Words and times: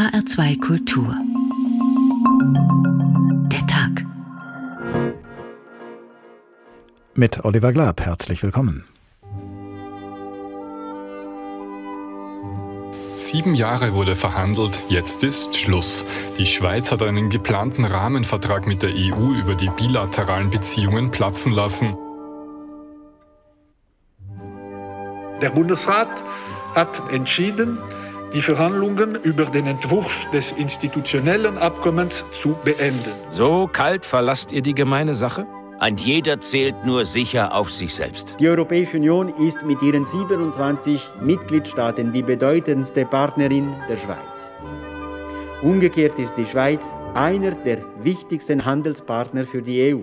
HR2 0.00 0.58
Kultur. 0.60 1.14
Der 3.52 3.66
Tag. 3.66 4.06
Mit 7.12 7.44
Oliver 7.44 7.70
Glab, 7.74 8.00
herzlich 8.00 8.42
willkommen. 8.42 8.86
Sieben 13.14 13.54
Jahre 13.54 13.92
wurde 13.92 14.16
verhandelt, 14.16 14.82
jetzt 14.88 15.22
ist 15.22 15.54
Schluss. 15.54 16.06
Die 16.38 16.46
Schweiz 16.46 16.90
hat 16.90 17.02
einen 17.02 17.28
geplanten 17.28 17.84
Rahmenvertrag 17.84 18.66
mit 18.66 18.82
der 18.82 18.92
EU 18.94 19.34
über 19.34 19.54
die 19.54 19.68
bilateralen 19.68 20.48
Beziehungen 20.48 21.10
platzen 21.10 21.52
lassen. 21.52 21.94
Der 25.42 25.50
Bundesrat 25.50 26.24
hat 26.74 27.12
entschieden, 27.12 27.76
die 28.32 28.40
Verhandlungen 28.40 29.16
über 29.22 29.44
den 29.44 29.66
Entwurf 29.66 30.28
des 30.30 30.52
institutionellen 30.52 31.58
Abkommens 31.58 32.24
zu 32.32 32.56
beenden. 32.64 33.12
So 33.28 33.68
kalt 33.72 34.06
verlasst 34.06 34.52
ihr 34.52 34.62
die 34.62 34.74
gemeine 34.74 35.14
Sache? 35.14 35.46
Ein 35.78 35.96
jeder 35.96 36.40
zählt 36.40 36.84
nur 36.84 37.06
sicher 37.06 37.54
auf 37.54 37.70
sich 37.70 37.94
selbst. 37.94 38.36
Die 38.38 38.48
Europäische 38.48 38.98
Union 38.98 39.32
ist 39.38 39.64
mit 39.64 39.80
ihren 39.80 40.04
27 40.04 41.02
Mitgliedstaaten 41.22 42.12
die 42.12 42.22
bedeutendste 42.22 43.06
Partnerin 43.06 43.72
der 43.88 43.96
Schweiz. 43.96 44.50
Umgekehrt 45.62 46.18
ist 46.18 46.34
die 46.36 46.46
Schweiz 46.46 46.94
einer 47.14 47.52
der 47.52 47.78
wichtigsten 48.02 48.64
Handelspartner 48.64 49.46
für 49.46 49.62
die 49.62 49.94
EU. 49.94 50.00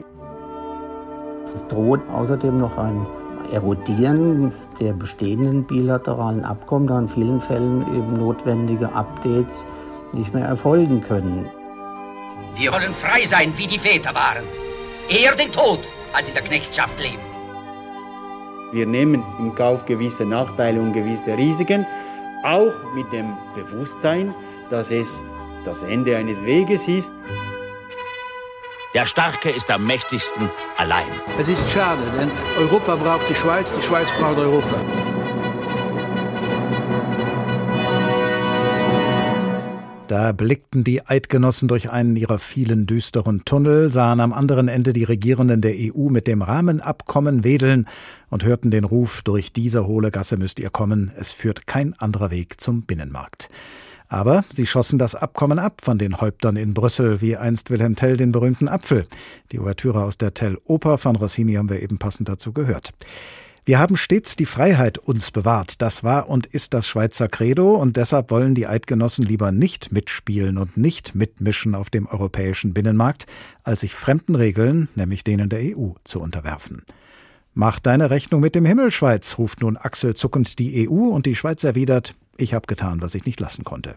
Es 1.54 1.66
droht 1.68 2.02
außerdem 2.12 2.58
noch 2.58 2.78
ein 2.78 3.06
Erodieren 3.52 4.52
der 4.80 4.94
bestehenden 4.94 5.64
bilateralen 5.64 6.44
Abkommen, 6.44 6.88
da 6.88 7.00
in 7.00 7.10
vielen 7.10 7.42
Fällen 7.42 7.82
eben 7.96 8.14
notwendige 8.18 8.94
Updates 8.94 9.66
nicht 10.14 10.34
mehr 10.34 10.46
erfolgen 10.46 11.02
können. 11.02 11.50
Wir 12.56 12.72
wollen 12.74 12.94
frei 12.94 13.26
sein, 13.26 13.54
wie 13.58 13.68
die 13.68 13.80
Väter 13.80 14.14
waren. 14.16 14.44
Eher 15.10 15.36
den 15.36 15.52
Tod, 15.52 15.80
als 16.14 16.28
in 16.28 16.34
der 16.34 16.44
Knechtschaft 16.44 17.00
leben. 17.00 17.22
Wir 18.72 18.86
nehmen 18.86 19.24
im 19.40 19.56
Kauf 19.56 19.86
gewisse 19.86 20.26
Nachteile 20.26 20.82
und 20.82 20.92
gewisse 20.92 21.38
Risiken, 21.38 21.86
auch 22.44 22.74
mit 22.96 23.12
dem 23.14 23.34
Bewusstsein, 23.56 24.34
dass 24.70 24.92
es 24.92 25.22
das 25.64 25.84
Ende 25.84 26.18
eines 26.18 26.46
Weges 26.46 26.88
ist. 26.88 27.12
Der 28.94 29.06
Starke 29.06 29.50
ist 29.50 29.70
am 29.70 29.86
mächtigsten 29.86 30.50
allein. 30.78 31.08
Es 31.38 31.50
ist 31.50 31.70
schade, 31.70 32.02
denn 32.18 32.32
Europa 32.58 32.96
braucht 32.96 33.30
die 33.30 33.36
Schweiz, 33.36 33.68
die 33.78 33.84
Schweiz 33.84 34.08
braucht 34.18 34.38
Europa. 34.38 34.76
Da 40.08 40.32
blickten 40.32 40.86
die 40.86 41.06
Eidgenossen 41.06 41.68
durch 41.68 41.92
einen 41.92 42.16
ihrer 42.16 42.40
vielen 42.40 42.88
düsteren 42.88 43.44
Tunnel, 43.44 43.92
sahen 43.92 44.22
am 44.22 44.32
anderen 44.32 44.70
Ende 44.70 44.94
die 44.94 45.04
Regierenden 45.04 45.60
der 45.60 45.74
EU 45.76 46.08
mit 46.08 46.26
dem 46.26 46.42
Rahmenabkommen 46.42 47.44
wedeln 47.44 47.90
und 48.30 48.46
hörten 48.46 48.72
den 48.72 48.86
Ruf, 48.86 49.22
durch 49.22 49.52
diese 49.52 49.86
hohle 49.86 50.12
Gasse 50.12 50.38
müsst 50.38 50.62
ihr 50.62 50.70
kommen, 50.70 51.12
es 51.18 51.34
führt 51.34 51.68
kein 51.68 51.94
anderer 52.00 52.32
Weg 52.32 52.62
zum 52.62 52.84
Binnenmarkt. 52.84 53.50
Aber 54.10 54.46
sie 54.50 54.66
schossen 54.66 55.00
das 55.00 55.16
Abkommen 55.16 55.60
ab 55.60 55.82
von 55.84 55.98
den 55.98 56.22
Häuptern 56.22 56.56
in 56.56 56.74
Brüssel, 56.74 57.22
wie 57.22 57.36
einst 57.36 57.70
Wilhelm 57.70 57.96
Tell 57.96 58.18
den 58.18 58.32
berühmten 58.32 58.68
Apfel. 58.68 59.06
Die 59.52 59.60
Ouvertüre 59.60 60.04
aus 60.04 60.18
der 60.18 60.34
Tell-Oper 60.34 60.98
von 60.98 61.16
Rossini 61.16 61.54
haben 61.54 61.70
wir 61.70 61.82
eben 61.82 61.98
passend 61.98 62.30
dazu 62.30 62.54
gehört. 62.54 62.92
Wir 63.68 63.80
haben 63.80 63.98
stets 63.98 64.38
die 64.38 64.46
Freiheit 64.46 64.98
uns 64.98 65.30
bewahrt. 65.30 65.82
Das 65.82 66.02
war 66.02 66.30
und 66.30 66.46
ist 66.46 66.74
das 66.74 66.88
Schweizer 66.88 67.28
Credo 67.28 67.76
und 67.76 67.98
deshalb 67.98 68.32
wollen 68.32 68.56
die 68.56 68.66
Eidgenossen 68.66 69.26
lieber 69.26 69.52
nicht 69.52 69.92
mitspielen 69.92 70.58
und 70.58 70.78
nicht 70.78 71.16
mitmischen 71.16 71.76
auf 71.76 71.90
dem 71.90 72.08
europäischen 72.08 72.74
Binnenmarkt, 72.74 73.26
als 73.66 73.82
sich 73.82 73.94
fremden 73.94 74.36
Regeln, 74.36 74.88
nämlich 74.96 75.26
denen 75.26 75.50
der 75.50 75.60
EU, 75.78 75.90
zu 76.06 76.22
unterwerfen. 76.22 76.84
Mach 77.54 77.80
deine 77.80 78.10
Rechnung 78.10 78.40
mit 78.40 78.56
dem 78.56 78.64
Himmel, 78.64 78.90
Schweiz, 78.90 79.38
ruft 79.38 79.60
nun 79.60 79.76
Axel 79.76 80.16
zuckend 80.16 80.60
die 80.60 80.88
EU 80.88 81.10
und 81.10 81.26
die 81.26 81.36
Schweiz 81.36 81.66
erwidert, 81.66 82.16
ich 82.38 82.54
habe 82.54 82.68
getan, 82.68 83.02
was 83.02 83.16
ich 83.16 83.26
nicht 83.26 83.40
lassen 83.40 83.64
konnte. 83.64 83.96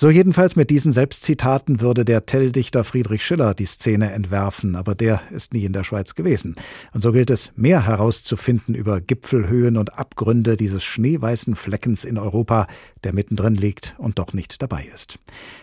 So 0.00 0.08
jedenfalls 0.08 0.56
mit 0.56 0.70
diesen 0.70 0.92
Selbstzitaten 0.92 1.82
würde 1.82 2.06
der 2.06 2.24
Telldichter 2.24 2.84
Friedrich 2.84 3.22
Schiller 3.22 3.52
die 3.52 3.66
Szene 3.66 4.12
entwerfen, 4.12 4.74
aber 4.74 4.94
der 4.94 5.20
ist 5.30 5.52
nie 5.52 5.66
in 5.66 5.74
der 5.74 5.84
Schweiz 5.84 6.14
gewesen. 6.14 6.56
Und 6.94 7.02
so 7.02 7.12
gilt 7.12 7.28
es, 7.28 7.52
mehr 7.54 7.86
herauszufinden 7.86 8.74
über 8.74 9.02
Gipfelhöhen 9.02 9.76
und 9.76 9.98
Abgründe 9.98 10.56
dieses 10.56 10.84
schneeweißen 10.84 11.54
Fleckens 11.54 12.04
in 12.04 12.16
Europa, 12.16 12.66
der 13.04 13.14
mittendrin 13.14 13.54
liegt 13.54 13.94
und 13.98 14.18
doch 14.18 14.32
nicht 14.32 14.60
dabei 14.62 14.84
ist. 14.92 15.18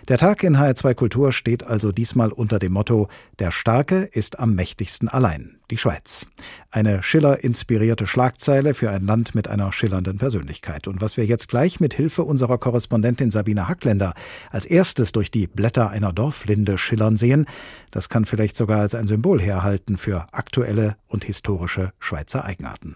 Der 0.07 0.17
Tag 0.17 0.43
in 0.43 0.57
HR2 0.57 0.93
Kultur 0.93 1.31
steht 1.31 1.63
also 1.63 1.91
diesmal 1.91 2.31
unter 2.31 2.59
dem 2.59 2.73
Motto 2.73 3.07
Der 3.39 3.51
Starke 3.51 4.03
ist 4.03 4.39
am 4.39 4.55
mächtigsten 4.55 5.07
allein 5.07 5.57
die 5.69 5.77
Schweiz. 5.77 6.25
Eine 6.71 7.03
Schiller-inspirierte 7.03 8.07
Schlagzeile 8.07 8.73
für 8.73 8.89
ein 8.89 9.05
Land 9.05 9.35
mit 9.35 9.47
einer 9.47 9.71
schillernden 9.71 10.17
Persönlichkeit. 10.17 10.87
Und 10.87 11.01
was 11.01 11.17
wir 11.17 11.25
jetzt 11.25 11.49
gleich 11.49 11.79
mit 11.79 11.93
Hilfe 11.93 12.23
unserer 12.23 12.57
Korrespondentin 12.57 13.31
Sabine 13.31 13.67
Hackländer 13.67 14.13
als 14.49 14.65
erstes 14.65 15.11
durch 15.11 15.31
die 15.31 15.47
Blätter 15.47 15.89
einer 15.89 16.13
Dorflinde 16.13 16.77
schillern 16.77 17.17
sehen, 17.17 17.45
das 17.91 18.09
kann 18.09 18.25
vielleicht 18.25 18.55
sogar 18.55 18.81
als 18.81 18.95
ein 18.95 19.07
Symbol 19.07 19.41
herhalten 19.41 19.97
für 19.97 20.27
aktuelle 20.31 20.95
und 21.07 21.25
historische 21.25 21.91
Schweizer 21.99 22.45
Eigenarten. 22.45 22.95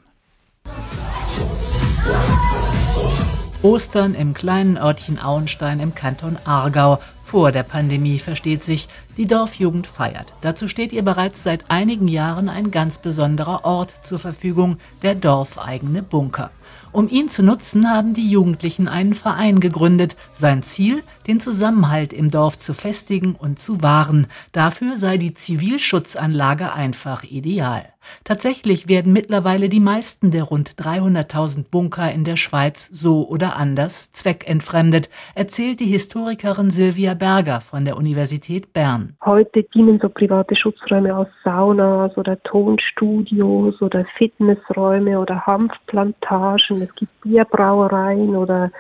Ostern 3.64 4.16
im 4.16 4.34
kleinen 4.34 4.76
Örtchen 4.76 5.20
Auenstein 5.20 5.82
im 5.82 5.94
Kanton 5.94 6.36
Aargau. 6.46 7.00
Vor 7.24 7.52
der 7.52 7.62
Pandemie 7.62 8.18
versteht 8.18 8.64
sich, 8.64 8.90
die 9.18 9.28
Dorfjugend 9.28 9.86
feiert. 9.86 10.34
Dazu 10.42 10.68
steht 10.68 10.92
ihr 10.92 11.04
bereits 11.04 11.44
seit 11.44 11.70
einigen 11.70 12.08
Jahren 12.08 12.50
ein 12.50 12.72
ganz 12.72 12.98
besonderer 12.98 13.64
Ort 13.64 14.04
zur 14.04 14.18
Verfügung, 14.18 14.78
der 15.04 15.14
dorfeigene 15.14 16.02
Bunker. 16.02 16.50
Um 16.92 17.08
ihn 17.08 17.30
zu 17.30 17.44
nutzen, 17.44 17.88
haben 17.90 18.14
die 18.16 18.30
Jugendlichen 18.30 18.88
einen 18.88 19.14
Verein 19.14 19.60
gegründet. 19.60 20.18
Sein 20.32 20.64
Ziel, 20.64 21.04
den 21.28 21.40
Zusammenhalt 21.40 22.14
im 22.14 22.32
Dorf 22.32 22.58
zu 22.58 22.74
festigen 22.74 23.36
und 23.36 23.60
zu 23.60 23.84
wahren. 23.84 24.26
Dafür 24.54 24.98
sei 24.98 25.18
die 25.18 25.36
Zivilschutzanlage 25.36 26.74
einfach 26.74 27.24
ideal. 27.24 27.86
Tatsächlich 28.24 28.88
werden 28.88 29.14
mittlerweile 29.14 29.70
die 29.70 29.80
meisten 29.80 30.32
der 30.32 30.44
rund 30.44 30.72
300.000 30.72 31.66
Bunker 31.70 32.12
in 32.12 32.24
der 32.24 32.36
Schweiz 32.36 32.90
so 32.92 33.28
oder 33.28 33.58
anders 33.58 34.12
zweckentfremdet, 34.12 35.10
erzählt 35.36 35.80
die 35.80 35.86
Historikerin 35.86 36.72
Silvia 36.72 37.14
Berger 37.14 37.62
von 37.62 37.86
der 37.86 37.98
Universität 37.98 38.74
Bern. 38.74 39.16
Heute 39.26 39.64
dienen 39.64 40.00
so 40.02 40.10
private 40.10 40.56
Schutzräume 40.56 41.16
aus 41.16 41.28
Saunas 41.44 42.16
oder 42.18 42.42
Tonstudios 42.44 43.82
oder 43.82 44.06
Fitnessräume 44.18 45.20
oder 45.20 45.46
Hanfplantagen. 45.46 46.82
Es 46.82 46.94
gibt 46.96 47.22
Bierbrauereien 47.22 48.36
oder 48.36 48.72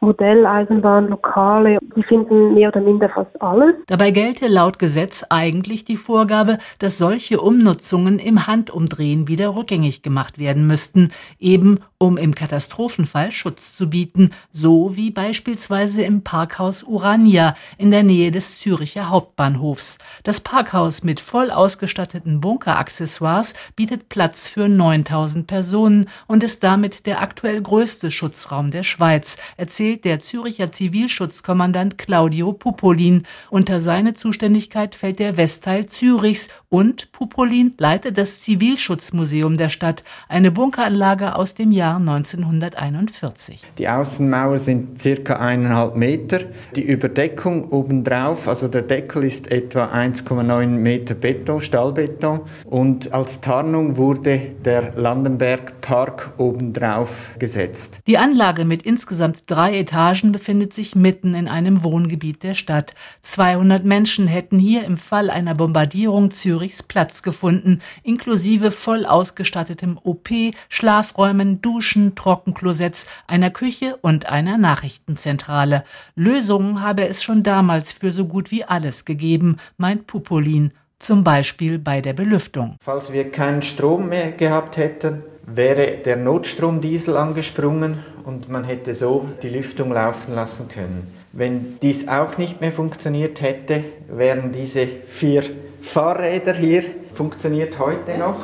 Modelleisenbahnlokale. 0.00 1.78
Die 1.96 2.02
finden 2.02 2.54
mehr 2.54 2.68
oder 2.68 2.80
minder 2.80 3.08
fast 3.08 3.40
alles. 3.40 3.74
Dabei 3.86 4.10
gelte 4.10 4.46
laut 4.46 4.78
Gesetz 4.78 5.24
eigentlich 5.28 5.84
die 5.84 5.96
Vorgabe, 5.96 6.58
dass 6.78 6.98
solche 6.98 7.40
Umnutzungen 7.40 8.18
im 8.18 8.46
Handumdrehen 8.46 9.28
wieder 9.28 9.56
rückgängig 9.56 10.02
gemacht 10.02 10.38
werden 10.38 10.66
müssten, 10.66 11.10
eben 11.38 11.80
um 11.98 12.16
im 12.16 12.34
Katastrophenfall 12.34 13.32
Schutz 13.32 13.76
zu 13.76 13.90
bieten, 13.90 14.30
so 14.52 14.96
wie 14.96 15.10
beispielsweise 15.10 16.02
im 16.02 16.22
Parkhaus 16.22 16.84
Urania 16.84 17.54
in 17.76 17.90
der 17.90 18.04
Nähe 18.04 18.30
des 18.30 18.60
Züricher 18.60 19.08
Hauptbahnhofs. 19.10 19.98
Das 20.22 20.40
Parkhaus 20.40 21.02
mit 21.02 21.18
voll 21.18 21.50
ausgestatteten 21.50 22.40
Bunkeraccessoires 22.40 23.54
bietet 23.74 24.08
Platz 24.08 24.48
für 24.48 24.68
9000 24.68 25.46
Personen 25.46 26.06
und 26.28 26.44
ist 26.44 26.62
damit 26.62 27.06
der 27.06 27.20
aktuell 27.20 27.60
größte 27.60 28.10
Schutzraum 28.10 28.70
der 28.70 28.84
Schweiz, 28.84 29.36
erzählt 29.56 29.87
der 29.96 30.20
Züricher 30.20 30.70
Zivilschutzkommandant 30.70 31.98
Claudio 31.98 32.52
Pupolin. 32.52 33.24
Unter 33.50 33.80
seine 33.80 34.14
Zuständigkeit 34.14 34.94
fällt 34.94 35.18
der 35.18 35.36
Westteil 35.36 35.86
Zürichs 35.86 36.48
und 36.68 37.10
Pupolin 37.12 37.74
leitet 37.78 38.18
das 38.18 38.40
Zivilschutzmuseum 38.40 39.56
der 39.56 39.70
Stadt, 39.70 40.04
eine 40.28 40.50
Bunkeranlage 40.50 41.34
aus 41.34 41.54
dem 41.54 41.70
Jahr 41.72 41.78
Jahr 41.78 41.96
1941. 41.96 43.62
Die 43.78 43.88
Außenmauer 43.88 44.58
sind 44.58 45.00
circa 45.00 45.36
eineinhalb 45.36 45.96
Meter. 45.96 46.40
Die 46.74 46.82
Überdeckung 46.82 47.70
obendrauf, 47.70 48.48
also 48.48 48.68
der 48.68 48.82
Deckel 48.82 49.24
ist 49.24 49.50
etwa 49.50 49.86
1,9 49.86 50.66
Meter 50.66 51.14
Beton, 51.14 51.60
Stahlbeton. 51.60 52.40
Und 52.64 53.12
als 53.12 53.40
Tarnung 53.40 53.96
wurde 53.96 54.40
der 54.64 54.92
Landenberg 54.96 55.80
Park 55.80 56.32
obendrauf 56.36 57.10
gesetzt. 57.38 58.00
Die 58.06 58.18
Anlage 58.18 58.64
mit 58.64 58.82
insgesamt 58.82 59.44
drei 59.46 59.77
Etagen 59.78 60.32
befindet 60.32 60.72
sich 60.72 60.94
mitten 60.94 61.34
in 61.34 61.48
einem 61.48 61.82
Wohngebiet 61.84 62.42
der 62.42 62.54
Stadt. 62.54 62.94
200 63.22 63.84
Menschen 63.84 64.26
hätten 64.26 64.58
hier 64.58 64.84
im 64.84 64.96
Fall 64.96 65.30
einer 65.30 65.54
Bombardierung 65.54 66.30
Zürichs 66.30 66.82
Platz 66.82 67.22
gefunden, 67.22 67.80
inklusive 68.02 68.70
voll 68.70 69.06
ausgestattetem 69.06 69.98
OP, 70.02 70.28
Schlafräumen, 70.68 71.62
Duschen, 71.62 72.14
Trockenklosetts, 72.14 73.06
einer 73.26 73.50
Küche 73.50 73.96
und 74.02 74.28
einer 74.28 74.58
Nachrichtenzentrale. 74.58 75.84
Lösungen 76.14 76.82
habe 76.82 77.06
es 77.08 77.22
schon 77.22 77.42
damals 77.42 77.92
für 77.92 78.10
so 78.10 78.26
gut 78.26 78.50
wie 78.50 78.64
alles 78.64 79.04
gegeben, 79.04 79.56
meint 79.76 80.06
Pupolin, 80.06 80.72
zum 80.98 81.24
Beispiel 81.24 81.78
bei 81.78 82.00
der 82.00 82.12
Belüftung. 82.12 82.76
Falls 82.80 83.12
wir 83.12 83.30
keinen 83.30 83.62
Strom 83.62 84.08
mehr 84.08 84.32
gehabt 84.32 84.76
hätten, 84.76 85.22
wäre 85.46 85.98
der 86.04 86.16
Notstromdiesel 86.16 87.16
angesprungen 87.16 87.98
und 88.28 88.50
man 88.50 88.64
hätte 88.64 88.94
so 88.94 89.24
die 89.42 89.48
Lüftung 89.48 89.90
laufen 89.90 90.34
lassen 90.34 90.68
können. 90.68 91.06
Wenn 91.32 91.78
dies 91.80 92.08
auch 92.08 92.36
nicht 92.36 92.60
mehr 92.60 92.72
funktioniert 92.72 93.40
hätte, 93.40 93.82
wären 94.06 94.52
diese 94.52 94.86
vier 95.08 95.44
Fahrräder 95.80 96.52
hier, 96.52 96.84
funktioniert 97.14 97.78
heute 97.78 98.18
noch, 98.18 98.36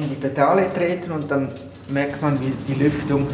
in 0.00 0.08
die 0.08 0.14
Pedale 0.14 0.72
treten 0.72 1.10
und 1.10 1.28
dann 1.28 1.48
merkt 1.92 2.22
man, 2.22 2.38
wie 2.40 2.52
die 2.72 2.80
Lüftung 2.80 3.26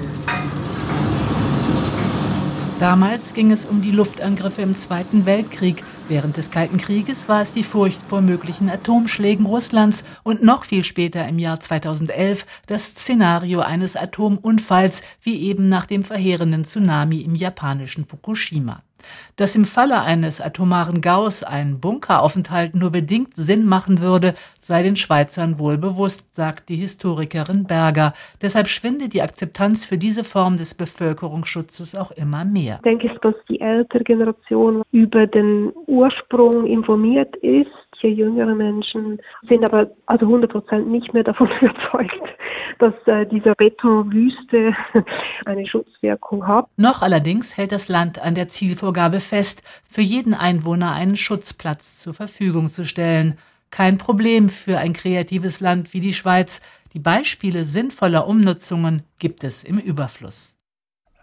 Damals 2.81 3.35
ging 3.35 3.51
es 3.51 3.67
um 3.67 3.83
die 3.83 3.91
Luftangriffe 3.91 4.63
im 4.63 4.77
Zweiten 4.77 5.27
Weltkrieg. 5.27 5.83
Während 6.09 6.39
des 6.39 6.51
Kalten 6.51 6.79
Krieges 6.79 7.29
war 7.29 7.43
es 7.43 7.53
die 7.53 7.63
Furcht 7.63 8.03
vor 8.03 8.23
möglichen 8.23 8.71
Atomschlägen 8.71 9.45
Russlands 9.45 10.05
und 10.23 10.43
noch 10.43 10.65
viel 10.65 10.83
später 10.83 11.29
im 11.29 11.39
Jahr 11.39 11.61
2011 11.61 12.47
das 12.67 12.87
Szenario 12.87 13.61
eines 13.61 13.95
Atomunfalls, 13.95 15.03
wie 15.21 15.43
eben 15.43 15.69
nach 15.69 15.85
dem 15.85 16.05
verheerenden 16.05 16.65
Tsunami 16.65 17.21
im 17.21 17.35
japanischen 17.35 18.07
Fukushima. 18.07 18.83
Dass 19.37 19.57
im 19.57 19.65
Falle 19.65 20.03
eines 20.03 20.41
atomaren 20.41 21.01
Gaus 21.01 21.43
ein 21.43 21.81
Bunkeraufenthalt 21.81 22.75
nur 22.75 22.91
bedingt 22.91 23.35
Sinn 23.35 23.67
machen 23.67 24.01
würde, 24.01 24.35
sei 24.61 24.83
den 24.83 24.97
Schweizern 24.97 25.59
wohl 25.59 25.79
bewusst, 25.79 26.35
sagt 26.35 26.69
die 26.69 26.77
Historikerin 26.77 27.65
Berger. 27.65 28.13
Deshalb 28.43 28.69
schwinde 28.69 29.09
die 29.09 29.23
Akzeptanz 29.23 29.87
für 29.87 29.99
diese 29.99 30.25
Form 30.25 30.57
des 30.57 30.75
Bevölkerungsschutzes 30.75 31.95
auch 31.95 32.11
immer 32.13 32.45
mehr. 32.45 32.77
Ich 32.77 32.83
denke, 32.83 33.11
dass 33.23 33.35
die 33.49 33.61
ältere 33.61 34.05
Generation 34.05 34.83
über 34.93 35.27
den 35.27 35.73
Ursprung 35.87 36.67
informiert 36.67 37.37
ist 37.37 37.69
manche 37.99 38.15
jüngere 38.15 38.55
Menschen 38.55 39.21
sind 39.49 39.65
aber 39.65 39.91
also 40.07 40.27
100 40.27 40.51
Prozent 40.51 40.89
nicht 40.89 41.13
mehr 41.15 41.25
davon 41.25 41.49
überzeugt, 41.61 42.39
dass 42.79 42.95
äh, 43.07 43.27
diese 43.27 43.55
Betonwüste 43.57 44.75
eine 45.45 45.67
Schutzwirkung 45.67 46.47
hat. 46.47 46.67
Noch 46.77 47.03
allerdings 47.03 47.57
hält 47.57 47.73
das 47.73 47.89
Land 47.89 48.21
an 48.21 48.35
der 48.35 48.49
Zielvorgabe 48.49 49.21
fest, 49.21 49.63
für 49.89 50.03
jeden 50.03 50.35
Einwohner 50.35 50.93
einen 50.93 51.17
Schutzplatz 51.17 51.99
zur 51.99 52.15
Verfügung 52.15 52.69
zu 52.69 52.85
stellen. 52.85 53.39
Kein 53.71 53.99
Problem 53.99 54.49
für 54.49 54.79
ein 54.79 54.93
kreatives 54.93 55.61
Land 55.61 55.93
wie 55.93 56.01
die 56.01 56.15
Schweiz. 56.15 56.61
Die 56.95 57.01
Beispiele 57.01 57.65
sinnvoller 57.65 58.27
Umnutzungen 58.27 59.03
gibt 59.19 59.45
es 59.45 59.63
im 59.63 59.79
Überfluss. 59.79 60.58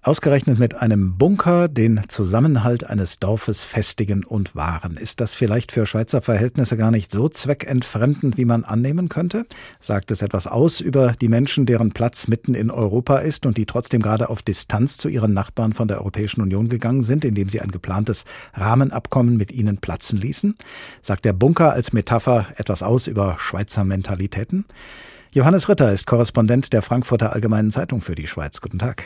Ausgerechnet 0.06 0.60
mit 0.60 0.76
einem 0.76 1.18
Bunker 1.18 1.68
den 1.68 2.00
Zusammenhalt 2.10 2.84
eines 2.84 3.18
Dorfes 3.18 3.66
festigen 3.66 4.24
und 4.24 4.56
wahren. 4.56 4.98
Ist 4.98 5.20
das 5.20 5.34
vielleicht 5.34 5.72
für 5.72 5.88
Schweizer 5.88 6.22
Verhältnisse 6.22 6.78
gar 6.78 6.92
nicht 6.92 7.12
so 7.12 7.28
zweckentfremdend, 7.28 8.38
wie 8.38 8.46
man 8.46 8.64
annehmen 8.66 9.10
könnte? 9.10 9.48
Sagt 9.80 10.12
es 10.12 10.22
etwas 10.22 10.46
aus 10.46 10.80
über 10.80 11.14
die 11.14 11.28
Menschen, 11.28 11.66
deren 11.66 11.92
Platz 11.92 12.28
mitten 12.28 12.54
in 12.54 12.70
Europa 12.70 13.18
ist 13.18 13.48
und 13.48 13.58
die 13.58 13.66
trotzdem 13.66 14.00
gerade 14.00 14.30
auf 14.30 14.44
Distanz 14.44 14.98
zu 14.98 15.10
ihren 15.10 15.34
Nachbarn 15.34 15.74
von 15.74 15.88
der 15.88 15.98
Europäischen 15.98 16.42
Union 16.42 16.70
gegangen 16.70 17.02
sind, 17.02 17.26
indem 17.26 17.50
sie 17.50 17.62
ein 17.62 17.72
geplantes 17.72 18.26
Rahmenabkommen 18.54 19.38
mit 19.38 19.52
ihnen 19.52 19.78
platzen 19.78 20.20
ließen? 20.20 20.56
Sagt 21.02 21.26
der 21.26 21.34
Bunker 21.34 21.74
als 21.74 21.94
Metapher 21.94 22.46
etwas 22.58 22.84
aus 22.84 23.08
über 23.08 23.38
Schweizer 23.40 23.84
Mentalitäten? 23.84 24.66
Johannes 25.32 25.68
Ritter 25.68 25.92
ist 25.92 26.06
Korrespondent 26.06 26.74
der 26.74 26.84
Frankfurter 26.84 27.34
Allgemeinen 27.34 27.72
Zeitung 27.72 28.02
für 28.02 28.14
die 28.14 28.28
Schweiz. 28.28 28.62
Guten 28.62 28.78
Tag. 28.78 29.06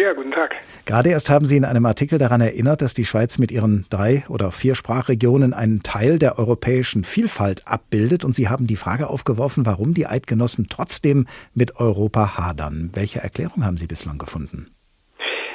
Ja, 0.00 0.14
guten 0.14 0.30
Tag. 0.30 0.54
Gerade 0.86 1.10
erst 1.10 1.28
haben 1.28 1.44
Sie 1.44 1.58
in 1.58 1.64
einem 1.66 1.84
Artikel 1.84 2.18
daran 2.18 2.40
erinnert, 2.40 2.80
dass 2.80 2.94
die 2.94 3.04
Schweiz 3.04 3.36
mit 3.36 3.50
ihren 3.50 3.84
drei 3.90 4.24
oder 4.30 4.50
vier 4.50 4.74
Sprachregionen 4.74 5.52
einen 5.52 5.82
Teil 5.82 6.18
der 6.18 6.38
europäischen 6.38 7.04
Vielfalt 7.04 7.68
abbildet 7.68 8.24
und 8.24 8.34
Sie 8.34 8.48
haben 8.48 8.66
die 8.66 8.76
Frage 8.76 9.10
aufgeworfen, 9.10 9.66
warum 9.66 9.92
die 9.92 10.06
Eidgenossen 10.06 10.68
trotzdem 10.70 11.26
mit 11.52 11.76
Europa 11.76 12.38
hadern. 12.38 12.88
Welche 12.94 13.20
Erklärung 13.20 13.62
haben 13.62 13.76
Sie 13.76 13.88
bislang 13.88 14.16
gefunden? 14.16 14.68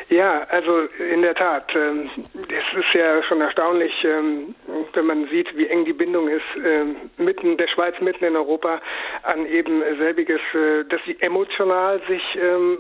Ja, 0.10 0.44
also 0.50 0.82
in 1.00 1.24
der 1.24 1.34
Tat. 1.34 1.74
Ähm, 1.76 2.10
es 2.36 2.78
ist 2.78 2.94
ja 2.94 3.24
schon 3.24 3.42
erstaunlich, 3.42 3.92
ähm, 4.04 4.54
wenn 4.94 5.06
man 5.06 5.28
sieht, 5.30 5.58
wie 5.58 5.68
eng 5.68 5.84
die 5.86 5.94
Bindung 5.94 6.28
ist, 6.28 6.44
ähm, 6.64 6.96
mitten 7.18 7.58
der 7.58 7.68
Schweiz, 7.68 8.00
mitten 8.02 8.24
in 8.24 8.36
Europa, 8.36 8.82
an 9.24 9.48
eben 9.48 9.82
selbiges, 9.98 10.40
äh, 10.54 10.84
dass 10.86 11.02
sie 11.06 11.20
emotional 11.22 12.00
sich 12.08 12.22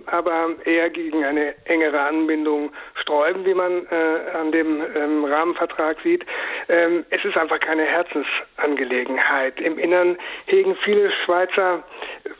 aber 0.07 0.49
eher 0.65 0.89
gegen 0.89 1.23
eine 1.23 1.55
engere 1.65 1.99
Anbindung 1.99 2.71
sträuben, 3.01 3.45
wie 3.45 3.53
man 3.53 3.85
äh, 3.87 4.37
an 4.37 4.51
dem 4.51 5.25
Rahmenvertrag 5.25 5.97
sieht. 6.03 6.25
Es 6.67 7.23
ist 7.23 7.37
einfach 7.37 7.59
keine 7.59 7.83
Herzensangelegenheit. 7.83 9.59
Im 9.61 9.77
Innern 9.77 10.17
hegen 10.47 10.75
viele 10.83 11.11
Schweizer 11.23 11.83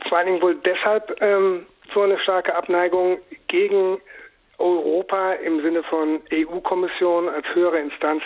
vor 0.08 0.18
allen 0.18 0.26
Dingen 0.26 0.42
wohl 0.42 0.56
deshalb 0.56 1.16
so 1.94 2.02
eine 2.02 2.18
starke 2.18 2.54
Abneigung 2.54 3.18
gegen 3.48 3.98
Europa 4.58 5.32
im 5.34 5.62
Sinne 5.62 5.82
von 5.84 6.20
EU-Kommission 6.32 7.28
als 7.28 7.46
höhere 7.54 7.78
Instanz, 7.78 8.22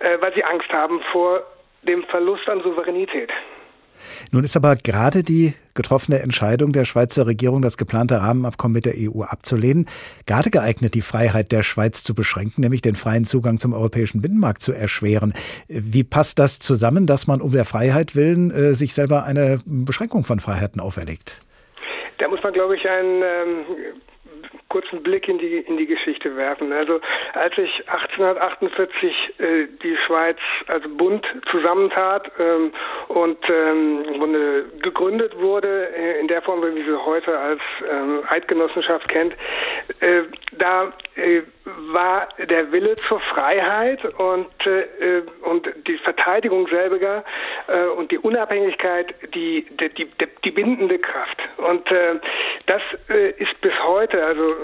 äh, 0.00 0.20
weil 0.20 0.34
sie 0.34 0.44
Angst 0.44 0.68
haben 0.70 1.00
vor 1.12 1.42
dem 1.82 2.04
Verlust 2.04 2.48
an 2.48 2.62
Souveränität. 2.62 3.30
Nun 4.32 4.44
ist 4.44 4.56
aber 4.56 4.76
gerade 4.76 5.22
die 5.22 5.54
getroffene 5.74 6.20
Entscheidung 6.20 6.72
der 6.72 6.84
Schweizer 6.84 7.26
Regierung, 7.26 7.62
das 7.62 7.76
geplante 7.76 8.20
Rahmenabkommen 8.20 8.74
mit 8.74 8.86
der 8.86 8.94
EU 8.96 9.22
abzulehnen, 9.22 9.86
gerade 10.26 10.50
geeignet, 10.50 10.94
die 10.94 11.02
Freiheit 11.02 11.52
der 11.52 11.62
Schweiz 11.62 12.04
zu 12.04 12.14
beschränken, 12.14 12.60
nämlich 12.60 12.82
den 12.82 12.96
freien 12.96 13.24
Zugang 13.24 13.58
zum 13.58 13.72
europäischen 13.72 14.20
Binnenmarkt 14.22 14.62
zu 14.62 14.72
erschweren. 14.72 15.34
Wie 15.68 16.04
passt 16.04 16.38
das 16.38 16.58
zusammen, 16.58 17.06
dass 17.06 17.26
man 17.26 17.40
um 17.40 17.52
der 17.52 17.64
Freiheit 17.64 18.14
willen 18.14 18.50
äh, 18.50 18.74
sich 18.74 18.94
selber 18.94 19.24
eine 19.24 19.60
Beschränkung 19.64 20.24
von 20.24 20.40
Freiheiten 20.40 20.80
auferlegt? 20.80 21.40
Da 22.18 22.28
muss 22.28 22.42
man, 22.42 22.52
glaube 22.52 22.76
ich, 22.76 22.88
ein 22.88 23.06
ähm, 23.06 23.64
kurzen 24.74 25.04
Blick 25.04 25.28
in 25.28 25.38
die 25.38 25.58
in 25.58 25.76
die 25.76 25.86
Geschichte 25.86 26.36
werfen. 26.36 26.72
Also 26.72 27.00
als 27.34 27.54
sich 27.54 27.70
1848 27.86 29.38
äh, 29.38 29.66
die 29.84 29.96
Schweiz 30.04 30.38
als 30.66 30.82
Bund 30.96 31.24
zusammentat 31.52 32.32
ähm, 32.40 32.72
und 33.06 33.38
ähm, 33.48 34.02
gegründet 34.82 35.38
wurde 35.38 35.90
äh, 35.94 36.18
in 36.18 36.26
der 36.26 36.42
Form, 36.42 36.60
wie 36.74 36.82
sie 36.82 37.04
heute 37.06 37.38
als 37.38 37.60
ähm, 37.88 38.22
Eidgenossenschaft 38.28 39.08
kennt, 39.08 39.34
äh, 40.00 40.22
da 40.58 40.92
äh, 41.14 41.42
war 41.64 42.28
der 42.38 42.72
Wille 42.72 42.96
zur 43.08 43.20
Freiheit 43.20 44.04
und 44.04 44.66
äh, 44.66 45.22
und 45.42 45.68
die 45.86 45.96
Verteidigung 45.98 46.66
selbiger 46.68 47.24
äh, 47.68 47.86
und 47.86 48.10
die 48.10 48.18
Unabhängigkeit 48.18 49.14
die 49.34 49.66
die, 49.80 49.88
die, 49.88 50.10
die 50.44 50.50
bindende 50.50 50.98
Kraft. 50.98 51.38
Und 51.56 51.90
äh, 51.90 52.20
das 52.66 52.82
äh, 53.08 53.30
ist 53.30 53.60
bis 53.60 53.72
heute 53.82 54.24
also 54.24 54.54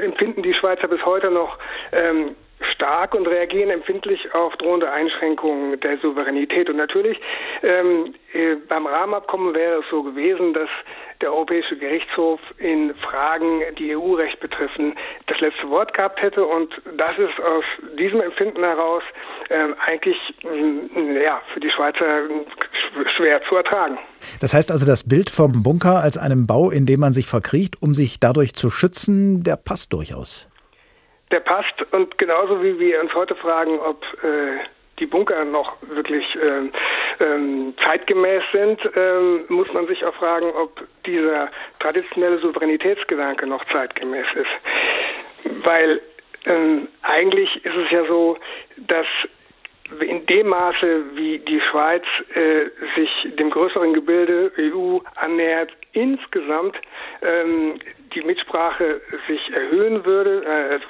empfinden 0.00 0.42
die 0.42 0.54
Schweizer 0.54 0.88
bis 0.88 1.04
heute 1.04 1.30
noch 1.30 1.58
ähm, 1.92 2.34
stark 2.74 3.14
und 3.14 3.26
reagieren 3.26 3.70
empfindlich 3.70 4.34
auf 4.34 4.56
drohende 4.56 4.90
Einschränkungen 4.90 5.78
der 5.80 5.98
Souveränität. 5.98 6.68
Und 6.68 6.76
natürlich 6.76 7.18
ähm, 7.62 8.14
äh, 8.32 8.56
beim 8.68 8.86
Rahmenabkommen 8.86 9.54
wäre 9.54 9.80
es 9.80 9.84
so 9.90 10.02
gewesen, 10.02 10.54
dass 10.54 10.68
der 11.20 11.32
Europäische 11.32 11.76
Gerichtshof 11.76 12.40
in 12.58 12.94
Fragen, 12.96 13.62
die 13.78 13.96
EU-Recht 13.96 14.40
betreffen, 14.40 14.94
das 15.26 15.40
letzte 15.40 15.68
Wort 15.70 15.94
gehabt 15.94 16.20
hätte. 16.20 16.44
Und 16.44 16.70
das 16.96 17.12
ist 17.18 17.40
aus 17.40 17.64
diesem 17.98 18.20
Empfinden 18.20 18.62
heraus 18.62 19.02
ähm, 19.50 19.74
eigentlich 19.86 20.16
äh, 20.42 21.22
ja, 21.22 21.40
für 21.52 21.60
die 21.60 21.70
Schweizer 21.70 22.28
schwer 23.16 23.40
zu 23.48 23.56
ertragen. 23.56 23.98
Das 24.40 24.54
heißt 24.54 24.70
also, 24.70 24.86
das 24.86 25.08
Bild 25.08 25.30
vom 25.30 25.62
Bunker 25.62 26.00
als 26.00 26.18
einem 26.18 26.46
Bau, 26.46 26.70
in 26.70 26.86
dem 26.86 27.00
man 27.00 27.12
sich 27.12 27.26
verkriecht, 27.26 27.80
um 27.82 27.94
sich 27.94 28.20
dadurch 28.20 28.54
zu 28.54 28.70
schützen, 28.70 29.42
der 29.42 29.56
passt 29.56 29.92
durchaus. 29.92 30.48
Der 31.34 31.40
passt 31.40 31.74
und 31.90 32.16
genauso 32.16 32.62
wie 32.62 32.78
wir 32.78 33.00
uns 33.00 33.12
heute 33.12 33.34
fragen, 33.34 33.80
ob 33.80 34.04
äh, 34.22 34.60
die 35.00 35.06
Bunker 35.06 35.44
noch 35.44 35.74
wirklich 35.82 36.24
ähm, 36.40 36.70
ähm, 37.18 37.74
zeitgemäß 37.82 38.44
sind, 38.52 38.78
ähm, 38.94 39.40
muss 39.48 39.72
man 39.72 39.84
sich 39.88 40.04
auch 40.04 40.14
fragen, 40.14 40.52
ob 40.52 40.80
dieser 41.04 41.50
traditionelle 41.80 42.38
Souveränitätsgedanke 42.38 43.48
noch 43.48 43.64
zeitgemäß 43.64 44.26
ist. 44.36 45.64
Weil 45.64 46.00
ähm, 46.44 46.86
eigentlich 47.02 47.64
ist 47.64 47.74
es 47.84 47.90
ja 47.90 48.06
so, 48.06 48.38
dass 48.76 49.06
in 50.00 50.24
dem 50.26 50.46
Maße, 50.46 51.16
wie 51.16 51.40
die 51.40 51.60
Schweiz 51.60 52.04
äh, 52.36 52.66
sich 52.94 53.36
dem 53.36 53.50
größeren 53.50 53.92
Gebilde 53.92 54.52
EU 54.56 54.98
annähert, 55.16 55.72
insgesamt 55.94 56.76
ähm, 57.22 57.80
die 58.14 58.22
Mitsprache 58.22 59.00
sich 59.28 59.52
erhöhen 59.52 60.04
würde, 60.04 60.44
äh, 60.44 60.80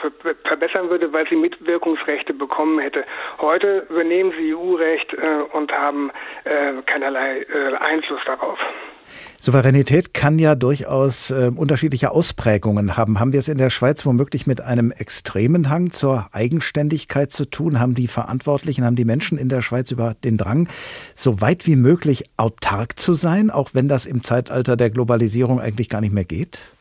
verbessern 0.46 0.90
würde, 0.90 1.12
weil 1.12 1.28
sie 1.28 1.36
Mitwirkungsrechte 1.36 2.34
bekommen 2.34 2.78
hätte. 2.78 3.04
Heute 3.40 3.86
übernehmen 3.90 4.32
sie 4.38 4.54
EU-Recht 4.54 5.12
äh, 5.14 5.56
und 5.56 5.72
haben 5.72 6.10
äh, 6.44 6.82
keinerlei 6.86 7.46
Einfluss 7.80 8.20
darauf. 8.26 8.58
Souveränität 9.44 10.14
kann 10.14 10.38
ja 10.38 10.54
durchaus 10.54 11.30
äh, 11.30 11.50
unterschiedliche 11.54 12.12
Ausprägungen 12.12 12.96
haben. 12.96 13.20
Haben 13.20 13.32
wir 13.32 13.40
es 13.40 13.48
in 13.48 13.58
der 13.58 13.68
Schweiz 13.68 14.06
womöglich 14.06 14.46
mit 14.46 14.62
einem 14.62 14.90
extremen 14.90 15.68
Hang 15.68 15.90
zur 15.90 16.28
Eigenständigkeit 16.32 17.30
zu 17.30 17.44
tun? 17.44 17.78
Haben 17.78 17.94
die 17.94 18.08
Verantwortlichen, 18.08 18.84
haben 18.84 18.96
die 18.96 19.04
Menschen 19.04 19.36
in 19.36 19.50
der 19.50 19.60
Schweiz 19.60 19.90
über 19.90 20.14
den 20.24 20.38
Drang, 20.38 20.68
so 21.14 21.42
weit 21.42 21.66
wie 21.66 21.76
möglich 21.76 22.24
autark 22.38 22.98
zu 22.98 23.12
sein, 23.12 23.50
auch 23.50 23.70
wenn 23.74 23.86
das 23.86 24.06
im 24.06 24.22
Zeitalter 24.22 24.76
der 24.78 24.88
Globalisierung 24.88 25.60
eigentlich 25.60 25.90
gar 25.90 26.00
nicht 26.00 26.14
mehr 26.14 26.24
geht? 26.24 26.73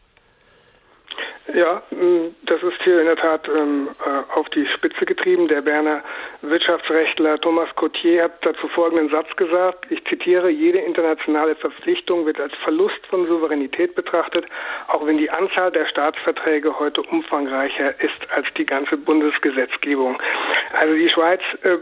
Ja, 1.51 1.83
mm, 1.91 2.35
das 2.45 2.63
ist 2.63 2.81
hier 2.83 3.01
in 3.01 3.05
der 3.05 3.17
Tat 3.17 3.49
ähm, 3.49 3.89
äh, 4.05 4.33
auf 4.33 4.47
die 4.49 4.65
Spitze 4.65 5.05
getrieben. 5.05 5.49
Der 5.49 5.61
Berner 5.61 6.01
Wirtschaftsrechtler 6.41 7.39
Thomas 7.41 7.67
Cotier 7.75 8.23
hat 8.23 8.45
dazu 8.45 8.69
folgenden 8.69 9.09
Satz 9.09 9.27
gesagt. 9.35 9.85
Ich 9.89 10.03
zitiere, 10.05 10.49
jede 10.49 10.79
internationale 10.79 11.55
Verpflichtung 11.55 12.25
wird 12.25 12.39
als 12.39 12.53
Verlust 12.63 13.05
von 13.07 13.27
Souveränität 13.27 13.93
betrachtet, 13.93 14.45
auch 14.87 15.05
wenn 15.05 15.17
die 15.17 15.29
Anzahl 15.29 15.71
der 15.71 15.85
Staatsverträge 15.85 16.79
heute 16.79 17.01
umfangreicher 17.01 17.99
ist 18.01 18.31
als 18.33 18.47
die 18.57 18.65
ganze 18.65 18.95
Bundesgesetzgebung. 18.95 20.17
Also 20.79 20.93
die 20.95 21.09
Schweiz 21.09 21.41
äh, 21.63 21.77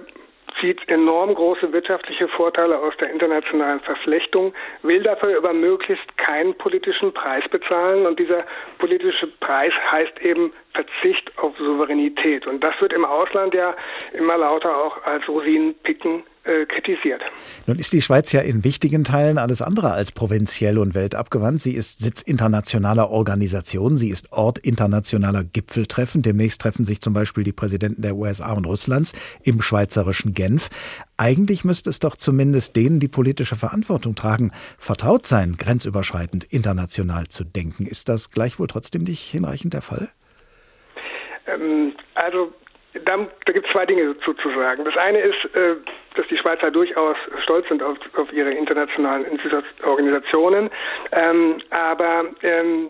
zieht 0.61 0.87
enorm 0.87 1.33
große 1.33 1.73
wirtschaftliche 1.73 2.27
Vorteile 2.29 2.77
aus 2.79 2.95
der 2.97 3.09
internationalen 3.09 3.81
Verflechtung, 3.81 4.53
will 4.83 5.03
dafür 5.03 5.37
aber 5.37 5.53
möglichst 5.53 6.17
keinen 6.17 6.53
politischen 6.55 7.13
Preis 7.13 7.43
bezahlen. 7.49 8.05
Und 8.05 8.19
dieser 8.19 8.45
politische 8.77 9.27
Preis 9.39 9.73
heißt 9.91 10.21
eben 10.21 10.53
Verzicht 10.73 11.31
auf 11.37 11.57
Souveränität. 11.57 12.47
Und 12.47 12.63
das 12.63 12.73
wird 12.79 12.93
im 12.93 13.05
Ausland 13.05 13.53
ja 13.53 13.75
immer 14.13 14.37
lauter 14.37 14.75
auch 14.75 15.03
als 15.03 15.27
Rosinenpicken 15.27 16.23
äh, 16.43 16.65
kritisiert. 16.65 17.21
Nun 17.67 17.77
ist 17.77 17.93
die 17.93 18.01
Schweiz 18.01 18.31
ja 18.31 18.41
in 18.41 18.63
wichtigen 18.63 19.03
Teilen 19.03 19.37
alles 19.37 19.61
andere 19.61 19.91
als 19.91 20.11
provinziell 20.11 20.79
und 20.79 20.95
weltabgewandt. 20.95 21.59
Sie 21.59 21.75
ist 21.75 21.99
Sitz 21.99 22.21
internationaler 22.21 23.11
Organisationen, 23.11 23.95
sie 23.97 24.09
ist 24.09 24.31
Ort 24.31 24.57
internationaler 24.57 25.43
Gipfeltreffen. 25.43 26.23
Demnächst 26.23 26.61
treffen 26.61 26.83
sich 26.83 26.99
zum 27.01 27.13
Beispiel 27.13 27.43
die 27.43 27.53
Präsidenten 27.53 28.01
der 28.01 28.15
USA 28.15 28.53
und 28.53 28.65
Russlands 28.65 29.13
im 29.43 29.61
schweizerischen 29.61 30.33
Genf. 30.33 30.69
Eigentlich 31.17 31.63
müsste 31.63 31.91
es 31.91 31.99
doch 31.99 32.15
zumindest 32.15 32.75
denen, 32.75 32.99
die 32.99 33.07
politische 33.07 33.55
Verantwortung 33.55 34.15
tragen, 34.15 34.51
vertraut 34.79 35.27
sein, 35.27 35.57
grenzüberschreitend 35.57 36.45
international 36.45 37.27
zu 37.27 37.43
denken. 37.43 37.85
Ist 37.85 38.09
das 38.09 38.31
gleichwohl 38.31 38.65
trotzdem 38.65 39.03
nicht 39.03 39.21
hinreichend 39.21 39.75
der 39.75 39.83
Fall? 39.83 40.09
Ähm, 41.47 41.95
also 42.15 42.53
da, 42.93 43.17
da 43.45 43.53
gibt 43.53 43.65
es 43.65 43.71
zwei 43.71 43.85
Dinge 43.85 44.13
dazu 44.13 44.33
zu 44.33 44.49
sagen. 44.51 44.83
Das 44.83 44.97
eine 44.97 45.19
ist, 45.19 45.55
äh, 45.55 45.75
dass 46.15 46.27
die 46.27 46.37
Schweizer 46.37 46.71
durchaus 46.71 47.15
stolz 47.43 47.67
sind 47.69 47.81
auf, 47.81 47.97
auf 48.15 48.31
ihre 48.33 48.51
internationalen 48.51 49.25
Organisationen, 49.83 50.69
ähm, 51.11 51.61
aber 51.69 52.25
ähm, 52.41 52.89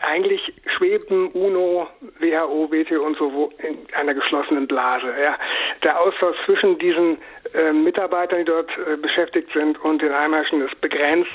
eigentlich 0.00 0.52
schweben 0.76 1.28
UNO, 1.32 1.88
WHO, 2.20 2.70
WTO 2.70 3.02
und 3.04 3.16
so 3.16 3.50
in 3.58 3.78
einer 3.94 4.14
geschlossenen 4.14 4.66
Blase. 4.66 5.12
Ja. 5.20 5.36
Der 5.82 6.00
Austausch 6.00 6.36
zwischen 6.44 6.78
diesen 6.78 7.18
äh, 7.54 7.72
Mitarbeitern, 7.72 8.40
die 8.40 8.44
dort 8.44 8.70
äh, 8.78 8.96
beschäftigt 8.96 9.52
sind, 9.52 9.82
und 9.84 10.00
den 10.00 10.12
Einheimischen 10.12 10.64
ist 10.64 10.80
begrenzt. 10.80 11.30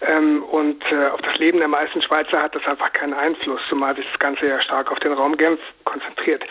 Ähm, 0.00 0.42
und 0.44 0.82
äh, 0.90 1.08
auf 1.08 1.20
das 1.22 1.36
Leben 1.38 1.58
der 1.58 1.68
meisten 1.68 2.00
Schweizer 2.00 2.42
hat 2.42 2.54
das 2.54 2.66
einfach 2.66 2.92
keinen 2.92 3.14
Einfluss, 3.14 3.60
zumal 3.68 3.94
sich 3.96 4.06
das 4.10 4.18
Ganze 4.18 4.46
ja 4.46 4.60
stark 4.62 4.90
auf 4.90 4.98
den 5.00 5.12
Raum 5.12 5.36
Genf 5.36 5.60
konzentriert. 5.84 6.44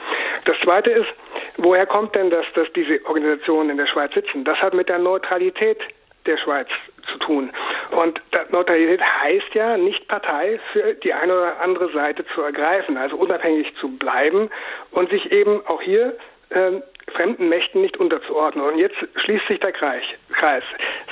Das 0.45 0.57
Zweite 0.63 0.91
ist, 0.91 1.09
woher 1.57 1.85
kommt 1.87 2.13
denn 2.15 2.29
das, 2.29 2.45
dass 2.53 2.71
diese 2.73 3.03
Organisationen 3.05 3.71
in 3.71 3.77
der 3.77 3.87
Schweiz 3.87 4.13
sitzen? 4.13 4.43
Das 4.43 4.57
hat 4.59 4.73
mit 4.73 4.89
der 4.89 4.99
Neutralität 4.99 5.79
der 6.25 6.37
Schweiz 6.37 6.67
zu 7.11 7.17
tun. 7.19 7.51
Und 7.91 8.21
Neutralität 8.51 9.01
heißt 9.01 9.53
ja, 9.53 9.77
nicht 9.77 10.07
Partei 10.07 10.59
für 10.73 10.93
die 10.95 11.13
eine 11.13 11.33
oder 11.33 11.61
andere 11.61 11.91
Seite 11.91 12.25
zu 12.33 12.41
ergreifen, 12.41 12.97
also 12.97 13.15
unabhängig 13.15 13.73
zu 13.79 13.97
bleiben 13.97 14.49
und 14.91 15.09
sich 15.09 15.31
eben 15.31 15.61
auch 15.67 15.81
hier 15.81 16.17
äh, 16.49 16.71
fremden 17.13 17.49
Mächten 17.49 17.81
nicht 17.81 17.97
unterzuordnen. 17.97 18.65
Und 18.65 18.77
jetzt 18.77 18.97
schließt 19.15 19.47
sich 19.47 19.59
der 19.59 19.71
Kreis, 19.71 20.03
Kreis. 20.33 20.63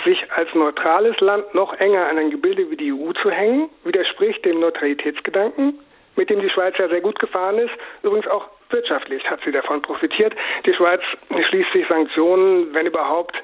Sich 0.04 0.20
als 0.32 0.54
neutrales 0.54 1.20
Land 1.20 1.54
noch 1.54 1.74
enger 1.80 2.08
an 2.08 2.18
ein 2.18 2.32
Gebilde 2.32 2.70
wie 2.70 2.78
die 2.78 2.92
EU 2.92 3.12
zu 3.14 3.30
hängen, 3.32 3.70
widerspricht 3.84 4.44
dem 4.46 4.60
Neutralitätsgedanken, 4.60 5.80
mit 6.16 6.30
dem 6.30 6.42
die 6.42 6.50
Schweiz 6.50 6.78
ja 6.78 6.90
sehr 6.90 7.02
gut 7.02 7.20
gefahren 7.20 7.58
ist, 7.60 7.74
übrigens 8.02 8.28
auch 8.28 8.50
wirtschaftlich 8.74 9.24
hat 9.30 9.40
sie 9.46 9.52
davon 9.52 9.82
profitiert. 9.82 10.34
Die 10.66 10.74
Schweiz 10.74 11.02
schließt 11.30 11.72
sich 11.72 11.88
Sanktionen, 11.88 12.74
wenn 12.74 12.88
überhaupt, 12.88 13.36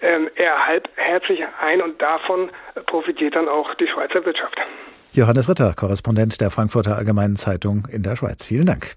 ähm, 0.00 0.28
eher 0.34 0.66
halbherzig 0.66 1.44
ein 1.60 1.82
und 1.82 2.00
davon 2.02 2.50
profitiert 2.86 3.36
dann 3.36 3.48
auch 3.48 3.74
die 3.74 3.86
Schweizer 3.86 4.24
Wirtschaft. 4.24 4.56
Johannes 5.12 5.48
Ritter, 5.48 5.74
Korrespondent 5.74 6.40
der 6.40 6.50
Frankfurter 6.50 6.96
Allgemeinen 6.96 7.36
Zeitung 7.36 7.86
in 7.90 8.02
der 8.02 8.16
Schweiz. 8.16 8.44
Vielen 8.44 8.66
Dank. 8.66 8.94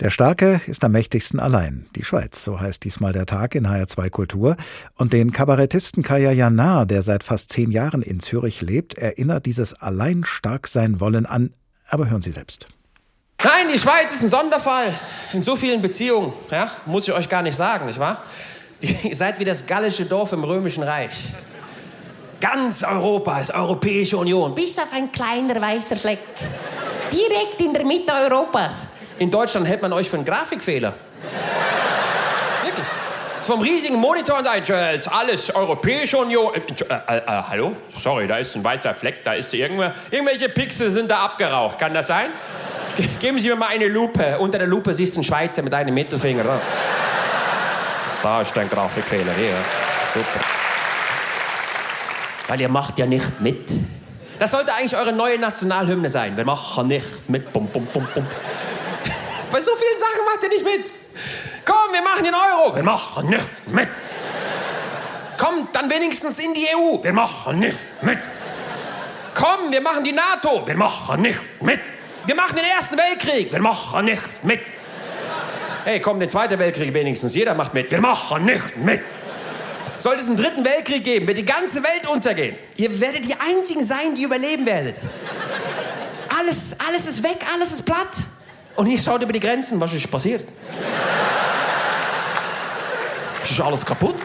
Der 0.00 0.10
Starke 0.10 0.60
ist 0.66 0.84
am 0.84 0.92
mächtigsten 0.92 1.40
allein. 1.40 1.86
Die 1.96 2.04
Schweiz, 2.04 2.44
so 2.44 2.60
heißt 2.60 2.84
diesmal 2.84 3.14
der 3.14 3.24
Tag 3.24 3.54
in 3.54 3.66
HR2 3.66 4.10
Kultur. 4.10 4.56
Und 4.98 5.14
den 5.14 5.32
Kabarettisten 5.32 6.02
Kaya 6.02 6.32
Janar, 6.32 6.84
der 6.84 7.00
seit 7.00 7.22
fast 7.22 7.50
zehn 7.50 7.70
Jahren 7.70 8.02
in 8.02 8.20
Zürich 8.20 8.60
lebt, 8.60 8.98
erinnert 8.98 9.46
dieses 9.46 9.72
allein 9.72 10.24
stark 10.24 10.66
sein 10.68 11.00
wollen 11.00 11.24
an. 11.24 11.54
Aber 11.88 12.10
hören 12.10 12.20
Sie 12.20 12.30
selbst. 12.30 12.68
Nein, 13.42 13.68
die 13.72 13.78
Schweiz 13.78 14.12
ist 14.12 14.22
ein 14.22 14.28
Sonderfall 14.30 14.92
in 15.32 15.42
so 15.42 15.56
vielen 15.56 15.82
Beziehungen. 15.82 16.32
Ja, 16.50 16.70
muss 16.86 17.06
ich 17.06 17.14
euch 17.14 17.28
gar 17.28 17.42
nicht 17.42 17.56
sagen, 17.56 17.86
nicht 17.86 17.98
wahr? 17.98 18.22
Ihr 18.80 19.16
seid 19.16 19.38
wie 19.38 19.44
das 19.44 19.66
gallische 19.66 20.04
Dorf 20.06 20.32
im 20.32 20.42
Römischen 20.42 20.82
Reich. 20.82 21.12
Ganz 22.40 22.82
Europa 22.82 23.38
ist 23.38 23.54
Europäische 23.54 24.16
Union. 24.16 24.54
Bis 24.54 24.78
auf 24.78 24.92
ein 24.92 25.10
kleiner 25.12 25.60
weißer 25.60 25.96
Fleck. 25.96 26.20
Direkt 27.12 27.60
in 27.60 27.72
der 27.72 27.84
Mitte 27.84 28.12
Europas. 28.12 28.86
In 29.18 29.30
Deutschland 29.30 29.66
hält 29.66 29.80
man 29.80 29.92
euch 29.92 30.08
für 30.08 30.16
einen 30.16 30.24
Grafikfehler. 30.24 30.94
Wirklich. 32.62 32.86
Vom 33.42 33.62
riesigen 33.62 33.96
Monitor 33.96 34.38
und 34.38 34.44
sagt, 34.44 34.68
äh, 34.70 34.96
ist 34.96 35.08
alles 35.08 35.54
Europäische 35.54 36.18
Union. 36.18 36.52
Äh, 36.54 36.58
äh, 36.58 37.16
äh, 37.18 37.22
hallo? 37.26 37.76
Sorry, 38.02 38.26
da 38.26 38.38
ist 38.38 38.56
ein 38.56 38.64
weißer 38.64 38.92
Fleck, 38.92 39.22
da 39.24 39.34
ist 39.34 39.54
irgendwo, 39.54 39.84
irgendwelche 40.10 40.48
Pixel 40.48 40.90
sind 40.90 41.10
da 41.10 41.24
abgeraucht. 41.24 41.78
Kann 41.78 41.94
das 41.94 42.08
sein? 42.08 42.30
Geben 43.18 43.38
Sie 43.38 43.48
mir 43.48 43.56
mal 43.56 43.68
eine 43.68 43.88
Lupe. 43.88 44.38
Unter 44.38 44.58
der 44.58 44.66
Lupe 44.66 44.94
siehst 44.94 45.14
du 45.14 45.18
einen 45.18 45.24
Schweizer 45.24 45.62
mit 45.62 45.72
einem 45.74 45.94
Mittelfinger. 45.94 46.44
Da, 46.44 46.60
da 48.22 48.40
ist 48.40 48.56
ein 48.56 48.68
Grafikfehler. 48.68 49.32
Hier. 49.32 49.54
Super. 50.12 50.40
Weil 52.48 52.60
ihr 52.60 52.68
macht 52.68 52.98
ja 52.98 53.06
nicht 53.06 53.40
mit. 53.40 53.70
Das 54.38 54.50
sollte 54.50 54.72
eigentlich 54.74 54.96
eure 54.96 55.12
neue 55.12 55.38
Nationalhymne 55.38 56.10
sein. 56.10 56.36
Wir 56.36 56.44
machen 56.44 56.88
nicht 56.88 57.28
mit. 57.28 57.52
Bum, 57.52 57.68
bum, 57.68 57.86
bum, 57.86 58.06
bum. 58.14 58.26
Bei 59.50 59.60
so 59.60 59.72
vielen 59.76 59.98
Sachen 59.98 60.24
macht 60.32 60.42
ihr 60.42 60.48
nicht 60.48 60.64
mit. 60.64 60.92
Komm, 61.64 61.92
wir 61.92 62.02
machen 62.02 62.24
den 62.24 62.34
Euro. 62.34 62.76
Wir 62.76 62.82
machen 62.82 63.28
nicht 63.28 63.66
mit. 63.66 63.88
Kommt 65.38 65.74
dann 65.74 65.90
wenigstens 65.90 66.38
in 66.38 66.54
die 66.54 66.66
EU. 66.74 67.02
Wir 67.02 67.12
machen 67.12 67.58
nicht 67.58 67.76
mit. 68.02 68.18
Komm, 69.34 69.70
wir 69.70 69.82
machen 69.82 70.04
die 70.04 70.12
NATO. 70.12 70.66
Wir 70.66 70.76
machen 70.76 71.20
nicht 71.22 71.40
mit. 71.60 71.80
Wir 72.26 72.34
machen 72.34 72.56
den 72.56 72.64
Ersten 72.64 72.96
Weltkrieg. 72.98 73.52
Wir 73.52 73.60
machen 73.60 74.04
nicht 74.04 74.44
mit. 74.44 74.60
Hey, 75.84 76.00
komm, 76.00 76.18
den 76.18 76.28
Zweiten 76.28 76.58
Weltkrieg 76.58 76.92
wenigstens. 76.92 77.34
Jeder 77.34 77.54
macht 77.54 77.72
mit. 77.72 77.90
Wir 77.90 78.00
machen 78.00 78.44
nicht 78.44 78.76
mit. 78.76 79.00
Sollte 79.98 80.20
es 80.20 80.28
einen 80.28 80.36
dritten 80.36 80.64
Weltkrieg 80.64 81.04
geben, 81.04 81.26
wird 81.26 81.38
die 81.38 81.44
ganze 81.44 81.82
Welt 81.82 82.06
untergehen. 82.06 82.56
Ihr 82.76 83.00
werdet 83.00 83.24
die 83.24 83.34
Einzigen 83.34 83.82
sein, 83.82 84.14
die 84.14 84.24
überleben 84.24 84.66
werdet. 84.66 84.96
Alles, 86.38 86.76
alles 86.86 87.06
ist 87.06 87.22
weg, 87.22 87.38
alles 87.54 87.72
ist 87.72 87.82
platt. 87.86 88.08
Und 88.74 88.86
hier 88.86 88.98
schaut 89.00 89.22
über 89.22 89.32
die 89.32 89.40
Grenzen, 89.40 89.80
was 89.80 89.94
ist 89.94 90.10
passiert? 90.10 90.46
Ist 93.42 93.60
alles 93.60 93.86
kaputt. 93.86 94.16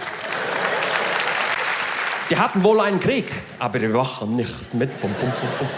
Die 2.30 2.38
hatten 2.38 2.64
wohl 2.64 2.82
einen 2.82 3.00
Krieg, 3.00 3.32
aber 3.60 3.80
die 3.80 3.88
machen 3.88 4.36
nicht 4.36 4.74
mit. 4.74 5.00
Bum, 5.00 5.14
bum, 5.22 5.32
bum, 5.40 5.70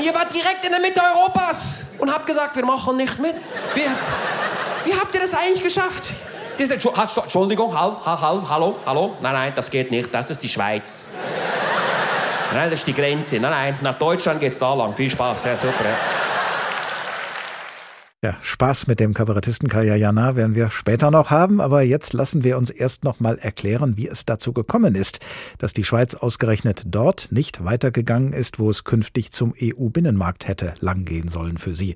Ihr 0.00 0.14
wart 0.14 0.32
direkt 0.32 0.64
in 0.64 0.70
der 0.70 0.80
Mitte 0.80 1.00
Europas 1.00 1.84
und 1.98 2.12
habt 2.12 2.26
gesagt, 2.26 2.56
wir 2.56 2.64
machen 2.64 2.96
nicht 2.96 3.18
mit. 3.18 3.34
Wie, 3.74 3.82
wie 4.84 4.94
habt 4.94 5.14
ihr 5.14 5.20
das 5.20 5.34
eigentlich 5.34 5.62
geschafft? 5.62 6.10
Diese, 6.58 6.74
Entschuldigung, 6.74 7.78
halt, 7.78 7.94
halt, 8.04 8.20
halt, 8.20 8.42
hallo, 8.48 8.76
hallo. 8.86 9.16
Nein, 9.20 9.32
nein, 9.32 9.52
das 9.54 9.70
geht 9.70 9.90
nicht. 9.90 10.14
Das 10.14 10.30
ist 10.30 10.42
die 10.42 10.48
Schweiz. 10.48 11.08
Nein, 12.52 12.70
das 12.70 12.80
ist 12.80 12.86
die 12.86 12.94
Grenze. 12.94 13.38
Nein, 13.38 13.50
nein, 13.50 13.78
nach 13.82 13.94
Deutschland 13.94 14.40
geht's 14.40 14.58
da 14.58 14.72
lang. 14.72 14.94
Viel 14.94 15.10
Spaß, 15.10 15.44
ja, 15.44 15.56
super. 15.56 15.84
Ja. 15.84 16.15
Ja, 18.26 18.36
Spaß 18.42 18.88
mit 18.88 18.98
dem 18.98 19.14
Kabarettisten 19.14 19.68
Kaya 19.68 19.94
Jana 19.94 20.34
werden 20.34 20.56
wir 20.56 20.72
später 20.72 21.12
noch 21.12 21.30
haben, 21.30 21.60
aber 21.60 21.82
jetzt 21.82 22.12
lassen 22.12 22.42
wir 22.42 22.58
uns 22.58 22.70
erst 22.70 23.04
noch 23.04 23.20
mal 23.20 23.38
erklären, 23.38 23.96
wie 23.96 24.08
es 24.08 24.24
dazu 24.24 24.52
gekommen 24.52 24.96
ist, 24.96 25.20
dass 25.58 25.74
die 25.74 25.84
Schweiz 25.84 26.16
ausgerechnet 26.16 26.82
dort 26.86 27.28
nicht 27.30 27.64
weitergegangen 27.64 28.32
ist, 28.32 28.58
wo 28.58 28.68
es 28.68 28.82
künftig 28.82 29.30
zum 29.30 29.54
EU-Binnenmarkt 29.62 30.48
hätte 30.48 30.74
langgehen 30.80 31.28
sollen 31.28 31.56
für 31.56 31.76
sie. 31.76 31.94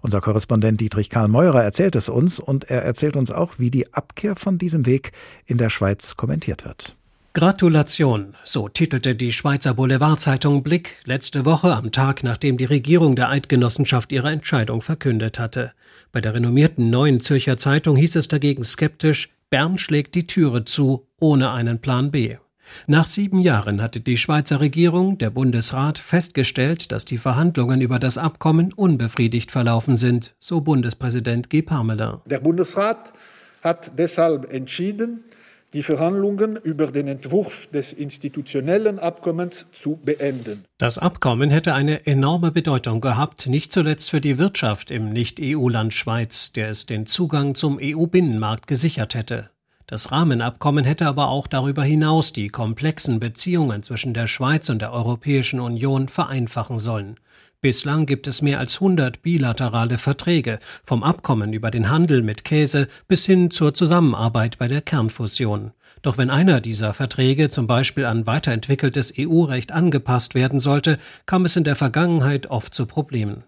Unser 0.00 0.22
Korrespondent 0.22 0.80
Dietrich 0.80 1.10
Karl 1.10 1.28
Meurer 1.28 1.62
erzählt 1.62 1.94
es 1.94 2.08
uns 2.08 2.40
und 2.40 2.70
er 2.70 2.80
erzählt 2.80 3.14
uns 3.14 3.30
auch, 3.30 3.58
wie 3.58 3.70
die 3.70 3.92
Abkehr 3.92 4.34
von 4.34 4.56
diesem 4.56 4.86
Weg 4.86 5.12
in 5.44 5.58
der 5.58 5.68
Schweiz 5.68 6.16
kommentiert 6.16 6.64
wird. 6.64 6.96
Gratulation, 7.38 8.34
so 8.44 8.66
titelte 8.66 9.14
die 9.14 9.30
Schweizer 9.30 9.74
Boulevardzeitung 9.74 10.62
Blick 10.62 11.02
letzte 11.04 11.44
Woche 11.44 11.74
am 11.74 11.92
Tag, 11.92 12.24
nachdem 12.24 12.56
die 12.56 12.64
Regierung 12.64 13.14
der 13.14 13.28
Eidgenossenschaft 13.28 14.10
ihre 14.10 14.30
Entscheidung 14.30 14.80
verkündet 14.80 15.38
hatte. 15.38 15.72
Bei 16.12 16.22
der 16.22 16.32
renommierten 16.32 16.88
Neuen 16.88 17.20
Zürcher 17.20 17.58
Zeitung 17.58 17.94
hieß 17.94 18.16
es 18.16 18.28
dagegen 18.28 18.62
skeptisch, 18.62 19.28
Bern 19.50 19.76
schlägt 19.76 20.14
die 20.14 20.26
Türe 20.26 20.64
zu, 20.64 21.08
ohne 21.20 21.50
einen 21.50 21.78
Plan 21.82 22.10
B. 22.10 22.38
Nach 22.86 23.06
sieben 23.06 23.40
Jahren 23.40 23.82
hatte 23.82 24.00
die 24.00 24.16
Schweizer 24.16 24.60
Regierung, 24.60 25.18
der 25.18 25.28
Bundesrat, 25.28 25.98
festgestellt, 25.98 26.90
dass 26.90 27.04
die 27.04 27.18
Verhandlungen 27.18 27.82
über 27.82 27.98
das 27.98 28.16
Abkommen 28.16 28.72
unbefriedigt 28.72 29.50
verlaufen 29.50 29.98
sind, 29.98 30.34
so 30.40 30.62
Bundespräsident 30.62 31.50
G. 31.50 31.60
Parmelin. 31.60 32.14
Der 32.24 32.40
Bundesrat 32.40 33.12
hat 33.60 33.90
deshalb 33.98 34.50
entschieden, 34.50 35.24
die 35.72 35.82
Verhandlungen 35.82 36.56
über 36.56 36.88
den 36.88 37.08
Entwurf 37.08 37.68
des 37.68 37.92
institutionellen 37.92 38.98
Abkommens 38.98 39.66
zu 39.72 39.98
beenden. 40.04 40.64
Das 40.78 40.98
Abkommen 40.98 41.50
hätte 41.50 41.74
eine 41.74 42.06
enorme 42.06 42.50
Bedeutung 42.50 43.00
gehabt, 43.00 43.46
nicht 43.46 43.72
zuletzt 43.72 44.10
für 44.10 44.20
die 44.20 44.38
Wirtschaft 44.38 44.90
im 44.90 45.10
Nicht-EU-Land 45.10 45.94
Schweiz, 45.94 46.52
der 46.52 46.70
es 46.70 46.86
den 46.86 47.06
Zugang 47.06 47.54
zum 47.54 47.78
EU-Binnenmarkt 47.80 48.66
gesichert 48.66 49.14
hätte. 49.14 49.50
Das 49.86 50.10
Rahmenabkommen 50.10 50.84
hätte 50.84 51.06
aber 51.06 51.28
auch 51.28 51.46
darüber 51.46 51.84
hinaus 51.84 52.32
die 52.32 52.48
komplexen 52.48 53.20
Beziehungen 53.20 53.84
zwischen 53.84 54.14
der 54.14 54.26
Schweiz 54.26 54.68
und 54.68 54.82
der 54.82 54.92
Europäischen 54.92 55.60
Union 55.60 56.08
vereinfachen 56.08 56.80
sollen. 56.80 57.20
Bislang 57.66 58.06
gibt 58.06 58.28
es 58.28 58.42
mehr 58.42 58.60
als 58.60 58.76
100 58.76 59.22
bilaterale 59.22 59.98
Verträge, 59.98 60.60
vom 60.84 61.02
Abkommen 61.02 61.52
über 61.52 61.72
den 61.72 61.90
Handel 61.90 62.22
mit 62.22 62.44
Käse 62.44 62.86
bis 63.08 63.26
hin 63.26 63.50
zur 63.50 63.74
Zusammenarbeit 63.74 64.56
bei 64.56 64.68
der 64.68 64.80
Kernfusion. 64.80 65.72
Doch 66.00 66.16
wenn 66.16 66.30
einer 66.30 66.60
dieser 66.60 66.94
Verträge 66.94 67.50
zum 67.50 67.66
Beispiel 67.66 68.04
an 68.04 68.24
weiterentwickeltes 68.24 69.14
EU-Recht 69.18 69.72
angepasst 69.72 70.36
werden 70.36 70.60
sollte, 70.60 70.98
kam 71.26 71.44
es 71.44 71.56
in 71.56 71.64
der 71.64 71.74
Vergangenheit 71.74 72.46
oft 72.46 72.72
zu 72.72 72.86
Problemen. 72.86 73.42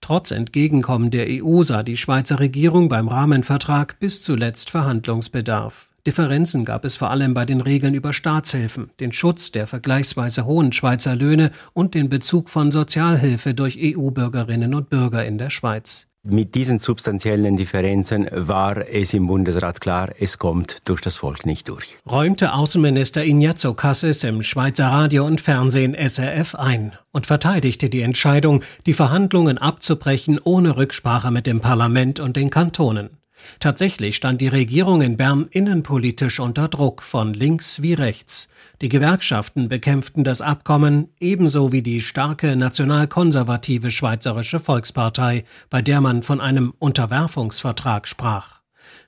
Trotz 0.00 0.32
Entgegenkommen 0.32 1.12
der 1.12 1.28
EU 1.28 1.62
sah 1.62 1.84
die 1.84 1.96
Schweizer 1.96 2.40
Regierung 2.40 2.88
beim 2.88 3.06
Rahmenvertrag 3.06 4.00
bis 4.00 4.20
zuletzt 4.20 4.70
Verhandlungsbedarf. 4.70 5.89
Differenzen 6.06 6.64
gab 6.64 6.84
es 6.84 6.96
vor 6.96 7.10
allem 7.10 7.34
bei 7.34 7.44
den 7.44 7.60
Regeln 7.60 7.94
über 7.94 8.12
Staatshilfen, 8.12 8.90
den 9.00 9.12
Schutz 9.12 9.52
der 9.52 9.66
vergleichsweise 9.66 10.46
hohen 10.46 10.72
Schweizer 10.72 11.14
Löhne 11.14 11.50
und 11.74 11.94
den 11.94 12.08
Bezug 12.08 12.48
von 12.48 12.70
Sozialhilfe 12.70 13.52
durch 13.54 13.78
EU-Bürgerinnen 13.78 14.74
und 14.74 14.88
Bürger 14.88 15.24
in 15.26 15.36
der 15.38 15.50
Schweiz. 15.50 16.10
Mit 16.22 16.54
diesen 16.54 16.78
substanziellen 16.78 17.56
Differenzen 17.56 18.28
war 18.30 18.86
es 18.86 19.14
im 19.14 19.26
Bundesrat 19.26 19.80
klar, 19.80 20.10
es 20.18 20.36
kommt 20.36 20.86
durch 20.86 21.00
das 21.00 21.16
Volk 21.16 21.46
nicht 21.46 21.70
durch. 21.70 21.96
Räumte 22.08 22.52
Außenminister 22.52 23.24
Ignazio 23.24 23.72
Cassis 23.72 24.22
im 24.24 24.42
Schweizer 24.42 24.88
Radio 24.88 25.24
und 25.24 25.40
Fernsehen 25.40 25.94
SRF 25.94 26.56
ein 26.56 26.92
und 27.12 27.24
verteidigte 27.24 27.88
die 27.88 28.02
Entscheidung, 28.02 28.62
die 28.84 28.92
Verhandlungen 28.92 29.56
abzubrechen 29.56 30.38
ohne 30.44 30.76
Rücksprache 30.76 31.30
mit 31.30 31.46
dem 31.46 31.60
Parlament 31.60 32.20
und 32.20 32.36
den 32.36 32.50
Kantonen. 32.50 33.19
Tatsächlich 33.58 34.16
stand 34.16 34.40
die 34.40 34.48
Regierung 34.48 35.00
in 35.00 35.16
Bern 35.16 35.48
innenpolitisch 35.50 36.38
unter 36.40 36.68
Druck 36.68 37.02
von 37.02 37.34
links 37.34 37.82
wie 37.82 37.94
rechts. 37.94 38.48
Die 38.80 38.88
Gewerkschaften 38.88 39.68
bekämpften 39.68 40.24
das 40.24 40.40
Abkommen 40.40 41.08
ebenso 41.18 41.72
wie 41.72 41.82
die 41.82 42.00
starke 42.00 42.56
nationalkonservative 42.56 43.90
Schweizerische 43.90 44.60
Volkspartei, 44.60 45.44
bei 45.68 45.82
der 45.82 46.00
man 46.00 46.22
von 46.22 46.40
einem 46.40 46.72
Unterwerfungsvertrag 46.78 48.06
sprach. 48.06 48.59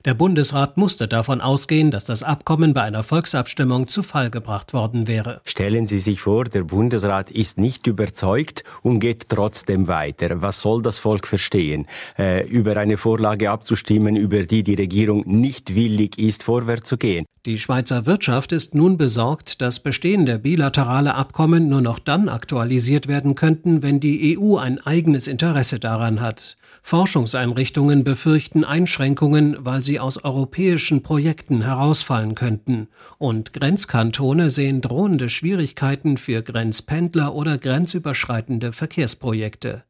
Der 0.05 0.15
Bundesrat 0.15 0.75
musste 0.75 1.07
davon 1.07 1.39
ausgehen, 1.39 1.89
dass 1.89 2.03
das 2.03 2.23
Abkommen 2.23 2.73
bei 2.73 2.81
einer 2.81 3.03
Volksabstimmung 3.03 3.87
zu 3.87 4.03
Fall 4.03 4.29
gebracht 4.29 4.73
worden 4.73 5.07
wäre. 5.07 5.39
Stellen 5.45 5.87
Sie 5.87 5.99
sich 5.99 6.19
vor, 6.19 6.43
der 6.43 6.63
Bundesrat 6.63 7.31
ist 7.31 7.57
nicht 7.57 7.87
überzeugt 7.87 8.65
und 8.81 8.99
geht 8.99 9.29
trotzdem 9.29 9.87
weiter. 9.87 10.41
Was 10.41 10.59
soll 10.59 10.81
das 10.81 10.99
Volk 10.99 11.25
verstehen? 11.25 11.87
Äh, 12.19 12.45
über 12.49 12.75
eine 12.75 12.97
Vorlage 12.97 13.49
abzustimmen, 13.49 14.17
über 14.17 14.43
die 14.43 14.63
die 14.63 14.75
Regierung 14.75 15.23
nicht 15.25 15.73
willig 15.73 16.19
ist, 16.19 16.43
vorwärts 16.43 16.89
zu 16.89 16.97
gehen. 16.97 17.25
Die 17.45 17.57
Schweizer 17.57 18.05
Wirtschaft 18.05 18.51
ist 18.51 18.75
nun 18.75 18.97
besorgt, 18.97 19.61
dass 19.61 19.79
bestehende 19.79 20.37
bilaterale 20.37 21.15
Abkommen 21.15 21.69
nur 21.69 21.81
noch 21.81 21.99
dann 21.99 22.27
aktualisiert 22.27 23.07
werden 23.07 23.35
könnten, 23.35 23.83
wenn 23.83 24.01
die 24.01 24.37
EU 24.37 24.57
ein 24.57 24.81
eigenes 24.81 25.27
Interesse 25.27 25.79
daran 25.79 26.19
hat. 26.19 26.57
Forschungseinrichtungen 26.85 28.03
befürchten 28.03 28.65
Einschränkungen, 28.65 29.55
weil 29.59 29.81
sie 29.81 30.01
aus 30.01 30.23
europäischen 30.23 31.01
Projekten 31.01 31.63
herausfallen 31.63 32.35
könnten, 32.35 32.89
und 33.17 33.53
Grenzkantone 33.53 34.51
sehen 34.51 34.81
drohende 34.81 35.29
Schwierigkeiten 35.29 36.17
für 36.17 36.43
Grenzpendler 36.43 37.33
oder 37.33 37.57
grenzüberschreitende 37.57 38.73
Verkehrsprojekte. 38.73 39.83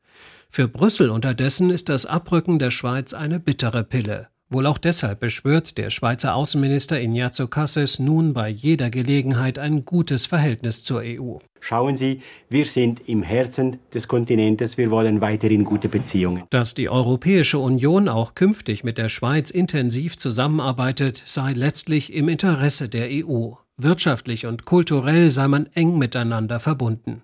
Für 0.50 0.68
Brüssel 0.68 1.10
unterdessen 1.10 1.72
ist 1.72 1.90
das 1.90 2.06
Abrücken 2.06 2.60
der 2.60 2.70
Schweiz 2.70 3.16
eine 3.16 3.40
bittere 3.40 3.84
Pille. 3.84 4.28
Wohl 4.50 4.68
auch 4.68 4.78
deshalb 4.78 5.20
beschwört 5.20 5.80
der 5.80 5.90
Schweizer 5.90 6.36
Außenminister 6.36 7.02
Ignazio 7.02 7.48
Cassis 7.48 7.98
nun 7.98 8.34
bei 8.34 8.50
jeder 8.50 8.92
Gelegenheit 8.92 9.58
ein 9.58 9.84
gutes 9.84 10.28
Verhältnis 10.28 10.84
zur 10.84 11.02
EU. 11.04 11.40
Schauen 11.66 11.96
Sie, 11.96 12.20
wir 12.50 12.66
sind 12.66 13.08
im 13.08 13.24
Herzen 13.24 13.78
des 13.94 14.10
Kontinentes, 14.10 14.78
wir 14.78 14.92
wollen 14.92 15.22
weiterhin 15.22 15.64
gute 15.64 15.88
Beziehungen. 15.88 16.44
Dass 16.50 16.74
die 16.74 16.90
Europäische 16.90 17.58
Union 17.58 18.10
auch 18.10 18.36
künftig 18.36 18.84
mit 18.84 18.98
der 18.98 19.08
Schweiz 19.08 19.50
intensiv 19.50 20.18
zusammenarbeitet, 20.18 21.24
sei 21.26 21.54
letztlich 21.54 22.12
im 22.12 22.28
Interesse 22.28 22.90
der 22.90 23.08
EU. 23.10 23.52
Wirtschaftlich 23.78 24.46
und 24.46 24.66
kulturell 24.66 25.32
sei 25.32 25.48
man 25.48 25.68
eng 25.74 25.98
miteinander 25.98 26.60
verbunden. 26.60 27.22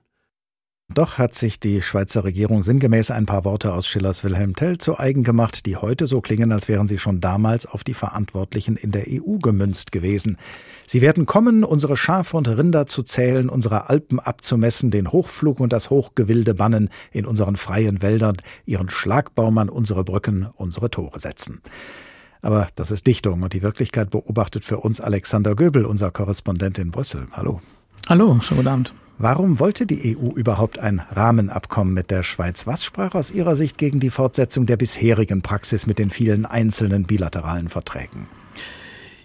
Doch 0.92 1.20
hat 1.20 1.36
sich 1.36 1.60
die 1.60 1.84
Schweizer 1.84 2.24
Regierung 2.24 2.64
sinngemäß 2.64 3.12
ein 3.12 3.28
paar 3.28 3.46
Worte 3.46 3.74
aus 3.74 3.86
Schillers 3.88 4.24
Wilhelm 4.24 4.56
Tell 4.56 4.80
zu 4.80 4.98
eigen 4.98 5.24
gemacht, 5.24 5.68
die 5.68 5.78
heute 5.78 6.08
so 6.08 6.20
klingen, 6.20 6.52
als 6.52 6.68
wären 6.68 6.88
sie 6.88 6.98
schon 6.98 7.22
damals 7.22 7.68
auf 7.68 7.84
die 7.84 7.94
Verantwortlichen 7.94 8.76
in 8.76 8.90
der 8.90 9.06
EU 9.08 9.38
gemünzt 9.38 9.92
gewesen. 9.92 10.38
Sie 10.88 11.02
werden 11.02 11.28
kommen, 11.28 11.64
unsere 11.64 11.96
Schafe 11.96 12.36
und 12.36 12.48
Rinder 12.48 12.88
zu 12.88 13.04
zählen, 13.04 13.50
unsere 13.50 13.88
Alpen 13.88 14.20
abzumessen, 14.20 14.90
den 14.90 15.12
Hochflug 15.12 15.60
und 15.60 15.72
das 15.74 15.92
Hochgewilde 15.92 16.56
bannen, 16.56 16.90
in 17.12 17.28
unseren 17.28 17.56
freien 17.56 18.02
Wäldern 18.02 18.38
ihren 18.66 18.90
Schlagbaum 18.90 19.60
an 19.60 19.70
unsere 19.70 20.04
Brücken, 20.04 20.48
unsere 20.56 20.90
Tore 20.90 21.20
setzen. 21.20 21.62
Aber 22.42 22.68
das 22.74 22.90
ist 22.90 23.06
Dichtung 23.06 23.44
und 23.44 23.54
die 23.54 23.62
Wirklichkeit 23.62 24.10
beobachtet 24.10 24.66
für 24.66 24.78
uns 24.78 25.00
Alexander 25.00 25.54
Göbel, 25.54 25.86
unser 25.86 26.10
Korrespondent 26.10 26.80
in 26.80 26.90
Brüssel. 26.90 27.28
Hallo. 27.32 27.62
Hallo, 28.08 28.40
schönen 28.42 28.60
guten 28.60 28.68
Abend. 28.68 28.94
Warum 29.18 29.60
wollte 29.60 29.86
die 29.86 30.16
EU 30.18 30.30
überhaupt 30.32 30.80
ein 30.80 31.02
Rahmenabkommen 31.12 31.94
mit 31.94 32.10
der 32.10 32.24
Schweiz? 32.24 32.66
Was 32.66 32.86
sprach 32.86 33.16
aus 33.16 33.32
Ihrer 33.32 33.56
Sicht 33.56 33.78
gegen 33.78 34.00
die 34.00 34.10
Fortsetzung 34.10 34.66
der 34.66 34.78
bisherigen 34.78 35.42
Praxis 35.42 35.86
mit 35.86 36.00
den 36.00 36.10
vielen 36.10 36.46
einzelnen 36.46 37.04
bilateralen 37.04 37.70
Verträgen? 37.70 38.28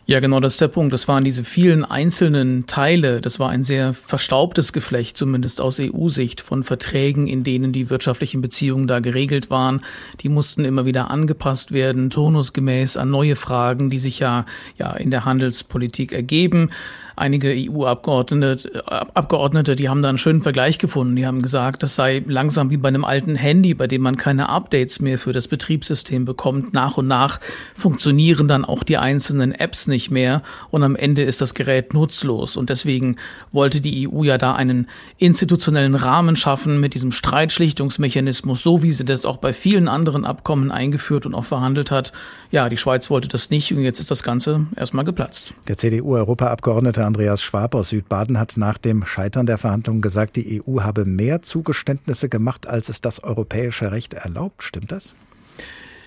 Ja, 0.06 0.20
genau, 0.20 0.38
das 0.38 0.54
ist 0.54 0.60
der 0.60 0.68
Punkt. 0.68 0.92
Das 0.92 1.08
waren 1.08 1.24
diese 1.24 1.44
vielen 1.44 1.82
einzelnen 1.82 2.66
Teile. 2.66 3.22
Das 3.22 3.40
war 3.40 3.48
ein 3.48 3.62
sehr 3.62 3.94
verstaubtes 3.94 4.74
Geflecht, 4.74 5.16
zumindest 5.16 5.62
aus 5.62 5.80
EU-Sicht, 5.80 6.42
von 6.42 6.62
Verträgen, 6.62 7.26
in 7.26 7.42
denen 7.42 7.72
die 7.72 7.88
wirtschaftlichen 7.88 8.42
Beziehungen 8.42 8.86
da 8.86 9.00
geregelt 9.00 9.48
waren. 9.48 9.80
Die 10.20 10.28
mussten 10.28 10.66
immer 10.66 10.84
wieder 10.84 11.10
angepasst 11.10 11.72
werden, 11.72 12.10
turnusgemäß 12.10 12.98
an 12.98 13.10
neue 13.10 13.34
Fragen, 13.34 13.88
die 13.88 13.98
sich 13.98 14.18
ja, 14.18 14.44
ja 14.76 14.92
in 14.92 15.10
der 15.10 15.24
Handelspolitik 15.24 16.12
ergeben 16.12 16.68
einige 17.16 17.54
EU-Abgeordnete, 17.54 18.84
Abgeordnete, 18.86 19.76
die 19.76 19.88
haben 19.88 20.02
da 20.02 20.08
einen 20.08 20.18
schönen 20.18 20.42
Vergleich 20.42 20.78
gefunden. 20.78 21.16
Die 21.16 21.26
haben 21.26 21.42
gesagt, 21.42 21.82
das 21.82 21.94
sei 21.94 22.22
langsam 22.26 22.70
wie 22.70 22.76
bei 22.76 22.88
einem 22.88 23.04
alten 23.04 23.36
Handy, 23.36 23.74
bei 23.74 23.86
dem 23.86 24.02
man 24.02 24.16
keine 24.16 24.48
Updates 24.48 25.00
mehr 25.00 25.18
für 25.18 25.32
das 25.32 25.48
Betriebssystem 25.48 26.24
bekommt. 26.24 26.74
Nach 26.74 26.96
und 26.96 27.06
nach 27.06 27.40
funktionieren 27.74 28.48
dann 28.48 28.64
auch 28.64 28.82
die 28.82 28.98
einzelnen 28.98 29.52
Apps 29.52 29.86
nicht 29.86 29.93
mehr 30.10 30.42
und 30.70 30.82
am 30.82 30.96
Ende 30.96 31.22
ist 31.22 31.40
das 31.40 31.54
Gerät 31.54 31.94
nutzlos. 31.94 32.56
Und 32.56 32.70
deswegen 32.70 33.16
wollte 33.52 33.80
die 33.80 34.08
EU 34.08 34.22
ja 34.24 34.38
da 34.38 34.54
einen 34.54 34.88
institutionellen 35.18 35.94
Rahmen 35.94 36.36
schaffen 36.36 36.80
mit 36.80 36.94
diesem 36.94 37.12
Streitschlichtungsmechanismus, 37.12 38.62
so 38.62 38.82
wie 38.82 38.92
sie 38.92 39.04
das 39.04 39.26
auch 39.26 39.36
bei 39.36 39.52
vielen 39.52 39.88
anderen 39.88 40.24
Abkommen 40.24 40.70
eingeführt 40.70 41.26
und 41.26 41.34
auch 41.34 41.44
verhandelt 41.44 41.90
hat. 41.90 42.12
Ja, 42.50 42.68
die 42.68 42.76
Schweiz 42.76 43.10
wollte 43.10 43.28
das 43.28 43.50
nicht 43.50 43.72
und 43.72 43.82
jetzt 43.82 44.00
ist 44.00 44.10
das 44.10 44.22
Ganze 44.22 44.66
erstmal 44.76 45.04
geplatzt. 45.04 45.54
Der 45.68 45.76
CDU-Europaabgeordnete 45.76 47.04
Andreas 47.04 47.42
Schwab 47.42 47.74
aus 47.74 47.90
Südbaden 47.90 48.38
hat 48.38 48.56
nach 48.56 48.78
dem 48.78 49.04
Scheitern 49.06 49.46
der 49.46 49.58
Verhandlungen 49.58 50.02
gesagt, 50.02 50.36
die 50.36 50.62
EU 50.66 50.80
habe 50.80 51.04
mehr 51.04 51.42
Zugeständnisse 51.42 52.28
gemacht, 52.28 52.66
als 52.66 52.88
es 52.88 53.00
das 53.00 53.22
europäische 53.22 53.92
Recht 53.92 54.14
erlaubt. 54.14 54.62
Stimmt 54.62 54.92
das? 54.92 55.14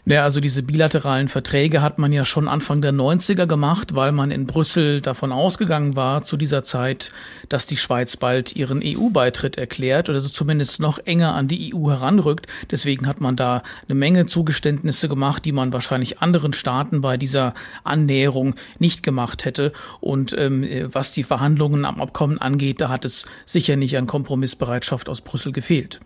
Ja, 0.09 0.23
also 0.23 0.39
diese 0.39 0.63
bilateralen 0.63 1.27
Verträge 1.27 1.81
hat 1.81 1.99
man 1.99 2.13
ja 2.13 2.23
schon 2.23 2.47
Anfang 2.47 2.81
der 2.81 2.93
90er 2.93 3.45
gemacht, 3.45 3.93
weil 3.93 4.13
man 4.13 4.31
in 4.31 4.45
Brüssel 4.45 5.01
davon 5.01 5.33
ausgegangen 5.33 5.97
war 5.97 6.23
zu 6.23 6.37
dieser 6.37 6.63
Zeit, 6.63 7.11
dass 7.49 7.67
die 7.67 7.75
Schweiz 7.75 8.15
bald 8.15 8.55
ihren 8.55 8.81
EU-Beitritt 8.81 9.57
erklärt 9.57 10.07
oder 10.07 10.21
so 10.21 10.29
zumindest 10.29 10.79
noch 10.79 10.99
enger 10.99 11.35
an 11.35 11.49
die 11.49 11.75
EU 11.75 11.89
heranrückt. 11.89 12.47
Deswegen 12.71 13.05
hat 13.05 13.19
man 13.19 13.35
da 13.35 13.63
eine 13.89 13.95
Menge 13.95 14.27
Zugeständnisse 14.27 15.09
gemacht, 15.09 15.43
die 15.43 15.51
man 15.51 15.73
wahrscheinlich 15.73 16.21
anderen 16.21 16.53
Staaten 16.53 17.01
bei 17.01 17.17
dieser 17.17 17.53
Annäherung 17.83 18.55
nicht 18.79 19.03
gemacht 19.03 19.43
hätte. 19.43 19.73
Und 19.99 20.33
ähm, 20.37 20.65
was 20.85 21.11
die 21.11 21.23
Verhandlungen 21.23 21.83
am 21.83 21.99
Abkommen 21.99 22.37
angeht, 22.37 22.79
da 22.79 22.87
hat 22.87 23.03
es 23.03 23.25
sicher 23.43 23.75
nicht 23.75 23.97
an 23.97 24.07
Kompromissbereitschaft 24.07 25.09
aus 25.09 25.19
Brüssel 25.19 25.51
gefehlt. 25.51 25.99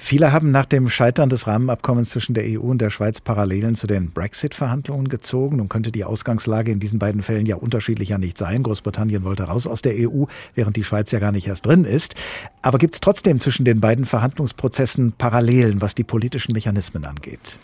Viele 0.00 0.32
haben 0.32 0.52
nach 0.52 0.64
dem 0.64 0.88
Scheitern 0.88 1.28
des 1.28 1.46
Rahmenabkommens 1.46 2.10
zwischen 2.10 2.32
der 2.32 2.44
EU 2.44 2.60
und 2.60 2.78
der 2.78 2.88
Schweiz 2.88 3.20
Parallelen 3.38 3.76
zu 3.76 3.86
den 3.86 4.10
Brexit-Verhandlungen 4.10 5.08
gezogen. 5.08 5.58
Nun 5.58 5.68
könnte 5.68 5.92
die 5.92 6.02
Ausgangslage 6.02 6.72
in 6.72 6.80
diesen 6.80 6.98
beiden 6.98 7.22
Fällen 7.22 7.46
ja 7.46 7.54
unterschiedlicher 7.54 8.18
nicht 8.18 8.36
sein. 8.36 8.64
Großbritannien 8.64 9.22
wollte 9.22 9.44
raus 9.44 9.68
aus 9.68 9.80
der 9.80 9.92
EU, 9.94 10.24
während 10.56 10.74
die 10.74 10.82
Schweiz 10.82 11.12
ja 11.12 11.20
gar 11.20 11.30
nicht 11.30 11.46
erst 11.46 11.64
drin 11.64 11.84
ist. 11.84 12.16
Aber 12.62 12.78
gibt 12.78 12.94
es 12.94 13.00
trotzdem 13.00 13.38
zwischen 13.38 13.64
den 13.64 13.80
beiden 13.80 14.06
Verhandlungsprozessen 14.06 15.12
Parallelen, 15.12 15.80
was 15.80 15.94
die 15.94 16.02
politischen 16.02 16.52
Mechanismen 16.52 17.04
angeht? 17.04 17.60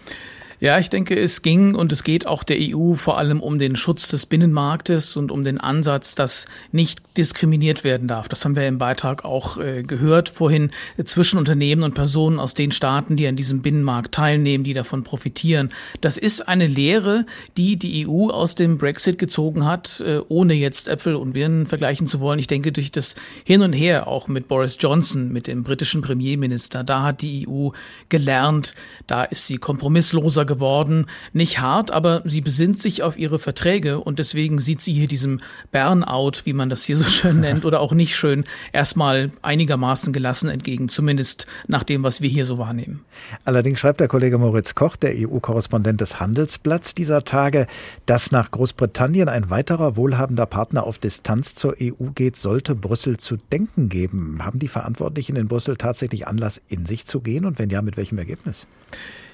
Ja, 0.61 0.79
ich 0.79 0.89
denke, 0.89 1.19
es 1.19 1.43
ging 1.43 1.75
und 1.75 1.93
es 1.93 2.05
geht 2.05 2.27
auch 2.27 2.45
der 2.45 2.59
EU 2.61 2.95
vor 2.95 3.19
allem 3.19 3.41
um 3.41 3.59
den 3.59 3.77
Schutz 3.77 4.09
des 4.09 4.27
Binnenmarktes 4.27 5.17
und 5.17 5.33
um 5.33 5.45
den 5.45 5.59
Ansatz, 5.59 6.15
dass 6.15 6.47
nicht 6.71 7.03
diskriminiert 7.17 7.83
werden 7.83 8.07
darf. 8.09 8.29
Das 8.29 8.45
haben 8.45 8.55
wir 8.55 8.67
im 8.67 8.79
Beitrag 8.79 9.25
auch 9.25 9.59
äh, 9.59 9.83
gehört 9.83 10.29
vorhin 10.29 10.71
äh, 10.97 11.05
zwischen 11.05 11.39
Unternehmen 11.39 11.83
und 11.83 11.95
Personen 11.95 12.39
aus 12.39 12.55
den 12.55 12.73
Staaten, 12.73 13.17
die 13.17 13.27
an 13.27 13.37
diesem 13.37 13.63
Binnenmarkt 13.63 14.15
teilnehmen, 14.15 14.65
die 14.65 14.75
davon 14.75 15.03
profitieren. 15.03 15.71
Das 16.01 16.17
ist 16.17 16.49
eine 16.49 16.67
Lehre, 16.67 17.27
die 17.57 17.77
die 17.77 18.07
EU 18.07 18.31
aus 18.31 18.55
dem 18.55 18.79
Brexit 18.79 19.19
gezogen 19.19 19.65
hat, 19.65 20.01
äh, 20.07 20.21
ohne 20.29 20.55
jetzt 20.55 20.87
Äpfel 20.89 21.17
und 21.17 21.33
Birnen 21.33 21.67
vergleichen 21.67 22.07
zu 22.07 22.21
wollen. 22.21 22.39
Ich 22.39 22.47
denke, 22.47 22.71
durch 22.71 22.93
das 22.93 23.17
Hin 23.45 23.63
und 23.63 23.73
Her 23.73 24.07
auch 24.07 24.29
mit 24.29 24.47
Boris 24.49 24.77
Johnson, 24.79 25.33
mit 25.33 25.49
dem 25.49 25.65
britischen 25.65 26.01
Premierminister, 26.01 26.85
da 26.85 27.03
hat 27.03 27.23
die 27.23 27.49
EU 27.49 27.71
gelernt, 28.09 28.75
da 29.07 29.25
ist 29.25 29.47
sie 29.47 29.59
kompromissloser 29.59 30.44
geworden 30.45 30.85
geworden. 30.85 31.07
Nicht 31.33 31.61
hart, 31.61 31.91
aber 31.91 32.23
sie 32.25 32.41
besinnt 32.41 32.79
sich 32.79 33.03
auf 33.03 33.19
ihre 33.19 33.39
Verträge 33.39 34.01
und 34.01 34.19
deswegen 34.19 34.59
sieht 34.59 34.81
sie 34.81 34.93
hier 34.93 35.09
diesem 35.09 35.41
Burnout, 35.73 36.43
wie 36.45 36.53
man 36.53 36.71
das 36.71 36.85
hier 36.85 36.97
so 36.97 37.05
schön 37.05 37.41
nennt, 37.41 37.65
oder 37.67 37.81
auch 37.81 37.93
nicht 37.93 38.17
schön, 38.17 38.45
erstmal 38.73 39.31
einigermaßen 39.43 40.13
gelassen 40.13 40.49
entgegen, 40.49 40.89
zumindest 40.89 41.47
nach 41.67 41.83
dem, 41.83 42.03
was 42.03 42.21
wir 42.21 42.29
hier 42.29 42.47
so 42.47 42.59
wahrnehmen. 42.59 43.01
Allerdings 43.45 43.79
schreibt 43.79 44.01
der 44.01 44.09
Kollege 44.09 44.39
Moritz 44.39 44.75
Koch, 44.75 44.97
der 44.97 45.13
EU-Korrespondent 45.15 46.01
des 46.01 46.21
Handelsblatts 46.21 46.95
dieser 46.95 47.25
Tage, 47.25 47.67
dass 48.07 48.33
nach 48.33 48.51
Großbritannien 48.51 49.29
ein 49.29 49.51
weiterer 49.51 49.97
wohlhabender 49.97 50.47
Partner 50.47 50.85
auf 50.85 50.99
Distanz 50.99 51.55
zur 51.55 51.77
EU 51.81 52.11
geht, 52.15 52.37
sollte 52.37 52.75
Brüssel 52.75 53.19
zu 53.19 53.37
denken 53.37 53.89
geben. 53.89 54.39
Haben 54.45 54.59
die 54.59 54.69
Verantwortlichen 54.69 55.37
in 55.37 55.49
Brüssel 55.49 55.77
tatsächlich 55.77 56.27
Anlass, 56.27 56.61
in 56.69 56.87
sich 56.87 57.07
zu 57.07 57.21
gehen 57.21 57.45
und 57.45 57.59
wenn 57.59 57.71
ja, 57.71 57.83
mit 57.83 57.97
welchem 57.97 58.19
Ergebnis? 58.19 58.67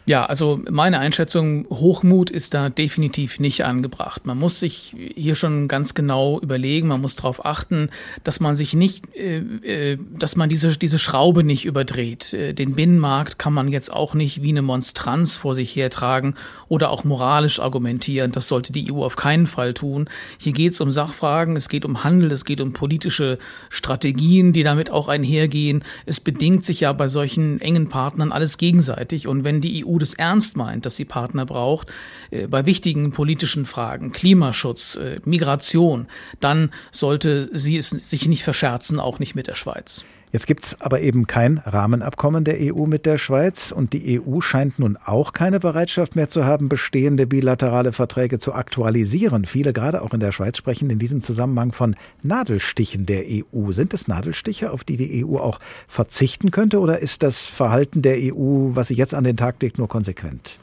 Ja, 0.06 0.24
also 0.24 0.60
meine 0.68 0.98
Einschätzung, 0.98 1.66
Hochmut 1.68 2.30
ist 2.30 2.54
da 2.54 2.70
definitiv 2.70 3.38
nicht 3.38 3.64
angebracht. 3.64 4.26
Man 4.26 4.38
muss 4.38 4.58
sich 4.58 4.96
hier 5.14 5.34
schon 5.34 5.68
ganz 5.68 5.94
genau 5.94 6.40
überlegen, 6.40 6.88
man 6.88 7.02
muss 7.02 7.16
darauf 7.16 7.44
achten, 7.44 7.90
dass 8.24 8.40
man 8.40 8.56
sich 8.56 8.74
nicht, 8.74 9.14
äh, 9.14 9.38
äh, 9.38 9.98
dass 10.18 10.36
man 10.36 10.48
diese, 10.48 10.76
diese 10.76 10.98
Schraube 10.98 11.44
nicht 11.44 11.66
überdreht. 11.66 12.32
Äh, 12.32 12.54
den 12.54 12.74
Binnenmarkt 12.74 13.38
kann 13.38 13.52
man 13.52 13.68
jetzt 13.68 13.92
auch 13.92 14.14
nicht 14.14 14.42
wie 14.42 14.48
eine 14.48 14.62
Monstranz 14.62 15.36
vor 15.36 15.54
sich 15.54 15.76
hertragen 15.76 16.34
oder 16.68 16.90
auch 16.90 17.04
moralisch 17.04 17.60
argumentieren. 17.60 18.32
Das 18.32 18.48
sollte 18.48 18.72
die 18.72 18.90
EU 18.90 19.04
auf 19.04 19.16
keinen 19.16 19.46
Fall 19.46 19.74
tun. 19.74 20.08
Hier 20.38 20.52
geht 20.52 20.72
es 20.72 20.80
um 20.80 20.90
Sachfragen, 20.90 21.56
es 21.56 21.68
geht 21.68 21.84
um 21.84 22.02
Handel, 22.02 22.32
es 22.32 22.46
geht 22.46 22.62
um 22.62 22.72
politische 22.72 23.38
Strategien, 23.68 24.52
die 24.52 24.62
damit 24.62 24.90
auch 24.90 25.08
einhergehen. 25.08 25.84
Es 26.06 26.20
bedingt 26.20 26.64
sich 26.64 26.80
ja 26.80 26.92
bei 26.94 27.06
solchen 27.06 27.60
engen 27.60 27.90
Partnern 27.90 28.32
alles 28.32 28.58
gegenseitig. 28.58 29.28
Und 29.28 29.44
wenn 29.44 29.60
die 29.60 29.84
EU 29.86 29.99
EU 30.00 30.10
das 30.10 30.14
ernst 30.14 30.56
meint, 30.56 30.86
dass 30.86 30.96
sie 30.96 31.04
Partner 31.04 31.46
braucht, 31.46 31.88
äh, 32.30 32.46
bei 32.46 32.66
wichtigen 32.66 33.12
politischen 33.12 33.66
Fragen, 33.66 34.12
Klimaschutz, 34.12 34.96
äh, 34.96 35.20
Migration, 35.24 36.08
dann 36.40 36.72
sollte 36.90 37.48
sie 37.52 37.76
es 37.76 37.90
sich 37.90 38.26
nicht 38.26 38.42
verscherzen, 38.42 38.98
auch 38.98 39.18
nicht 39.18 39.34
mit 39.34 39.46
der 39.46 39.54
Schweiz. 39.54 40.04
Jetzt 40.32 40.46
gibt 40.46 40.64
es 40.64 40.80
aber 40.80 41.00
eben 41.00 41.26
kein 41.26 41.58
Rahmenabkommen 41.58 42.44
der 42.44 42.56
EU 42.60 42.86
mit 42.86 43.04
der 43.04 43.18
Schweiz 43.18 43.72
und 43.72 43.92
die 43.92 44.20
EU 44.20 44.40
scheint 44.40 44.78
nun 44.78 44.96
auch 44.96 45.32
keine 45.32 45.58
Bereitschaft 45.58 46.14
mehr 46.14 46.28
zu 46.28 46.44
haben, 46.44 46.68
bestehende 46.68 47.26
bilaterale 47.26 47.92
Verträge 47.92 48.38
zu 48.38 48.54
aktualisieren. 48.54 49.44
Viele, 49.44 49.72
gerade 49.72 50.02
auch 50.02 50.14
in 50.14 50.20
der 50.20 50.30
Schweiz, 50.30 50.56
sprechen 50.56 50.88
in 50.88 51.00
diesem 51.00 51.20
Zusammenhang 51.20 51.72
von 51.72 51.96
Nadelstichen 52.22 53.06
der 53.06 53.24
EU. 53.28 53.72
Sind 53.72 53.92
es 53.92 54.06
Nadelstiche, 54.06 54.70
auf 54.70 54.84
die 54.84 54.96
die 54.96 55.24
EU 55.24 55.38
auch 55.38 55.58
verzichten 55.88 56.52
könnte 56.52 56.78
oder 56.78 57.00
ist 57.00 57.24
das 57.24 57.46
Verhalten 57.46 58.02
der 58.02 58.16
EU, 58.16 58.70
was 58.74 58.88
sie 58.88 58.94
jetzt 58.94 59.14
an 59.14 59.24
den 59.24 59.36
Tag 59.36 59.60
legt, 59.60 59.78
nur 59.78 59.88
konsequent? 59.88 60.60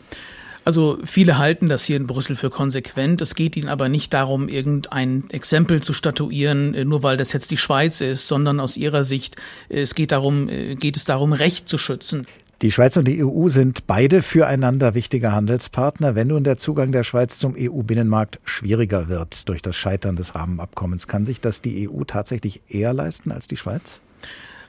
Also 0.68 0.98
viele 1.06 1.38
halten 1.38 1.70
das 1.70 1.86
hier 1.86 1.96
in 1.96 2.08
Brüssel 2.08 2.36
für 2.36 2.50
konsequent. 2.50 3.22
Es 3.22 3.36
geht 3.36 3.56
ihnen 3.56 3.70
aber 3.70 3.88
nicht 3.88 4.14
darum, 4.14 4.50
irgendein 4.50 5.24
Exempel 5.30 5.82
zu 5.82 5.94
statuieren, 5.94 6.74
äh, 6.74 6.84
nur 6.84 7.04
weil 7.04 7.16
das 7.16 7.32
jetzt 7.32 7.52
die 7.52 7.58
Schweiz 7.58 8.02
ist, 8.02 8.28
sondern 8.28 8.60
aus 8.60 8.76
ihrer 8.76 9.06
Sicht 9.06 9.38
äh, 9.70 9.80
es 9.80 9.96
geht 9.96 10.12
darum, 10.12 10.50
äh, 10.50 10.76
geht 10.76 10.98
es 10.98 11.06
darum, 11.06 11.32
Recht 11.32 11.70
zu 11.70 11.78
schützen. 11.78 12.28
Die 12.62 12.70
Schweiz 12.70 12.98
und 12.98 13.08
die 13.08 13.24
EU 13.24 13.48
sind 13.48 13.88
beide 13.88 14.22
füreinander 14.22 14.94
wichtige 14.94 15.32
Handelspartner. 15.32 16.16
Wenn 16.16 16.28
nun 16.28 16.44
der 16.44 16.58
Zugang 16.58 16.92
der 16.92 17.06
Schweiz 17.06 17.40
zum 17.40 17.56
EU-Binnenmarkt 17.58 18.42
schwieriger 18.44 19.08
wird 19.08 19.48
durch 19.48 19.62
das 19.62 19.78
Scheitern 19.78 20.18
des 20.18 20.36
Rahmenabkommens, 20.36 21.08
kann 21.08 21.26
sich 21.26 21.40
das 21.40 21.62
die 21.62 21.90
EU 21.90 22.04
tatsächlich 22.04 22.62
eher 22.68 22.92
leisten 22.92 23.32
als 23.32 23.48
die 23.48 23.56
Schweiz? 23.56 24.02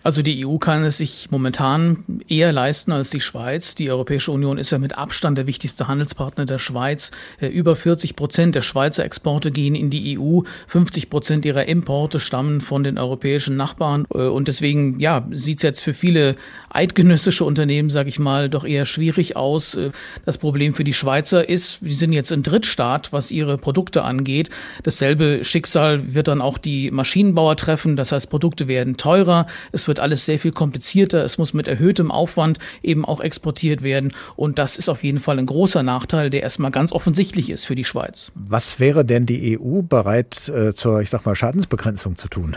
Also 0.09 0.23
die 0.23 0.47
EU 0.47 0.57
kann 0.57 0.85
es 0.85 0.97
sich 0.97 1.29
momentan 1.31 2.03
eher 2.29 2.51
leisten 2.51 2.92
als 2.92 3.11
die 3.11 3.21
Schweiz. 3.21 3.75
Die 3.75 3.90
Europäische 3.90 4.33
Union 4.33 4.57
ist 4.57 4.71
ja 4.71 4.79
mit 4.79 4.97
Abstand 4.97 5.37
der 5.37 5.47
wichtigste 5.47 5.87
Handelspartner 5.87 6.47
der 6.47 6.59
Schweiz. 6.59 7.11
Äh, 7.42 7.49
über 7.49 7.77
40 7.77 8.16
Prozent 8.16 8.55
der 8.55 8.62
Schweizer 8.62 9.05
Exporte 9.05 9.51
gehen 9.51 9.75
in 9.75 9.90
die 9.90 10.18
EU. 10.18 10.40
50 10.66 11.11
Prozent 11.11 11.44
ihrer 11.44 11.66
Importe 11.66 12.21
stammen 12.21 12.62
von 12.62 12.83
den 12.83 12.97
europäischen 12.97 13.59
Nachbarn. 13.59 14.07
Äh, 14.14 14.21
und 14.21 14.49
deswegen, 14.49 14.99
ja, 14.99 15.29
sieht 15.31 15.59
es 15.59 15.62
jetzt 15.62 15.81
für 15.83 15.92
viele 15.92 16.37
eidgenössische 16.71 17.44
Unternehmen, 17.44 17.90
sage 17.90 18.09
ich 18.09 18.18
mal, 18.18 18.49
doch 18.49 18.64
eher 18.64 18.87
schwierig 18.87 19.37
aus. 19.37 19.75
Äh, 19.75 19.90
das 20.25 20.38
Problem 20.38 20.73
für 20.73 20.85
die 20.85 20.94
Schweizer 20.94 21.47
ist, 21.47 21.81
die 21.83 21.92
sind 21.92 22.14
jetzt 22.14 22.33
ein 22.33 22.42
Drittstaat, 22.42 23.12
was 23.12 23.31
ihre 23.31 23.59
Produkte 23.59 24.05
angeht. 24.05 24.49
Dasselbe 24.85 25.40
Schicksal 25.44 26.14
wird 26.14 26.29
dann 26.29 26.40
auch 26.40 26.57
die 26.57 26.90
Maschinenbauer 26.90 27.57
treffen. 27.57 27.97
Das 27.97 28.12
heißt, 28.12 28.31
Produkte 28.31 28.68
werden 28.68 28.97
teurer. 28.97 29.47
Es 29.71 29.87
wird 29.87 29.97
alles 29.98 30.24
sehr 30.24 30.38
viel 30.38 30.52
komplizierter. 30.52 31.24
Es 31.24 31.38
muss 31.38 31.54
mit 31.54 31.68
erhöhtem 31.68 32.11
Aufwand 32.11 32.58
eben 32.82 33.04
auch 33.04 33.20
exportiert 33.20 33.82
werden. 33.82 34.12
Und 34.37 34.58
das 34.58 34.78
ist 34.78 34.88
auf 34.88 35.04
jeden 35.04 35.20
Fall 35.20 35.38
ein 35.38 35.46
großer 35.46 35.82
Nachteil, 35.82 36.30
der 36.30 36.42
erstmal 36.42 36.70
ganz 36.70 36.92
offensichtlich 36.92 37.50
ist 37.50 37.64
für 37.64 37.74
die 37.74 37.84
Schweiz. 37.84 38.32
Was 38.34 38.80
wäre 38.80 39.04
denn 39.04 39.26
die 39.26 39.58
EU 39.58 39.82
bereit 39.82 40.48
äh, 40.48 40.72
zur, 40.74 41.00
ich 41.00 41.11
sag 41.11 41.26
mal, 41.26 41.34
Schadensbegrenzung 41.34 42.16
zu 42.16 42.28
tun? 42.28 42.56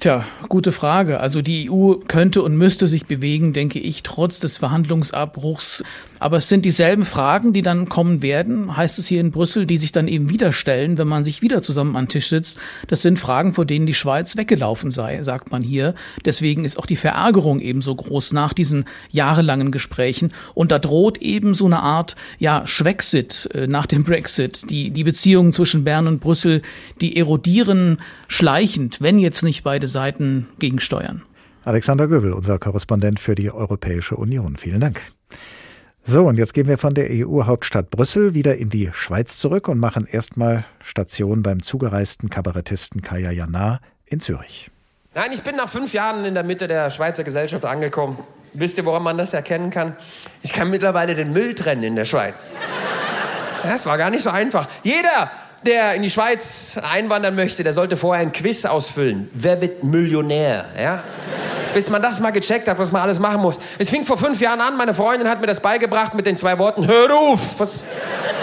Tja, 0.00 0.24
gute 0.48 0.72
Frage. 0.72 1.20
Also 1.20 1.42
die 1.42 1.70
EU 1.70 1.96
könnte 2.08 2.40
und 2.40 2.56
müsste 2.56 2.86
sich 2.86 3.04
bewegen, 3.04 3.52
denke 3.52 3.78
ich, 3.78 4.02
trotz 4.02 4.40
des 4.40 4.56
Verhandlungsabbruchs. 4.56 5.82
Aber 6.18 6.38
es 6.38 6.48
sind 6.48 6.64
dieselben 6.64 7.04
Fragen, 7.04 7.52
die 7.52 7.60
dann 7.60 7.88
kommen 7.88 8.22
werden, 8.22 8.76
heißt 8.76 8.98
es 8.98 9.06
hier 9.06 9.20
in 9.20 9.30
Brüssel, 9.30 9.66
die 9.66 9.78
sich 9.78 9.92
dann 9.92 10.08
eben 10.08 10.30
wieder 10.30 10.52
stellen, 10.52 10.96
wenn 10.98 11.08
man 11.08 11.24
sich 11.24 11.42
wieder 11.42 11.60
zusammen 11.60 11.96
an 11.96 12.08
Tisch 12.08 12.28
sitzt. 12.28 12.58
Das 12.88 13.02
sind 13.02 13.18
Fragen, 13.18 13.52
vor 13.52 13.66
denen 13.66 13.86
die 13.86 13.94
Schweiz 13.94 14.36
weggelaufen 14.36 14.90
sei, 14.90 15.22
sagt 15.22 15.50
man 15.50 15.62
hier. 15.62 15.94
Deswegen 16.24 16.64
ist 16.64 16.78
auch 16.78 16.86
die 16.86 16.96
Verärgerung 16.96 17.60
eben 17.60 17.82
so 17.82 17.94
groß 17.94 18.32
nach 18.32 18.54
diesen 18.54 18.84
jahrelangen 19.10 19.70
Gesprächen. 19.70 20.32
Und 20.54 20.72
da 20.72 20.78
droht 20.78 21.18
eben 21.18 21.54
so 21.54 21.66
eine 21.66 21.80
Art, 21.80 22.16
ja, 22.38 22.66
Schwexit 22.66 23.50
äh, 23.54 23.66
nach 23.66 23.86
dem 23.86 24.04
Brexit. 24.04 24.70
Die, 24.70 24.90
die 24.90 25.04
Beziehungen 25.04 25.52
zwischen 25.52 25.84
Bern 25.84 26.06
und 26.06 26.20
Brüssel, 26.20 26.62
die 27.00 27.16
erodieren 27.16 27.98
schleichend, 28.28 29.00
wenn 29.00 29.18
jetzt 29.18 29.42
nicht 29.42 29.62
beide 29.62 29.88
Seiten 29.90 30.48
gegensteuern. 30.58 31.22
Alexander 31.64 32.08
Göbel, 32.08 32.32
unser 32.32 32.58
Korrespondent 32.58 33.20
für 33.20 33.34
die 33.34 33.50
Europäische 33.52 34.16
Union. 34.16 34.56
Vielen 34.56 34.80
Dank. 34.80 35.00
So, 36.02 36.26
und 36.26 36.38
jetzt 36.38 36.54
gehen 36.54 36.66
wir 36.66 36.78
von 36.78 36.94
der 36.94 37.08
EU-Hauptstadt 37.10 37.90
Brüssel 37.90 38.32
wieder 38.32 38.56
in 38.56 38.70
die 38.70 38.90
Schweiz 38.92 39.38
zurück 39.38 39.68
und 39.68 39.78
machen 39.78 40.08
erstmal 40.10 40.64
Station 40.80 41.42
beim 41.42 41.62
zugereisten 41.62 42.30
Kabarettisten 42.30 43.02
Kaya 43.02 43.30
Jana 43.30 43.80
in 44.06 44.20
Zürich. 44.20 44.70
Nein, 45.14 45.32
ich 45.32 45.42
bin 45.42 45.56
nach 45.56 45.68
fünf 45.68 45.92
Jahren 45.92 46.24
in 46.24 46.34
der 46.34 46.44
Mitte 46.44 46.68
der 46.68 46.90
Schweizer 46.90 47.22
Gesellschaft 47.22 47.64
angekommen. 47.66 48.18
Wisst 48.54 48.78
ihr, 48.78 48.86
woran 48.86 49.02
man 49.02 49.18
das 49.18 49.34
erkennen 49.34 49.70
kann? 49.70 49.94
Ich 50.42 50.52
kann 50.52 50.70
mittlerweile 50.70 51.14
den 51.14 51.32
Müll 51.32 51.54
trennen 51.54 51.82
in 51.82 51.96
der 51.96 52.04
Schweiz. 52.04 52.56
Das 53.62 53.86
war 53.86 53.98
gar 53.98 54.10
nicht 54.10 54.22
so 54.22 54.30
einfach. 54.30 54.66
Jeder, 54.82 55.30
der 55.66 55.94
in 55.94 56.02
die 56.02 56.10
Schweiz 56.10 56.78
einwandern 56.90 57.34
möchte, 57.34 57.62
der 57.62 57.74
sollte 57.74 57.96
vorher 57.96 58.22
ein 58.22 58.32
Quiz 58.32 58.64
ausfüllen. 58.64 59.28
Wer 59.32 59.60
wird 59.60 59.84
Millionär? 59.84 60.66
Ja? 60.78 61.02
bis 61.72 61.88
man 61.90 62.02
das 62.02 62.20
mal 62.20 62.30
gecheckt 62.30 62.68
hat, 62.68 62.78
was 62.78 62.92
man 62.92 63.02
alles 63.02 63.18
machen 63.18 63.40
muss. 63.40 63.58
Es 63.78 63.90
fing 63.90 64.04
vor 64.04 64.18
fünf 64.18 64.40
Jahren 64.40 64.60
an, 64.60 64.76
meine 64.76 64.94
Freundin 64.94 65.28
hat 65.28 65.40
mir 65.40 65.46
das 65.46 65.60
beigebracht 65.60 66.14
mit 66.14 66.26
den 66.26 66.36
zwei 66.36 66.58
Worten, 66.58 66.86
hör 66.86 67.14
auf! 67.14 67.58
Was, 67.58 67.80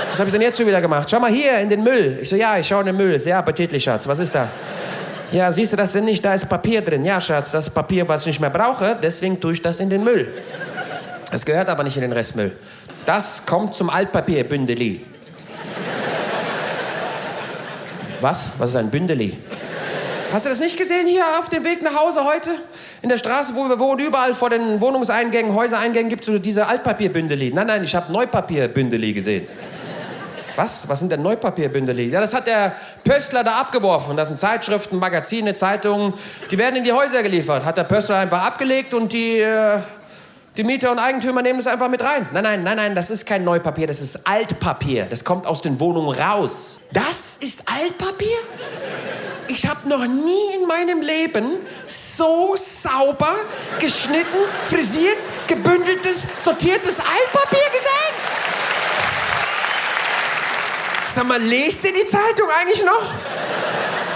was 0.10 0.20
habe 0.20 0.30
ich 0.30 0.34
denn 0.34 0.42
jetzt 0.42 0.58
schon 0.58 0.68
wieder 0.68 0.82
gemacht? 0.82 1.10
Schau 1.10 1.20
mal 1.20 1.32
hier 1.32 1.58
in 1.60 1.70
den 1.70 1.84
Müll. 1.84 2.20
Ich 2.22 2.30
so, 2.30 2.36
ja, 2.36 2.58
ich 2.58 2.68
schaue 2.68 2.82
in 2.82 2.88
den 2.88 2.98
Müll. 2.98 3.18
Sehr 3.20 3.38
appetitlich, 3.38 3.84
Schatz. 3.84 4.08
Was 4.08 4.20
ist 4.20 4.34
da? 4.34 4.50
Ja, 5.32 5.52
siehst 5.52 5.74
du 5.74 5.78
das 5.78 5.92
denn 5.92 6.06
nicht? 6.06 6.24
Da 6.24 6.34
ist 6.34 6.48
Papier 6.48 6.82
drin. 6.82 7.04
Ja, 7.04 7.20
Schatz, 7.20 7.52
das 7.52 7.68
ist 7.68 7.74
Papier, 7.74 8.08
was 8.08 8.22
ich 8.22 8.28
nicht 8.28 8.40
mehr 8.40 8.50
brauche, 8.50 8.98
deswegen 9.02 9.40
tue 9.40 9.54
ich 9.54 9.62
das 9.62 9.80
in 9.80 9.90
den 9.90 10.04
Müll. 10.04 10.34
Es 11.32 11.46
gehört 11.46 11.68
aber 11.68 11.84
nicht 11.84 11.98
in 11.98 12.02
den 12.02 12.14
Restmüll. 12.14 12.56
Das 13.06 13.46
kommt 13.46 13.76
zum 13.76 13.90
Altpapierbündeli. 13.90 15.17
Was? 18.22 18.52
Was 18.58 18.72
ist 18.72 18.76
ein 18.76 18.90
Bündeli? 18.90 19.38
Hast 20.34 20.46
du 20.46 20.50
das 20.50 20.60
nicht 20.60 20.78
gesehen 20.78 21.08
hier 21.08 21.24
auf 21.40 21.50
dem 21.50 21.64
Weg 21.64 21.82
nach 21.82 21.96
Hause 21.96 22.26
heute? 22.26 22.50
In 23.02 23.10
der 23.10 23.18
Straße, 23.18 23.56
wo 23.56 23.70
wir 23.70 23.80
wohnen, 23.80 24.06
überall 24.06 24.34
vor 24.34 24.50
den 24.50 24.82
Wohnungseingängen, 24.82 25.54
Häusereingängen 25.54 26.10
gibt 26.10 26.24
es 26.24 26.28
so 26.28 26.38
diese 26.38 26.68
Altpapierbündeli. 26.68 27.52
Nein, 27.54 27.68
nein, 27.68 27.84
ich 27.84 27.96
habe 27.96 28.12
Neupapierbündeli 28.12 29.14
gesehen. 29.14 29.48
Was? 30.58 30.90
Was 30.90 31.00
sind 31.00 31.12
denn 31.12 31.22
Neupapierbündeli? 31.22 32.10
Ja, 32.10 32.20
das 32.20 32.34
hat 32.34 32.48
der 32.48 32.76
Pöstler 33.04 33.44
da 33.44 33.60
abgeworfen. 33.60 34.18
Das 34.18 34.28
sind 34.28 34.38
Zeitschriften, 34.38 34.98
Magazine, 34.98 35.54
Zeitungen. 35.54 36.14
Die 36.50 36.58
werden 36.58 36.78
in 36.78 36.84
die 36.84 36.92
Häuser 36.92 37.22
geliefert. 37.22 37.64
Hat 37.64 37.78
der 37.78 37.84
Pöstler 37.84 38.18
einfach 38.18 38.44
abgelegt 38.44 38.96
und 38.96 39.14
die, 39.14 39.40
äh, 39.40 39.80
die 40.58 40.64
Mieter 40.64 40.92
und 40.92 40.98
Eigentümer 40.98 41.44
nehmen 41.44 41.60
das 41.60 41.68
einfach 41.68 41.88
mit 41.88 42.04
rein. 42.04 42.28
Nein, 42.34 42.44
nein, 42.44 42.64
nein, 42.64 42.76
nein, 42.78 42.96
das 42.96 43.12
ist 43.12 43.28
kein 43.28 43.44
Neupapier, 43.44 43.86
das 43.86 44.02
ist 44.02 44.28
Altpapier. 44.28 45.06
Das 45.06 45.24
kommt 45.24 45.46
aus 45.46 45.62
den 45.62 45.80
Wohnungen 45.80 46.20
raus. 46.20 46.82
Das 46.92 47.38
ist 47.38 47.64
Altpapier? 47.68 48.38
Ich 49.50 49.68
habe 49.68 49.88
noch 49.88 50.06
nie 50.06 50.56
in 50.60 50.68
meinem 50.68 51.02
Leben 51.02 51.58
so 51.86 52.56
sauber 52.56 53.36
geschnitten, 53.80 54.36
frisiert, 54.66 55.18
gebündeltes, 55.48 56.24
sortiertes 56.40 57.00
Altpapier 57.00 57.70
gesehen. 57.72 58.16
Sag 61.08 61.28
mal, 61.28 61.42
lest 61.42 61.86
ihr 61.86 61.94
die 61.94 62.06
Zeitung 62.06 62.48
eigentlich 62.60 62.84
noch? 62.84 63.14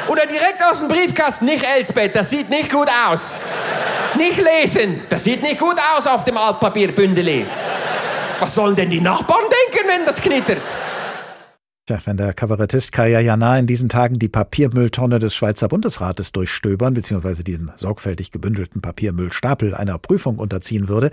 Oder 0.08 0.26
direkt 0.26 0.62
aus 0.64 0.80
dem 0.80 0.90
Briefkasten? 0.90 1.46
Nicht 1.46 1.64
Elsbeth, 1.64 2.16
das 2.16 2.32
sieht 2.32 2.50
nicht 2.50 2.72
gut 2.72 2.90
aus. 3.08 3.44
Nicht 4.16 4.38
lesen, 4.38 5.04
das 5.10 5.24
sieht 5.24 5.42
nicht 5.42 5.60
gut 5.60 5.76
aus 5.96 6.06
auf 6.06 6.26
dem 6.26 6.38
Altpapierbündeli. 6.38 7.46
Was 8.40 8.56
sollen 8.56 8.76
denn 8.76 8.90
die 8.90 9.00
Nachbarn 9.00 9.44
denken, 9.72 9.88
wenn 9.88 10.06
das 10.06 10.20
knittert? 10.22 10.64
Tja, 11.92 12.00
wenn 12.06 12.16
der 12.16 12.34
Kabarettist 12.34 12.94
Kaya 12.94 13.20
Jana 13.20 13.60
in 13.60 13.68
diesen 13.68 13.90
Tagen 13.90 14.18
die 14.18 14.30
Papiermülltonne 14.30 15.20
des 15.20 15.36
Schweizer 15.36 15.68
Bundesrates 15.68 16.32
durchstöbern 16.32 16.94
bzw. 16.94 17.44
diesen 17.44 17.70
sorgfältig 17.76 18.32
gebündelten 18.32 18.82
Papiermüllstapel 18.82 19.76
einer 19.76 19.98
Prüfung 19.98 20.38
unterziehen 20.38 20.88
würde, 20.88 21.12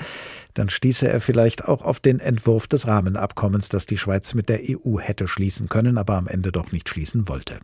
dann 0.55 0.69
stieße 0.71 1.09
er 1.09 1.21
vielleicht 1.21 1.65
auch 1.67 1.83
auf 1.83 1.99
den 1.99 2.21
Entwurf 2.21 2.69
des 2.69 2.87
Rahmenabkommens, 2.87 3.71
das 3.71 3.87
die 3.87 3.99
Schweiz 3.99 4.35
mit 4.35 4.49
der 4.49 4.61
EU 4.71 5.01
hätte 5.01 5.27
schließen 5.27 5.69
können, 5.69 5.99
aber 5.99 6.15
am 6.15 6.29
Ende 6.29 6.53
doch 6.53 6.71
nicht 6.71 6.89
schließen 6.89 7.27
wollte. 7.27 7.59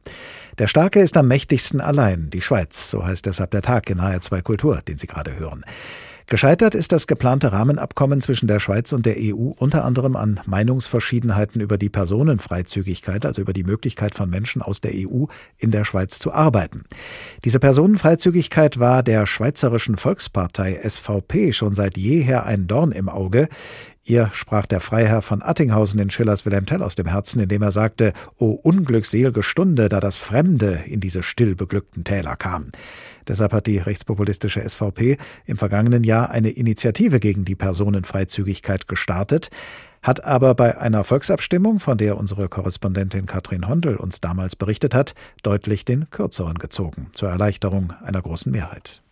Der 0.59 0.66
Starke 0.66 0.98
ist 0.98 1.16
am 1.16 1.29
mächtigsten 1.29 1.81
allein, 1.81 2.31
die 2.31 2.42
Schweiz, 2.42 2.90
so 2.90 3.07
heißt 3.07 3.27
deshalb 3.27 3.53
der 3.53 3.62
Tag 3.62 3.90
in 3.90 4.00
HR2 4.00 4.42
Kultur, 4.42 4.81
den 4.88 4.98
Sie 4.98 5.07
gerade 5.07 5.38
hören. 5.38 5.64
Gescheitert 6.26 6.74
ist 6.74 6.90
das 6.90 7.06
geplante 7.06 7.52
Rahmenabkommen 7.52 8.22
zwischen 8.22 8.48
der 8.48 8.58
Schweiz 8.58 8.92
und 8.92 9.04
der 9.04 9.16
EU 9.18 9.52
unter 9.58 9.84
anderem 9.84 10.16
an 10.16 10.40
Meinungsverschiedenheiten 10.46 11.60
über 11.60 11.76
die 11.76 11.90
Personenfreizügigkeit, 11.90 13.26
also 13.26 13.42
über 13.42 13.52
die 13.52 13.62
Möglichkeit 13.64 14.14
von 14.14 14.30
Menschen 14.30 14.62
aus 14.62 14.80
der 14.80 14.92
EU 14.94 15.26
in 15.58 15.70
der 15.70 15.84
Schweiz 15.84 16.18
zu 16.18 16.32
arbeiten. 16.32 16.84
Diese 17.44 17.58
Personenfreizügigkeit 17.58 18.78
war 18.78 19.02
der 19.02 19.26
Schweizerischen 19.26 19.98
Volkspartei 19.98 20.80
SVP 20.82 21.52
schon 21.52 21.74
seit 21.74 21.98
jeher 21.98 22.46
ein 22.46 22.66
Dorn 22.68 22.92
im 22.92 23.10
Auge. 23.10 23.48
Ihr 24.06 24.30
sprach 24.34 24.66
der 24.66 24.80
Freiherr 24.80 25.22
von 25.22 25.42
Attinghausen 25.42 25.98
in 25.98 26.10
Schillers 26.10 26.44
Wilhelm 26.44 26.66
Tell 26.66 26.82
aus 26.82 26.94
dem 26.94 27.06
Herzen, 27.06 27.40
indem 27.40 27.62
er 27.62 27.72
sagte, 27.72 28.12
O 28.38 28.50
unglückselge 28.50 29.42
Stunde, 29.42 29.88
da 29.88 30.00
das 30.00 30.18
Fremde 30.18 30.84
in 30.87 31.00
diese 31.00 31.22
still 31.22 31.54
beglückten 31.54 32.04
Täler 32.04 32.37
kam. 32.37 32.66
Deshalb 33.28 33.52
hat 33.52 33.66
die 33.66 33.78
rechtspopulistische 33.78 34.68
SVP 34.68 35.18
im 35.46 35.56
vergangenen 35.56 36.04
Jahr 36.04 36.30
eine 36.30 36.50
Initiative 36.50 37.20
gegen 37.20 37.44
die 37.44 37.54
Personenfreizügigkeit 37.54 38.88
gestartet, 38.88 39.50
hat 40.02 40.24
aber 40.24 40.54
bei 40.54 40.78
einer 40.78 41.04
Volksabstimmung, 41.04 41.80
von 41.80 41.96
der 41.96 42.18
unsere 42.18 42.48
Korrespondentin 42.48 43.26
Katrin 43.26 43.68
Hondel 43.68 43.96
uns 43.96 44.20
damals 44.20 44.56
berichtet 44.56 44.94
hat, 44.94 45.14
deutlich 45.42 45.84
den 45.84 46.10
kürzeren 46.10 46.58
gezogen, 46.58 47.08
zur 47.12 47.30
Erleichterung 47.30 47.92
einer 48.04 48.20
großen 48.20 48.52
Mehrheit. 48.52 49.04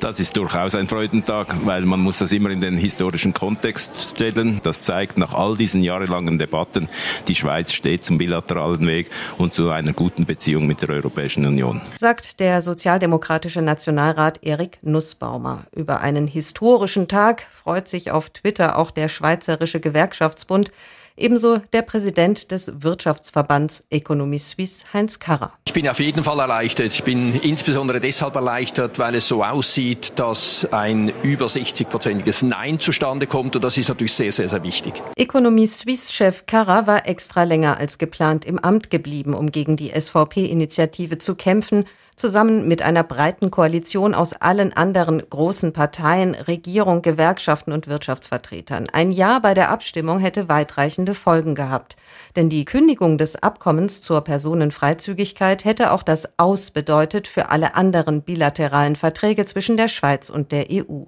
Das 0.00 0.20
ist 0.20 0.36
durchaus 0.36 0.74
ein 0.74 0.86
Freudentag, 0.86 1.54
weil 1.64 1.86
man 1.86 2.00
muss 2.00 2.18
das 2.18 2.30
immer 2.30 2.50
in 2.50 2.60
den 2.60 2.76
historischen 2.76 3.32
Kontext 3.32 4.10
stellen. 4.10 4.60
Das 4.62 4.82
zeigt 4.82 5.16
nach 5.16 5.32
all 5.32 5.56
diesen 5.56 5.82
jahrelangen 5.82 6.38
Debatten, 6.38 6.88
die 7.28 7.34
Schweiz 7.34 7.72
steht 7.72 8.04
zum 8.04 8.18
bilateralen 8.18 8.86
Weg 8.86 9.10
und 9.38 9.54
zu 9.54 9.70
einer 9.70 9.94
guten 9.94 10.26
Beziehung 10.26 10.66
mit 10.66 10.82
der 10.82 10.90
Europäischen 10.90 11.46
Union. 11.46 11.80
Sagt 11.96 12.40
der 12.40 12.60
sozialdemokratische 12.60 13.62
Nationalrat 13.62 14.40
Erik 14.42 14.78
Nussbaumer. 14.82 15.64
Über 15.74 16.02
einen 16.02 16.26
historischen 16.26 17.08
Tag 17.08 17.46
freut 17.50 17.88
sich 17.88 18.10
auf 18.10 18.28
Twitter 18.28 18.76
auch 18.76 18.90
der 18.90 19.08
Schweizerische 19.08 19.80
Gewerkschaftsbund 19.80 20.72
ebenso 21.16 21.58
der 21.72 21.82
Präsident 21.82 22.50
des 22.50 22.82
Wirtschaftsverbands 22.82 23.84
Economie 23.90 24.38
Suisse, 24.38 24.86
Heinz 24.92 25.18
Karrer. 25.18 25.52
Ich 25.66 25.72
bin 25.72 25.88
auf 25.88 26.00
jeden 26.00 26.22
Fall 26.22 26.38
erleichtert. 26.38 26.92
Ich 26.92 27.02
bin 27.02 27.40
insbesondere 27.40 28.00
deshalb 28.00 28.34
erleichtert, 28.34 28.98
weil 28.98 29.14
es 29.14 29.28
so 29.28 29.42
aussieht, 29.42 30.12
dass 30.16 30.66
ein 30.70 31.12
über 31.22 31.46
60-prozentiges 31.46 32.44
Nein 32.44 32.78
zustande 32.78 33.26
kommt 33.26 33.56
und 33.56 33.64
das 33.64 33.76
ist 33.76 33.88
natürlich 33.88 34.12
sehr, 34.12 34.32
sehr, 34.32 34.48
sehr 34.48 34.62
wichtig. 34.62 35.02
Economie 35.16 35.66
Suisse-Chef 35.66 36.46
Karrer 36.46 36.86
war 36.86 37.08
extra 37.08 37.44
länger 37.44 37.78
als 37.78 37.98
geplant 37.98 38.44
im 38.44 38.58
Amt 38.58 38.90
geblieben, 38.90 39.34
um 39.34 39.50
gegen 39.50 39.76
die 39.76 39.90
SVP-Initiative 39.90 41.18
zu 41.18 41.34
kämpfen 41.34 41.86
zusammen 42.16 42.66
mit 42.66 42.82
einer 42.82 43.04
breiten 43.04 43.50
Koalition 43.50 44.14
aus 44.14 44.32
allen 44.32 44.72
anderen 44.72 45.22
großen 45.28 45.72
Parteien, 45.72 46.34
Regierung, 46.34 47.02
Gewerkschaften 47.02 47.72
und 47.72 47.86
Wirtschaftsvertretern. 47.86 48.88
Ein 48.92 49.10
Ja 49.10 49.38
bei 49.38 49.54
der 49.54 49.70
Abstimmung 49.70 50.18
hätte 50.18 50.48
weitreichende 50.48 51.14
Folgen 51.14 51.54
gehabt. 51.54 51.96
Denn 52.34 52.48
die 52.48 52.64
Kündigung 52.64 53.18
des 53.18 53.36
Abkommens 53.36 54.00
zur 54.00 54.22
Personenfreizügigkeit 54.22 55.64
hätte 55.64 55.92
auch 55.92 56.02
das 56.02 56.38
Aus 56.38 56.70
bedeutet 56.70 57.28
für 57.28 57.50
alle 57.50 57.74
anderen 57.74 58.22
bilateralen 58.22 58.96
Verträge 58.96 59.44
zwischen 59.44 59.76
der 59.76 59.88
Schweiz 59.88 60.30
und 60.30 60.52
der 60.52 60.66
EU. 60.70 61.04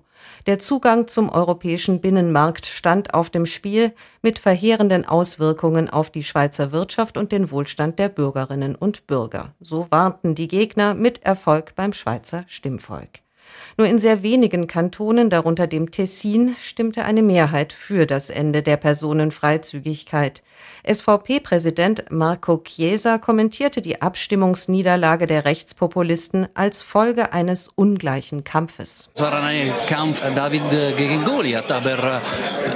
Der 0.46 0.58
Zugang 0.58 1.08
zum 1.08 1.28
europäischen 1.28 2.00
Binnenmarkt 2.00 2.66
stand 2.66 3.14
auf 3.14 3.30
dem 3.30 3.46
Spiel 3.46 3.92
mit 4.22 4.38
verheerenden 4.38 5.04
Auswirkungen 5.04 5.90
auf 5.90 6.10
die 6.10 6.22
Schweizer 6.22 6.72
Wirtschaft 6.72 7.16
und 7.16 7.32
den 7.32 7.50
Wohlstand 7.50 7.98
der 7.98 8.08
Bürgerinnen 8.08 8.74
und 8.74 9.06
Bürger. 9.06 9.54
So 9.60 9.86
warnten 9.90 10.34
die 10.34 10.48
Gegner 10.48 10.94
mit 10.94 11.24
Erfolg 11.24 11.74
beim 11.74 11.92
Schweizer 11.92 12.44
Stimmvolk. 12.46 13.20
Nur 13.76 13.86
in 13.86 13.98
sehr 13.98 14.22
wenigen 14.22 14.66
Kantonen, 14.66 15.30
darunter 15.30 15.66
dem 15.66 15.90
Tessin, 15.90 16.56
stimmte 16.58 17.04
eine 17.04 17.22
Mehrheit 17.22 17.72
für 17.72 18.06
das 18.06 18.30
Ende 18.30 18.62
der 18.62 18.76
Personenfreizügigkeit. 18.76 20.42
SVP-Präsident 20.90 22.04
Marco 22.08 22.56
Chiesa 22.64 23.18
kommentierte 23.18 23.82
die 23.82 24.00
Abstimmungsniederlage 24.00 25.26
der 25.26 25.44
Rechtspopulisten 25.44 26.48
als 26.54 26.80
Folge 26.80 27.34
eines 27.34 27.68
ungleichen 27.74 28.42
Kampfes. 28.42 29.10
Es 29.14 29.20
war 29.20 29.34
ein 29.34 29.70
Kampf 29.86 30.22
David 30.34 30.62
gegen 30.96 31.24
Goliath, 31.24 31.70
aber 31.70 32.22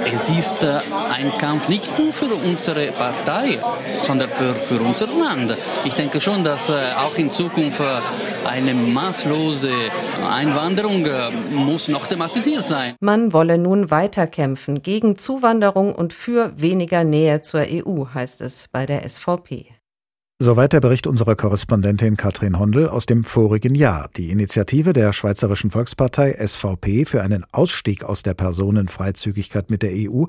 äh, 0.05 0.13
es 0.13 0.29
ist 0.29 0.61
äh, 0.61 0.81
ein 1.11 1.35
Kampf 1.39 1.67
nicht 1.69 1.97
nur 1.97 2.13
für 2.13 2.35
unsere 2.35 2.91
Partei, 2.91 3.59
sondern 4.03 4.29
für, 4.67 4.79
unser 4.79 5.07
Land. 5.07 5.57
Ich 5.83 5.93
denke 5.93 6.21
schon, 6.21 6.43
dass 6.43 6.69
äh, 6.69 6.93
auch 6.95 7.17
in 7.17 7.31
Zukunft 7.31 7.81
eine 8.45 8.75
maßlose 8.75 9.71
Einwanderung 10.29 11.07
muss 11.49 11.87
noch 11.87 12.05
thematisiert 12.05 12.65
sein. 12.65 12.93
Man 12.99 13.33
wolle 13.33 13.57
nun 13.57 13.89
weiterkämpfen 13.89 14.83
gegen 14.83 15.17
Zuwanderung 15.17 15.95
und 15.95 16.13
für 16.13 16.51
weniger 16.55 17.03
Nähe 17.03 17.41
zur 17.41 17.61
EU, 17.61 18.02
heißt 18.13 18.41
es 18.41 18.67
bei 18.71 18.85
der 18.85 19.07
SVP. 19.07 19.67
Soweit 20.39 20.73
der 20.73 20.81
Bericht 20.81 21.07
unserer 21.07 21.37
Korrespondentin 21.37 22.17
Katrin 22.17 22.59
Hondel 22.59 22.89
aus 22.89 23.05
dem 23.05 23.23
vorigen 23.23 23.75
Jahr. 23.75 24.09
Die 24.17 24.29
Initiative 24.29 24.91
der 24.91 25.13
Schweizerischen 25.13 25.71
Volkspartei 25.71 26.33
SVP 26.33 27.05
für 27.05 27.21
einen 27.21 27.45
Ausstieg 27.53 28.03
aus 28.03 28.23
der 28.23 28.33
Personenfreizügigkeit 28.33 29.69
mit 29.69 29.83
der 29.83 29.91
EU 29.93 30.25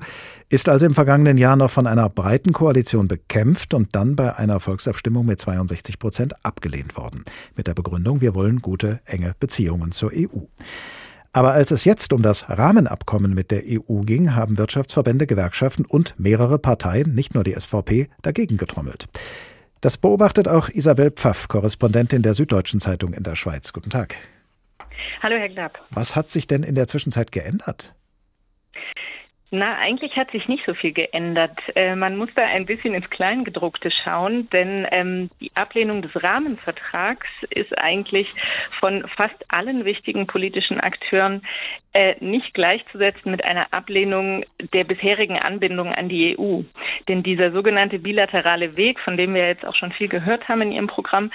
ist 0.47 0.69
also 0.69 0.85
im 0.85 0.93
vergangenen 0.93 1.37
Jahr 1.37 1.57
noch 1.57 1.71
von 1.71 1.85
einer 1.85 2.07
breiten 2.07 2.53
Koalition 2.53 3.09
bekämpft 3.09 3.73
und 3.73 3.93
dann 3.93 4.15
bei 4.15 4.33
einer 4.33 4.61
Volksabstimmung 4.61 5.25
mit 5.25 5.41
62 5.41 5.99
Prozent 5.99 6.45
abgelehnt 6.45 6.95
worden. 6.95 7.25
Mit 7.57 7.67
der 7.67 7.73
Begründung, 7.73 8.21
wir 8.21 8.35
wollen 8.35 8.61
gute, 8.61 9.01
enge 9.03 9.35
Beziehungen 9.37 9.91
zur 9.91 10.11
EU. 10.13 10.45
Aber 11.35 11.51
als 11.51 11.71
es 11.71 11.83
jetzt 11.83 12.13
um 12.13 12.21
das 12.21 12.49
Rahmenabkommen 12.49 13.33
mit 13.33 13.51
der 13.51 13.63
EU 13.65 13.99
ging, 14.05 14.35
haben 14.35 14.57
Wirtschaftsverbände, 14.57 15.27
Gewerkschaften 15.27 15.83
und 15.83 16.17
mehrere 16.17 16.59
Parteien, 16.59 17.13
nicht 17.13 17.35
nur 17.35 17.43
die 17.43 17.59
SVP, 17.59 18.07
dagegen 18.21 18.55
getrommelt. 18.55 19.07
Das 19.81 19.97
beobachtet 19.97 20.47
auch 20.47 20.69
Isabel 20.69 21.11
Pfaff, 21.11 21.49
Korrespondentin 21.49 22.21
der 22.21 22.35
Süddeutschen 22.35 22.79
Zeitung 22.79 23.11
in 23.11 23.23
der 23.23 23.35
Schweiz. 23.35 23.73
Guten 23.73 23.89
Tag. 23.89 24.15
Hallo, 25.21 25.35
Herr 25.35 25.49
Glapp. 25.49 25.77
Was 25.89 26.15
hat 26.15 26.29
sich 26.29 26.47
denn 26.47 26.63
in 26.63 26.73
der 26.73 26.87
Zwischenzeit 26.87 27.33
geändert? 27.33 27.93
Na, 29.57 29.77
eigentlich 29.77 30.17
hat 30.17 30.31
sich 30.31 30.49
nicht 30.49 30.65
so 30.65 30.73
viel 30.73 30.91
geändert. 30.91 31.57
Äh, 31.75 31.95
man 31.95 32.17
muss 32.17 32.27
da 32.35 32.43
ein 32.43 32.65
bisschen 32.65 32.93
ins 32.93 33.09
Kleingedruckte 33.09 33.89
schauen, 33.89 34.49
denn 34.49 34.85
ähm, 34.91 35.29
die 35.39 35.49
Ablehnung 35.55 36.01
des 36.01 36.11
Rahmenvertrags 36.21 37.27
ist 37.51 37.77
eigentlich 37.77 38.33
von 38.81 39.07
fast 39.15 39.45
allen 39.47 39.85
wichtigen 39.85 40.27
politischen 40.27 40.81
Akteuren 40.81 41.41
äh, 41.93 42.15
nicht 42.19 42.53
gleichzusetzen 42.53 43.31
mit 43.31 43.45
einer 43.45 43.71
Ablehnung 43.71 44.43
der 44.73 44.83
bisherigen 44.83 45.39
Anbindung 45.39 45.93
an 45.93 46.09
die 46.09 46.37
EU. 46.37 46.63
Denn 47.07 47.23
dieser 47.23 47.51
sogenannte 47.51 47.99
bilaterale 47.99 48.75
Weg, 48.75 48.99
von 48.99 49.15
dem 49.15 49.33
wir 49.33 49.47
jetzt 49.47 49.65
auch 49.65 49.75
schon 49.75 49.93
viel 49.93 50.09
gehört 50.09 50.49
haben 50.49 50.63
in 50.63 50.73
Ihrem 50.73 50.87
Programm, 50.87 51.31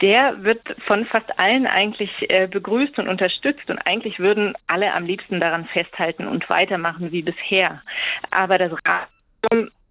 der 0.00 0.44
wird 0.44 0.60
von 0.86 1.06
fast 1.06 1.38
allen 1.38 1.66
eigentlich 1.66 2.10
äh, 2.30 2.46
begrüßt 2.46 2.98
und 2.98 3.08
unterstützt 3.08 3.68
und 3.68 3.78
eigentlich 3.78 4.18
würden 4.18 4.54
alle 4.66 4.92
am 4.92 5.04
liebsten 5.04 5.40
daran 5.40 5.66
festhalten 5.66 6.26
und 6.26 6.48
weitermachen 6.48 7.10
wie 7.12 7.22
bisher. 7.22 7.82
Aber 8.30 8.58
das 8.58 8.72
Rat 8.72 9.08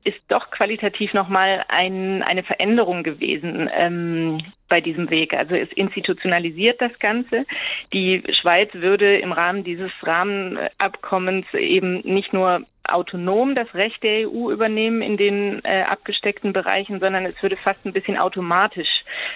ist 0.07 0.19
doch 0.29 0.51
qualitativ 0.51 1.13
nochmal 1.13 1.65
ein, 1.67 2.23
eine 2.23 2.43
Veränderung 2.43 3.03
gewesen 3.03 3.69
ähm, 3.73 4.39
bei 4.69 4.79
diesem 4.79 5.09
Weg. 5.09 5.33
Also 5.33 5.55
es 5.55 5.69
institutionalisiert 5.73 6.81
das 6.81 6.97
Ganze. 6.99 7.45
Die 7.91 8.23
Schweiz 8.41 8.73
würde 8.73 9.17
im 9.17 9.33
Rahmen 9.33 9.63
dieses 9.63 9.91
Rahmenabkommens 10.01 11.45
eben 11.53 11.99
nicht 12.01 12.31
nur 12.31 12.61
autonom 12.87 13.53
das 13.53 13.73
Recht 13.73 14.01
der 14.01 14.29
EU 14.29 14.49
übernehmen 14.49 15.01
in 15.01 15.17
den 15.17 15.61
äh, 15.65 15.81
abgesteckten 15.81 16.53
Bereichen, 16.53 17.01
sondern 17.01 17.25
es 17.25 17.41
würde 17.43 17.57
fast 17.57 17.85
ein 17.85 17.91
bisschen 17.91 18.17
automatisch 18.17 18.87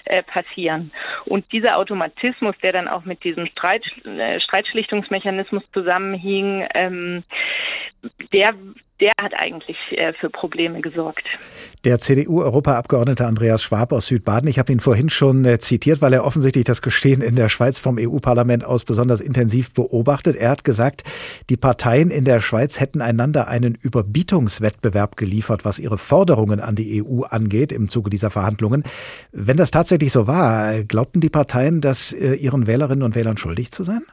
äh, 0.05 0.23
passieren. 0.23 0.91
Und 1.25 1.51
dieser 1.51 1.77
Automatismus, 1.77 2.55
der 2.63 2.71
dann 2.71 2.88
auch 2.88 3.03
mit 3.03 3.25
diesem 3.25 3.47
Streit, 3.47 3.84
äh, 4.05 4.39
Streitschlichtungsmechanismus 4.39 5.63
zusammenhing, 5.73 6.65
ähm, 6.73 7.23
der 8.33 8.53
der 9.01 9.11
hat 9.19 9.33
eigentlich 9.33 9.77
äh, 9.91 10.13
für 10.13 10.29
Probleme 10.29 10.79
gesorgt. 10.79 11.25
Der 11.83 11.97
CDU-Europaabgeordnete 11.97 13.25
Andreas 13.25 13.63
Schwab 13.63 13.91
aus 13.91 14.05
Südbaden, 14.05 14.47
ich 14.47 14.59
habe 14.59 14.71
ihn 14.71 14.79
vorhin 14.79 15.09
schon 15.09 15.43
äh, 15.43 15.57
zitiert, 15.57 16.01
weil 16.01 16.13
er 16.13 16.23
offensichtlich 16.23 16.65
das 16.65 16.83
Geschehen 16.83 17.21
in 17.21 17.35
der 17.35 17.49
Schweiz 17.49 17.79
vom 17.79 17.97
EU-Parlament 17.99 18.63
aus 18.63 18.85
besonders 18.85 19.19
intensiv 19.19 19.73
beobachtet. 19.73 20.35
Er 20.35 20.51
hat 20.51 20.63
gesagt, 20.63 21.03
die 21.49 21.57
Parteien 21.57 22.11
in 22.11 22.25
der 22.25 22.39
Schweiz 22.41 22.79
hätten 22.79 23.01
einander 23.01 23.47
einen 23.47 23.73
Überbietungswettbewerb 23.73 25.17
geliefert, 25.17 25.65
was 25.65 25.79
ihre 25.79 25.97
Forderungen 25.97 26.59
an 26.59 26.75
die 26.75 27.03
EU 27.03 27.23
angeht 27.23 27.71
im 27.71 27.89
Zuge 27.89 28.11
dieser 28.11 28.29
Verhandlungen. 28.29 28.83
Wenn 29.31 29.57
das 29.57 29.71
tatsächlich 29.71 30.11
so 30.11 30.27
war, 30.27 30.83
glaubten 30.83 31.21
die 31.21 31.29
Parteien, 31.29 31.81
das 31.81 32.13
äh, 32.13 32.35
ihren 32.35 32.67
Wählerinnen 32.67 33.03
und 33.03 33.15
Wählern 33.15 33.37
schuldig 33.37 33.71
zu 33.71 33.83
sein? 33.83 34.03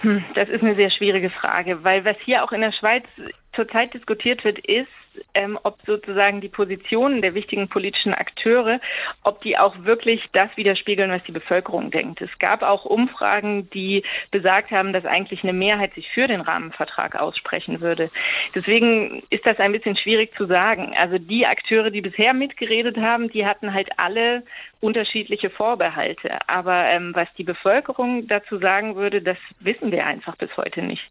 Hm, 0.00 0.24
das 0.34 0.48
ist 0.48 0.62
eine 0.62 0.74
sehr 0.74 0.90
schwierige 0.90 1.30
Frage, 1.30 1.82
weil 1.82 2.04
was 2.04 2.16
hier 2.24 2.44
auch 2.44 2.52
in 2.52 2.60
der 2.60 2.72
Schweiz 2.72 3.04
zurzeit 3.52 3.94
diskutiert 3.94 4.44
wird, 4.44 4.58
ist, 4.60 4.88
ähm, 5.34 5.58
ob 5.62 5.78
sozusagen 5.86 6.40
die 6.40 6.48
Positionen 6.48 7.22
der 7.22 7.34
wichtigen 7.34 7.68
politischen 7.68 8.14
Akteure, 8.14 8.80
ob 9.22 9.40
die 9.40 9.58
auch 9.58 9.74
wirklich 9.84 10.24
das 10.32 10.48
widerspiegeln, 10.56 11.10
was 11.10 11.22
die 11.24 11.32
Bevölkerung 11.32 11.90
denkt. 11.90 12.20
Es 12.20 12.38
gab 12.38 12.62
auch 12.62 12.84
Umfragen, 12.84 13.70
die 13.70 14.04
besagt 14.30 14.70
haben, 14.70 14.92
dass 14.92 15.04
eigentlich 15.04 15.42
eine 15.42 15.52
Mehrheit 15.52 15.94
sich 15.94 16.10
für 16.10 16.26
den 16.26 16.40
Rahmenvertrag 16.40 17.16
aussprechen 17.16 17.80
würde. 17.80 18.10
Deswegen 18.54 19.22
ist 19.30 19.46
das 19.46 19.58
ein 19.58 19.72
bisschen 19.72 19.96
schwierig 19.96 20.34
zu 20.36 20.46
sagen. 20.46 20.94
Also 20.96 21.18
die 21.18 21.46
Akteure, 21.46 21.90
die 21.90 22.00
bisher 22.00 22.34
mitgeredet 22.34 22.96
haben, 22.96 23.28
die 23.28 23.46
hatten 23.46 23.74
halt 23.74 23.90
alle 23.98 24.42
unterschiedliche 24.80 25.50
Vorbehalte. 25.50 26.38
Aber 26.46 26.84
ähm, 26.84 27.12
was 27.14 27.28
die 27.36 27.44
Bevölkerung 27.44 28.26
dazu 28.28 28.58
sagen 28.58 28.96
würde, 28.96 29.22
das 29.22 29.38
wissen 29.60 29.90
wir 29.90 30.06
einfach 30.06 30.36
bis 30.36 30.56
heute 30.56 30.82
nicht. 30.82 31.02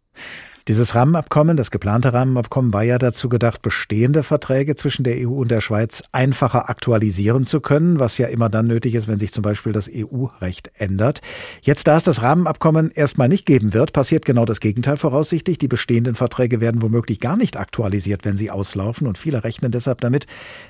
Dieses 0.68 0.94
Rahmenabkommen, 0.94 1.56
das 1.56 1.70
geplante 1.70 2.12
Rahmenabkommen, 2.12 2.74
war 2.74 2.82
ja 2.82 2.98
dazu 2.98 3.30
gedacht, 3.30 3.62
bestehende 3.62 4.22
Verträge 4.22 4.76
zwischen 4.76 5.02
der 5.02 5.16
EU 5.26 5.30
und 5.30 5.50
der 5.50 5.62
Schweiz 5.62 6.02
einfacher 6.12 6.68
aktualisieren 6.68 7.46
zu 7.46 7.62
können, 7.62 7.98
was 7.98 8.18
ja 8.18 8.26
immer 8.26 8.50
dann 8.50 8.66
nötig 8.66 8.94
ist, 8.94 9.08
wenn 9.08 9.18
sich 9.18 9.32
zum 9.32 9.40
Beispiel 9.40 9.72
das 9.72 9.88
EU-Recht 9.90 10.70
ändert. 10.74 11.22
Jetzt, 11.62 11.86
da 11.86 11.96
es 11.96 12.04
das 12.04 12.22
Rahmenabkommen 12.22 12.90
erstmal 12.90 13.30
nicht 13.30 13.46
geben 13.46 13.72
wird, 13.72 13.94
passiert 13.94 14.26
genau 14.26 14.44
das 14.44 14.60
Gegenteil 14.60 14.98
voraussichtlich. 14.98 15.56
Die 15.56 15.68
bestehenden 15.68 16.14
Verträge 16.14 16.60
werden 16.60 16.82
womöglich 16.82 17.18
gar 17.18 17.38
nicht 17.38 17.56
aktualisiert, 17.56 18.26
wenn 18.26 18.36
sie 18.36 18.50
auslaufen. 18.50 19.06
Und 19.06 19.16
viele 19.16 19.44
rechnen 19.44 19.72
deshalb 19.72 20.02
damit, 20.02 20.26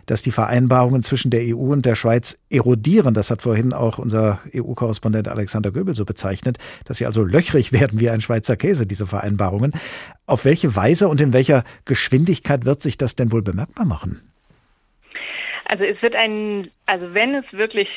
dass 0.07 0.23
die 0.23 0.31
Vereinbarungen 0.31 1.03
zwischen 1.03 1.33
der 1.33 1.41
EU 1.43 1.73
und 1.73 1.85
der 1.85 1.97
Schweiz 1.97 2.39
erodieren. 2.51 3.15
Das 3.15 3.33
hat 3.33 3.43
vorhin 3.43 3.73
auch 3.73 3.99
unser 3.99 4.39
EU-Korrespondent 4.55 5.27
Alexander 5.27 5.73
Göbel 5.73 5.97
so 5.97 6.05
bezeichnet, 6.05 6.59
dass 6.85 6.99
sie 6.99 7.07
also 7.07 7.25
löchrig 7.25 7.73
werden 7.73 7.99
wie 7.99 8.11
ein 8.11 8.21
Schweizer 8.21 8.55
Käse, 8.55 8.87
diese 8.87 9.09
Vereinbarungen. 9.09 9.73
Auf 10.27 10.45
welche 10.45 10.75
Weise 10.77 11.09
und 11.09 11.21
in 11.21 11.33
welcher 11.33 11.65
Geschwindigkeit 11.85 12.65
wird 12.65 12.81
sich 12.81 12.99
das 12.99 13.17
denn 13.17 13.33
wohl 13.33 13.43
bemerkbar 13.43 13.87
machen? 13.87 14.23
Also 15.65 15.85
es 15.85 16.01
wird 16.03 16.15
ein, 16.15 16.71
also 16.89 17.13
wenn 17.13 17.35
es 17.35 17.45
wirklich 17.53 17.89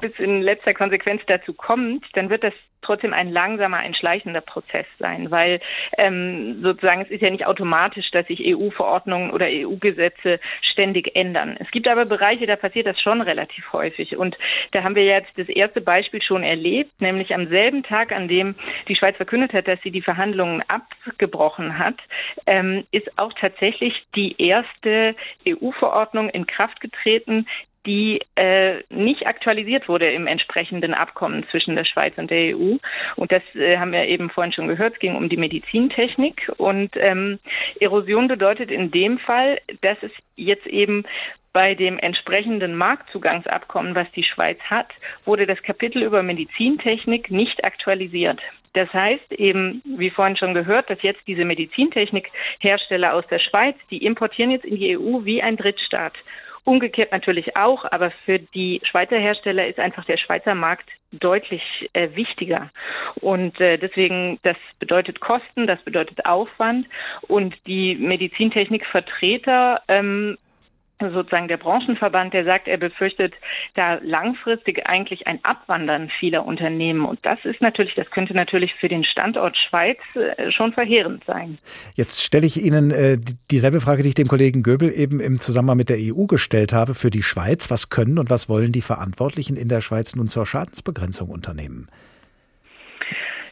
bis 0.00 0.16
in 0.18 0.40
letzter 0.40 0.72
Konsequenz 0.72 1.20
dazu 1.26 1.52
kommt, 1.52 2.04
dann 2.14 2.30
wird 2.30 2.44
das 2.44 2.54
trotzdem 2.82 3.12
ein 3.12 3.30
langsamer, 3.30 3.78
ein 3.78 3.94
schleichender 3.94 4.40
Prozess 4.40 4.86
sein, 5.00 5.32
weil 5.32 5.60
ähm, 5.98 6.60
sozusagen 6.62 7.02
es 7.02 7.10
ist 7.10 7.20
ja 7.20 7.30
nicht 7.30 7.46
automatisch, 7.46 8.08
dass 8.12 8.28
sich 8.28 8.40
EU-Verordnungen 8.40 9.32
oder 9.32 9.46
EU-Gesetze 9.46 10.38
ständig 10.62 11.16
ändern. 11.16 11.56
Es 11.58 11.68
gibt 11.72 11.88
aber 11.88 12.04
Bereiche, 12.04 12.46
da 12.46 12.54
passiert 12.54 12.86
das 12.86 13.00
schon 13.00 13.20
relativ 13.20 13.72
häufig. 13.72 14.16
Und 14.16 14.38
da 14.70 14.84
haben 14.84 14.94
wir 14.94 15.04
jetzt 15.04 15.36
das 15.36 15.48
erste 15.48 15.80
Beispiel 15.80 16.22
schon 16.22 16.44
erlebt, 16.44 17.00
nämlich 17.00 17.34
am 17.34 17.48
selben 17.48 17.82
Tag, 17.82 18.12
an 18.12 18.28
dem 18.28 18.54
die 18.86 18.94
Schweiz 18.94 19.16
verkündet 19.16 19.52
hat, 19.52 19.66
dass 19.66 19.82
sie 19.82 19.90
die 19.90 20.02
Verhandlungen 20.02 20.62
abgebrochen 20.68 21.78
hat, 21.78 21.96
ähm, 22.46 22.86
ist 22.92 23.18
auch 23.18 23.32
tatsächlich 23.32 23.94
die 24.14 24.40
erste 24.40 25.16
EU-Verordnung 25.44 26.30
in 26.30 26.46
Kraft 26.46 26.80
getreten, 26.80 27.46
die 27.88 28.20
äh, 28.34 28.82
nicht 28.90 29.26
aktualisiert 29.26 29.88
wurde 29.88 30.10
im 30.10 30.26
entsprechenden 30.26 30.92
Abkommen 30.92 31.46
zwischen 31.50 31.74
der 31.74 31.86
Schweiz 31.86 32.12
und 32.18 32.30
der 32.30 32.54
EU. 32.54 32.76
Und 33.16 33.32
das 33.32 33.42
äh, 33.54 33.78
haben 33.78 33.92
wir 33.92 34.04
eben 34.04 34.28
vorhin 34.28 34.52
schon 34.52 34.68
gehört. 34.68 34.94
Es 34.94 35.00
ging 35.00 35.16
um 35.16 35.30
die 35.30 35.38
Medizintechnik. 35.38 36.52
Und 36.58 36.90
ähm, 36.96 37.38
Erosion 37.80 38.28
bedeutet 38.28 38.70
in 38.70 38.90
dem 38.90 39.18
Fall, 39.18 39.58
dass 39.80 39.96
es 40.02 40.12
jetzt 40.36 40.66
eben 40.66 41.04
bei 41.54 41.74
dem 41.74 41.98
entsprechenden 41.98 42.76
Marktzugangsabkommen, 42.76 43.94
was 43.94 44.10
die 44.12 44.22
Schweiz 44.22 44.60
hat, 44.68 44.88
wurde 45.24 45.46
das 45.46 45.62
Kapitel 45.62 46.02
über 46.02 46.22
Medizintechnik 46.22 47.30
nicht 47.30 47.64
aktualisiert. 47.64 48.38
Das 48.74 48.92
heißt 48.92 49.32
eben, 49.32 49.82
wie 49.84 50.10
vorhin 50.10 50.36
schon 50.36 50.52
gehört, 50.52 50.90
dass 50.90 51.00
jetzt 51.00 51.26
diese 51.26 51.46
Medizintechnikhersteller 51.46 53.14
aus 53.14 53.26
der 53.28 53.38
Schweiz, 53.38 53.76
die 53.90 54.04
importieren 54.04 54.50
jetzt 54.50 54.66
in 54.66 54.76
die 54.76 54.98
EU 54.98 55.24
wie 55.24 55.42
ein 55.42 55.56
Drittstaat. 55.56 56.12
Umgekehrt 56.68 57.12
natürlich 57.12 57.56
auch, 57.56 57.86
aber 57.90 58.10
für 58.26 58.38
die 58.38 58.82
Schweizer 58.84 59.16
Hersteller 59.16 59.66
ist 59.66 59.78
einfach 59.78 60.04
der 60.04 60.18
Schweizer 60.18 60.54
Markt 60.54 60.90
deutlich 61.12 61.62
äh, 61.94 62.10
wichtiger. 62.14 62.68
Und 63.22 63.58
äh, 63.58 63.78
deswegen, 63.78 64.38
das 64.42 64.58
bedeutet 64.78 65.18
Kosten, 65.18 65.66
das 65.66 65.80
bedeutet 65.80 66.26
Aufwand. 66.26 66.86
Und 67.22 67.56
die 67.66 67.94
Medizintechnikvertreter 67.94 69.80
ähm, 69.88 70.36
sozusagen 71.00 71.48
der 71.48 71.56
Branchenverband, 71.56 72.34
der 72.34 72.44
sagt, 72.44 72.68
er 72.68 72.76
befürchtet 72.76 73.34
da 73.74 73.98
langfristig 74.02 74.86
eigentlich 74.86 75.26
ein 75.26 75.38
Abwandern 75.44 76.10
vieler 76.18 76.44
Unternehmen. 76.44 77.04
Und 77.04 77.18
das 77.22 77.38
ist 77.44 77.60
natürlich, 77.60 77.94
das 77.94 78.10
könnte 78.10 78.34
natürlich 78.34 78.74
für 78.74 78.88
den 78.88 79.04
Standort 79.04 79.56
Schweiz 79.56 79.98
äh, 80.14 80.50
schon 80.50 80.72
verheerend 80.72 81.24
sein. 81.26 81.58
Jetzt 81.94 82.22
stelle 82.22 82.46
ich 82.46 82.62
Ihnen 82.62 82.90
äh, 82.90 83.18
dieselbe 83.50 83.80
Frage, 83.80 84.02
die 84.02 84.10
ich 84.10 84.14
dem 84.14 84.28
Kollegen 84.28 84.62
Göbel 84.62 84.92
eben 84.92 85.20
im 85.20 85.38
Zusammenhang 85.38 85.76
mit 85.76 85.88
der 85.88 85.98
EU 85.98 86.26
gestellt 86.26 86.72
habe, 86.72 86.94
für 86.94 87.10
die 87.10 87.22
Schweiz. 87.22 87.70
Was 87.70 87.90
können 87.90 88.18
und 88.18 88.30
was 88.30 88.48
wollen 88.48 88.72
die 88.72 88.82
Verantwortlichen 88.82 89.56
in 89.56 89.68
der 89.68 89.80
Schweiz 89.80 90.16
nun 90.16 90.28
zur 90.28 90.46
Schadensbegrenzung 90.46 91.28
unternehmen? 91.28 91.88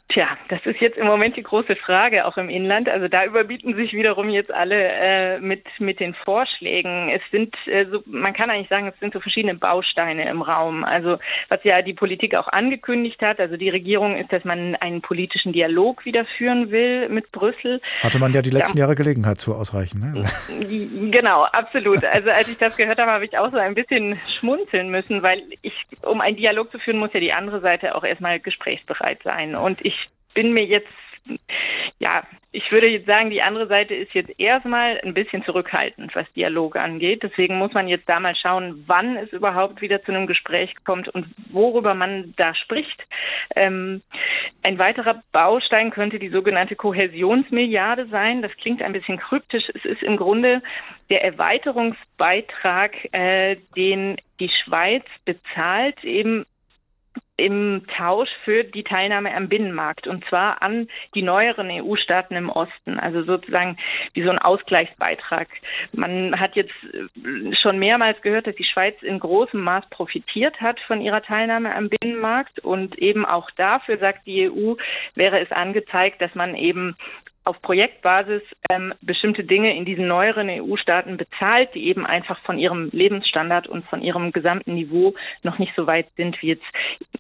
Tja, 0.09 0.29
das 0.49 0.65
ist 0.65 0.81
jetzt 0.81 0.97
im 0.97 1.07
Moment 1.07 1.37
die 1.37 1.43
große 1.43 1.75
Frage, 1.75 2.27
auch 2.27 2.37
im 2.37 2.49
Inland. 2.49 2.89
Also 2.89 3.09
da 3.09 3.25
überbieten 3.25 3.75
sich 3.75 3.93
wiederum 3.93 4.31
jetzt 4.31 4.53
alle 4.53 4.77
äh, 4.77 5.41
mit, 5.41 5.65
mit 5.81 5.99
den 5.99 6.15
Vorschlägen. 6.15 7.11
Es 7.11 7.23
sind, 7.33 7.55
äh, 7.67 7.87
so, 7.91 8.03
man 8.07 8.33
kann 8.33 8.49
eigentlich 8.49 8.69
sagen, 8.69 8.87
es 8.87 8.99
sind 9.01 9.13
so 9.13 9.21
verschiedene 9.21 9.57
Bausteine 9.57 10.29
im 10.31 10.43
Raum. 10.43 10.85
Also 10.85 11.19
was 11.49 11.63
ja 11.65 11.83
die 11.83 11.93
Politik 11.93 12.37
auch 12.37 12.47
angekündigt 12.47 13.21
hat, 13.21 13.41
also 13.41 13.57
die 13.57 13.69
Regierung 13.69 14.17
ist, 14.17 14.33
dass 14.33 14.45
man 14.45 14.77
einen 14.77 15.03
politischen 15.03 15.53
Dialog 15.53 16.05
wieder 16.05 16.25
führen 16.39 16.71
will 16.71 17.09
mit 17.09 17.33
Brüssel. 17.33 17.81
Hatte 18.01 18.21
man 18.21 18.33
ja 18.33 18.43
die 18.43 18.51
letzten 18.51 18.79
ja, 18.79 18.85
Jahre 18.85 18.95
Gelegenheit 18.95 19.39
zu 19.39 19.55
ausreichen. 19.55 20.01
Ne? 20.01 20.25
Genau, 21.17 21.45
absolut. 21.45 22.05
Also 22.05 22.31
als 22.31 22.49
ich 22.49 22.59
das 22.59 22.77
gehört 22.77 22.99
habe, 22.99 23.11
habe 23.11 23.25
ich 23.25 23.37
auch 23.39 23.51
so 23.51 23.59
ein 23.59 23.75
bisschen 23.75 24.17
schmunzeln 24.29 24.91
müssen, 24.91 25.23
weil 25.23 25.43
ich, 25.63 25.73
um 26.03 26.21
einen 26.21 26.37
Dialog 26.37 26.71
zu 26.71 26.79
führen, 26.79 26.99
muss 26.99 27.13
ja 27.13 27.21
die 27.21 27.33
andere 27.33 27.61
Seite 27.61 27.95
auch 27.95 28.05
erstmal 28.05 28.39
gesprächsbereit 28.41 29.23
sein. 29.23 29.55
Und 29.55 29.85
ich 29.85 30.06
bin 30.37 30.53
mir 30.53 30.65
jetzt 30.65 30.93
ja, 31.99 32.25
ich 32.53 32.71
würde 32.71 32.89
jetzt 32.89 33.07
sagen, 33.07 33.31
die 33.31 33.43
andere 33.43 33.67
Seite 33.67 33.95
ist 33.95 34.15
jetzt 34.15 34.39
erstmal 34.39 35.01
ein 35.03 35.15
bisschen 35.15 35.45
zurückhaltend, 35.45 36.15
was 36.15 36.31
Dialog 36.35 36.77
angeht. 36.77 37.23
Deswegen 37.23 37.59
muss 37.59 37.73
man 37.73 37.89
jetzt 37.89 38.09
da 38.09 38.21
mal 38.21 38.37
schauen, 38.37 38.85
wann 38.87 39.17
es 39.17 39.33
überhaupt 39.33 39.81
wieder 39.81 40.03
zu 40.03 40.13
einem 40.13 40.27
Gespräch 40.27 40.75
kommt 40.85 41.09
und 41.09 41.27
worüber 41.51 41.95
man 41.95 42.35
da 42.37 42.55
spricht. 42.55 43.03
Ähm, 43.55 44.03
ein 44.63 44.79
weiterer 44.79 45.23
Baustein 45.33 45.91
könnte 45.91 46.19
die 46.19 46.29
sogenannte 46.29 46.77
Kohäsionsmilliarde 46.77 48.07
sein. 48.07 48.43
Das 48.43 48.53
klingt 48.57 48.83
ein 48.83 48.93
bisschen 48.93 49.19
kryptisch. 49.19 49.65
Es 49.75 49.85
ist 49.85 50.03
im 50.03 50.17
Grunde 50.17 50.63
der 51.11 51.25
Erweiterungsbeitrag, 51.25 53.13
äh, 53.13 53.57
den 53.75 54.17
die 54.39 54.51
Schweiz 54.65 55.05
bezahlt, 55.25 56.05
eben 56.05 56.45
im 57.37 57.83
Tausch 57.97 58.31
für 58.45 58.65
die 58.65 58.83
Teilnahme 58.83 59.35
am 59.35 59.49
Binnenmarkt 59.49 60.07
und 60.07 60.25
zwar 60.27 60.63
an 60.63 60.89
die 61.15 61.23
neueren 61.23 61.71
EU-Staaten 61.71 62.35
im 62.35 62.49
Osten, 62.49 62.99
also 62.99 63.23
sozusagen 63.25 63.77
wie 64.15 64.23
so 64.23 64.31
ein 64.31 64.39
Ausgleichsbeitrag. 64.39 65.49
Man 65.93 66.39
hat 66.41 66.57
jetzt 66.57 66.73
schon 67.61 67.79
mehrmals 67.79 68.21
gehört, 68.23 68.47
dass 68.47 68.57
die 68.57 68.65
Schweiz 68.65 69.03
in 69.03 69.19
großem 69.19 69.61
Maß 69.61 69.89
profitiert 69.91 70.61
hat 70.61 70.81
von 70.81 71.01
ihrer 71.01 71.23
Teilnahme 71.23 71.75
am 71.75 71.91
Binnenmarkt 71.91 72.61
und 72.61 72.99
eben 72.99 73.27
auch 73.27 73.51
dafür, 73.53 73.99
sagt 73.99 74.27
die 74.27 74.51
EU, 74.51 74.75
wäre 75.15 75.41
es 75.41 75.53
angezeigt, 75.53 76.21
dass 76.23 76.35
man 76.35 76.55
eben 76.55 76.97
auf 77.47 77.63
Projektbasis 77.63 78.43
ähm, 78.69 78.93
bestimmte 79.01 79.45
Dinge 79.45 79.77
in 79.77 79.85
diesen 79.85 80.09
neueren 80.09 80.51
EU-Staaten 80.51 81.17
bezahlt, 81.17 81.73
die 81.75 81.87
eben 81.87 82.05
einfach 82.05 82.41
von 82.41 82.59
ihrem 82.59 82.91
Lebensstandard 82.93 83.69
und 83.69 83.87
von 83.87 84.03
ihrem 84.03 84.33
gesamten 84.33 84.75
Niveau 84.75 85.15
noch 85.45 85.59
nicht 85.59 85.73
so 85.77 85.87
weit 85.87 86.09
sind 86.17 86.43
wie 86.43 86.49
jetzt, 86.49 86.65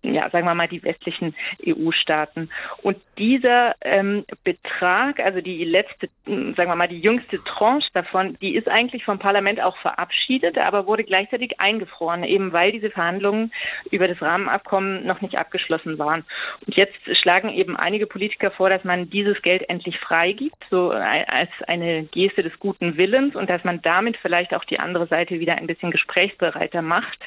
ja, 0.03 0.29
sagen 0.31 0.45
wir 0.45 0.55
mal, 0.57 0.67
die 0.67 0.83
westlichen 0.83 1.37
EU-Staaten. 1.65 2.51
Und 2.83 2.97
dieser 3.19 3.77
ähm, 3.83 4.25
Betrag, 4.43 5.21
also 5.21 5.41
die 5.41 5.65
letzte, 5.65 6.09
sagen 6.25 6.57
wir 6.57 6.75
mal, 6.77 6.89
die 6.89 7.01
jüngste 7.01 7.43
Tranche 7.45 7.89
davon, 7.95 8.37
die 8.43 8.57
ist 8.57 8.69
eigentlich 8.69 9.05
vom 9.05 9.21
Parlament 9.21 9.61
auch 9.61 9.77
verabschiedet, 9.77 10.59
aber 10.59 10.89
wurde 10.89 11.05
gleichzeitig 11.05 11.61
eingefroren, 11.61 12.25
eben 12.25 12.53
weil 12.53 12.73
diese 12.73 12.91
Verhandlungen 12.91 13.53
über 13.93 14.09
das 14.09 14.21
Rahmenabkommen 14.21 15.07
noch 15.07 15.21
nicht 15.21 15.39
abgeschlossen 15.39 16.01
waren. 16.01 16.25
Und 16.67 16.75
jetzt 16.75 16.99
schlagen 17.23 17.51
eben 17.51 17.77
einige 17.77 18.09
Politiker 18.09 18.51
vor, 18.51 18.71
dass 18.71 18.83
man 18.83 19.09
dieses 19.09 19.41
Geld 19.43 19.69
endlich 19.69 19.97
frei 20.01 20.16
freigibt, 20.17 20.65
so 20.71 20.91
als 20.91 21.51
eine 21.67 22.05
Geste 22.05 22.43
des 22.43 22.53
guten 22.59 22.97
Willens 22.97 23.35
und 23.35 23.51
dass 23.51 23.65
man 23.65 23.81
damit 23.83 24.17
vielleicht 24.21 24.55
auch 24.55 24.65
die 24.65 24.79
andere 24.79 25.07
Seite 25.07 25.41
wieder 25.41 25.57
ein 25.57 25.67
bisschen 25.67 25.91
gesprächsbereiter 25.91 26.83
macht. 26.83 27.19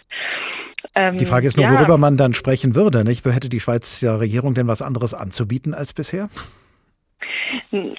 Ähm, 0.95 1.17
die 1.17 1.25
Frage 1.25 1.47
ist 1.47 1.57
nur, 1.57 1.65
ja. 1.65 1.73
worüber 1.73 1.97
man 1.97 2.17
dann 2.17 2.33
sprechen 2.33 2.75
würde. 2.75 3.03
Nicht? 3.03 3.25
Hätte 3.25 3.49
die 3.49 3.59
Schweizer 3.59 4.19
Regierung 4.19 4.53
denn 4.53 4.67
was 4.67 4.81
anderes 4.81 5.13
anzubieten 5.13 5.73
als 5.73 5.93
bisher? 5.93 6.29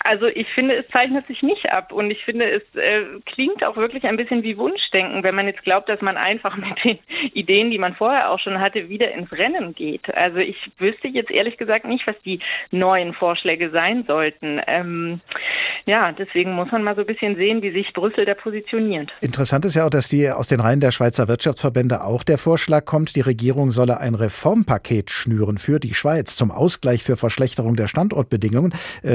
Also 0.00 0.26
ich 0.26 0.48
finde, 0.54 0.76
es 0.76 0.88
zeichnet 0.88 1.26
sich 1.26 1.42
nicht 1.42 1.70
ab 1.70 1.92
und 1.92 2.10
ich 2.10 2.24
finde, 2.24 2.50
es 2.50 2.62
äh, 2.74 3.04
klingt 3.26 3.64
auch 3.64 3.76
wirklich 3.76 4.04
ein 4.04 4.16
bisschen 4.16 4.42
wie 4.42 4.56
Wunschdenken, 4.56 5.22
wenn 5.22 5.34
man 5.34 5.46
jetzt 5.46 5.62
glaubt, 5.62 5.88
dass 5.88 6.00
man 6.00 6.16
einfach 6.16 6.56
mit 6.56 6.84
den 6.84 6.98
Ideen, 7.32 7.70
die 7.70 7.78
man 7.78 7.94
vorher 7.94 8.30
auch 8.30 8.38
schon 8.38 8.60
hatte, 8.60 8.88
wieder 8.88 9.12
ins 9.12 9.32
Rennen 9.32 9.74
geht. 9.74 10.12
Also 10.14 10.38
ich 10.38 10.56
wüsste 10.78 11.08
jetzt 11.08 11.30
ehrlich 11.30 11.56
gesagt 11.56 11.84
nicht, 11.84 12.06
was 12.06 12.16
die 12.24 12.40
neuen 12.70 13.14
Vorschläge 13.14 13.70
sein 13.70 14.04
sollten. 14.06 14.60
Ähm, 14.66 15.20
ja, 15.86 16.12
deswegen 16.12 16.52
muss 16.52 16.70
man 16.70 16.82
mal 16.82 16.94
so 16.94 17.02
ein 17.02 17.06
bisschen 17.06 17.36
sehen, 17.36 17.62
wie 17.62 17.72
sich 17.72 17.92
Brüssel 17.92 18.24
da 18.24 18.34
positioniert. 18.34 19.10
Interessant 19.20 19.64
ist 19.64 19.74
ja 19.74 19.86
auch, 19.86 19.90
dass 19.90 20.08
die 20.08 20.30
aus 20.30 20.48
den 20.48 20.60
Reihen 20.60 20.80
der 20.80 20.90
Schweizer 20.90 21.28
Wirtschaftsverbände 21.28 22.02
auch 22.04 22.22
der 22.22 22.38
Vorschlag 22.38 22.84
kommt, 22.84 23.16
die 23.16 23.20
Regierung 23.20 23.70
solle 23.70 23.98
ein 23.98 24.14
Reformpaket 24.14 25.10
schnüren 25.10 25.58
für 25.58 25.80
die 25.80 25.94
Schweiz 25.94 26.36
zum 26.36 26.50
Ausgleich 26.50 27.02
für 27.02 27.16
Verschlechterung 27.16 27.76
der 27.76 27.88
Standortbedingungen. 27.88 28.72
Äh, 29.02 29.09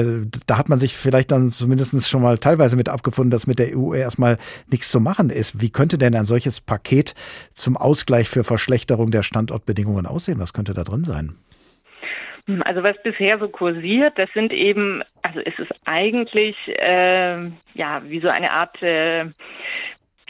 da 0.46 0.58
hat 0.58 0.68
man 0.68 0.78
sich 0.78 0.96
vielleicht 0.96 1.32
dann 1.32 1.48
zumindest 1.48 2.08
schon 2.08 2.22
mal 2.22 2.38
teilweise 2.38 2.76
mit 2.76 2.88
abgefunden, 2.88 3.30
dass 3.30 3.46
mit 3.46 3.58
der 3.58 3.76
EU 3.76 3.94
erstmal 3.94 4.38
nichts 4.70 4.90
zu 4.90 5.00
machen 5.00 5.30
ist. 5.30 5.60
Wie 5.60 5.70
könnte 5.70 5.98
denn 5.98 6.14
ein 6.14 6.24
solches 6.24 6.60
Paket 6.60 7.14
zum 7.52 7.76
Ausgleich 7.76 8.28
für 8.28 8.44
Verschlechterung 8.44 9.10
der 9.10 9.22
Standortbedingungen 9.22 10.06
aussehen? 10.06 10.38
Was 10.38 10.52
könnte 10.52 10.74
da 10.74 10.84
drin 10.84 11.04
sein? 11.04 11.36
Also 12.64 12.84
was 12.84 12.94
bisher 13.02 13.40
so 13.40 13.48
kursiert, 13.48 14.16
das 14.16 14.30
sind 14.32 14.52
eben, 14.52 15.02
also 15.22 15.40
ist 15.40 15.58
es 15.58 15.66
eigentlich 15.84 16.56
äh, 16.78 17.38
ja 17.74 18.02
wie 18.04 18.20
so 18.20 18.28
eine 18.28 18.52
Art 18.52 18.80
äh, 18.82 19.24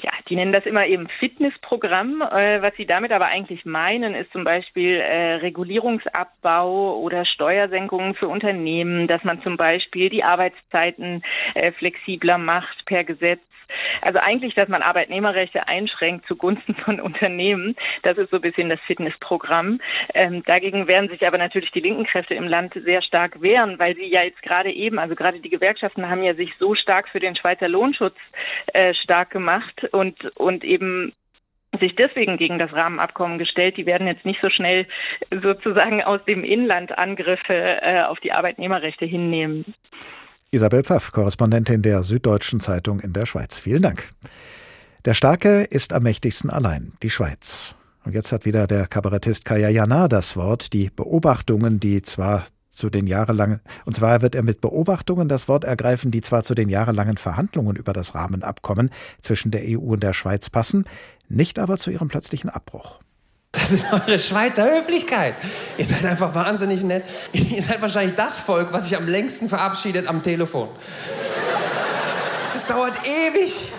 ja, 0.06 0.12
die 0.28 0.36
nennen 0.36 0.52
das 0.52 0.64
immer 0.66 0.86
eben 0.86 1.08
Fitnessprogramm. 1.18 2.22
Äh, 2.22 2.62
was 2.62 2.74
sie 2.76 2.86
damit 2.86 3.10
aber 3.10 3.26
eigentlich 3.26 3.64
meinen, 3.64 4.14
ist 4.14 4.30
zum 4.30 4.44
Beispiel 4.44 5.00
äh, 5.00 5.34
Regulierungsabbau 5.34 7.00
oder 7.00 7.24
Steuersenkungen 7.24 8.14
für 8.14 8.28
Unternehmen, 8.28 9.08
dass 9.08 9.24
man 9.24 9.42
zum 9.42 9.56
Beispiel 9.56 10.08
die 10.08 10.22
Arbeitszeiten 10.22 11.24
äh, 11.54 11.72
flexibler 11.72 12.38
macht 12.38 12.86
per 12.86 13.02
Gesetz 13.02 13.40
also 14.02 14.18
eigentlich, 14.18 14.54
dass 14.54 14.68
man 14.68 14.82
Arbeitnehmerrechte 14.82 15.66
einschränkt 15.68 16.26
zugunsten 16.26 16.74
von 16.74 17.00
Unternehmen. 17.00 17.76
Das 18.02 18.18
ist 18.18 18.30
so 18.30 18.36
ein 18.36 18.42
bisschen 18.42 18.68
das 18.68 18.80
Fitnessprogramm. 18.86 19.80
Ähm, 20.14 20.42
dagegen 20.44 20.86
werden 20.86 21.08
sich 21.08 21.26
aber 21.26 21.38
natürlich 21.38 21.70
die 21.72 21.80
linken 21.80 22.04
Kräfte 22.04 22.34
im 22.34 22.46
Land 22.46 22.74
sehr 22.74 23.02
stark 23.02 23.40
wehren, 23.42 23.78
weil 23.78 23.94
sie 23.96 24.06
ja 24.06 24.22
jetzt 24.22 24.42
gerade 24.42 24.72
eben, 24.72 24.98
also 24.98 25.14
gerade 25.14 25.40
die 25.40 25.50
Gewerkschaften 25.50 26.08
haben 26.08 26.22
ja 26.22 26.34
sich 26.34 26.52
so 26.58 26.74
stark 26.74 27.08
für 27.08 27.20
den 27.20 27.36
Schweizer 27.36 27.68
Lohnschutz 27.68 28.16
äh, 28.72 28.94
stark 28.94 29.30
gemacht 29.30 29.88
und, 29.96 30.36
und 30.36 30.64
eben 30.64 31.12
sich 31.80 31.94
deswegen 31.96 32.36
gegen 32.36 32.58
das 32.58 32.72
Rahmenabkommen 32.72 33.38
gestellt. 33.38 33.76
Die 33.76 33.86
werden 33.86 34.06
jetzt 34.06 34.24
nicht 34.24 34.40
so 34.40 34.48
schnell 34.50 34.86
sozusagen 35.42 36.02
aus 36.02 36.24
dem 36.26 36.44
Inland 36.44 36.96
Angriffe 36.96 37.78
äh, 37.82 38.02
auf 38.04 38.18
die 38.20 38.32
Arbeitnehmerrechte 38.32 39.04
hinnehmen. 39.04 39.64
Isabel 40.50 40.84
Pfaff, 40.84 41.12
Korrespondentin 41.12 41.82
der 41.82 42.02
Süddeutschen 42.02 42.60
Zeitung 42.60 43.00
in 43.00 43.12
der 43.12 43.26
Schweiz. 43.26 43.58
Vielen 43.58 43.82
Dank. 43.82 44.10
Der 45.04 45.14
Starke 45.14 45.62
ist 45.62 45.92
am 45.92 46.02
mächtigsten 46.02 46.50
allein, 46.50 46.92
die 47.02 47.10
Schweiz. 47.10 47.74
Und 48.04 48.14
jetzt 48.14 48.32
hat 48.32 48.46
wieder 48.46 48.66
der 48.66 48.86
Kabarettist 48.86 49.44
Kaya 49.44 49.68
Jana 49.68 50.08
das 50.08 50.36
Wort, 50.36 50.72
die 50.72 50.90
Beobachtungen, 50.94 51.80
die 51.80 52.02
zwar 52.02 52.46
zu 52.76 52.90
den 52.90 53.06
jahrelangen, 53.06 53.60
und 53.84 53.94
zwar 53.94 54.22
wird 54.22 54.34
er 54.34 54.42
mit 54.42 54.60
Beobachtungen 54.60 55.28
das 55.28 55.48
Wort 55.48 55.64
ergreifen, 55.64 56.10
die 56.10 56.20
zwar 56.20 56.42
zu 56.42 56.54
den 56.54 56.68
jahrelangen 56.68 57.16
Verhandlungen 57.16 57.76
über 57.76 57.92
das 57.92 58.14
Rahmenabkommen 58.14 58.90
zwischen 59.22 59.50
der 59.50 59.62
EU 59.64 59.92
und 59.94 60.02
der 60.02 60.12
Schweiz 60.12 60.50
passen, 60.50 60.84
nicht 61.28 61.58
aber 61.58 61.76
zu 61.78 61.90
ihrem 61.90 62.08
plötzlichen 62.08 62.50
Abbruch. 62.50 63.00
Das 63.52 63.72
ist 63.72 63.90
eure 63.90 64.18
Schweizer 64.18 64.70
Höflichkeit. 64.70 65.34
Ihr 65.78 65.84
seid 65.86 66.04
einfach 66.04 66.34
wahnsinnig 66.34 66.82
nett. 66.82 67.04
Ihr 67.32 67.62
seid 67.62 67.80
wahrscheinlich 67.80 68.14
das 68.14 68.40
Volk, 68.40 68.72
was 68.72 68.84
sich 68.84 68.96
am 68.96 69.08
längsten 69.08 69.48
verabschiedet 69.48 70.08
am 70.08 70.22
Telefon. 70.22 70.68
Das 72.52 72.66
dauert 72.66 73.00
ewig, 73.04 73.72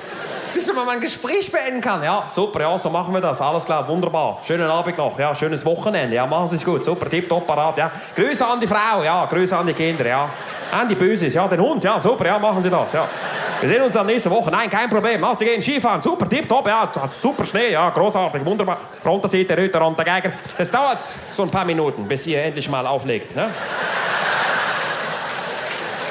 bis 0.57 0.73
man 0.73 0.89
ein 0.89 0.99
Gespräch 0.99 1.51
beenden 1.51 1.81
kann. 1.81 2.03
Ja, 2.03 2.23
super, 2.27 2.61
ja, 2.61 2.77
so 2.77 2.89
machen 2.89 3.13
wir 3.13 3.21
das. 3.21 3.39
Alles 3.39 3.63
klar, 3.63 3.87
wunderbar. 3.87 4.39
Schönen 4.41 4.69
Abend 4.69 4.97
noch, 4.97 5.17
ja, 5.19 5.33
schönes 5.35 5.63
Wochenende. 5.65 6.15
Ja, 6.15 6.25
machen 6.25 6.47
Sie 6.47 6.55
es 6.55 6.65
gut, 6.65 6.83
super, 6.83 7.07
tipptopp, 7.07 7.45
parat, 7.45 7.77
ja. 7.77 7.91
Grüße 8.15 8.45
an 8.45 8.59
die 8.59 8.65
Frau, 8.65 9.03
ja, 9.03 9.25
Grüße 9.25 9.55
an 9.55 9.67
die 9.67 9.73
Kinder, 9.73 10.07
ja. 10.07 10.29
An 10.71 10.89
die 10.89 10.95
Böses, 10.95 11.33
ja, 11.33 11.47
den 11.47 11.61
Hund, 11.61 11.83
ja, 11.83 11.99
super, 11.99 12.25
ja, 12.25 12.39
machen 12.39 12.63
Sie 12.63 12.71
das, 12.71 12.91
ja. 12.91 13.07
Wir 13.59 13.69
sehen 13.69 13.81
uns 13.83 13.93
dann 13.93 14.05
nächste 14.05 14.29
Woche. 14.29 14.51
Nein, 14.51 14.69
kein 14.69 14.87
Problem. 14.87 15.25
Sie 15.33 15.45
gehen 15.45 15.63
Skifahren. 15.63 15.99
Super, 15.99 16.29
tipptopp. 16.29 16.67
Ja, 16.67 16.91
super 17.09 17.43
Schnee. 17.43 17.71
Ja, 17.71 17.89
großartig, 17.89 18.45
wunderbar. 18.45 18.77
Fronterseite, 19.01 19.57
Röter, 19.57 19.81
Rand, 19.81 19.97
Geiger. 19.97 20.31
Es 20.59 20.69
dauert 20.69 21.01
so 21.31 21.41
ein 21.41 21.49
paar 21.49 21.65
Minuten, 21.65 22.07
bis 22.07 22.27
ihr 22.27 22.43
endlich 22.43 22.69
mal 22.69 22.85
auflegt. 22.85 23.35
Ne? 23.35 23.49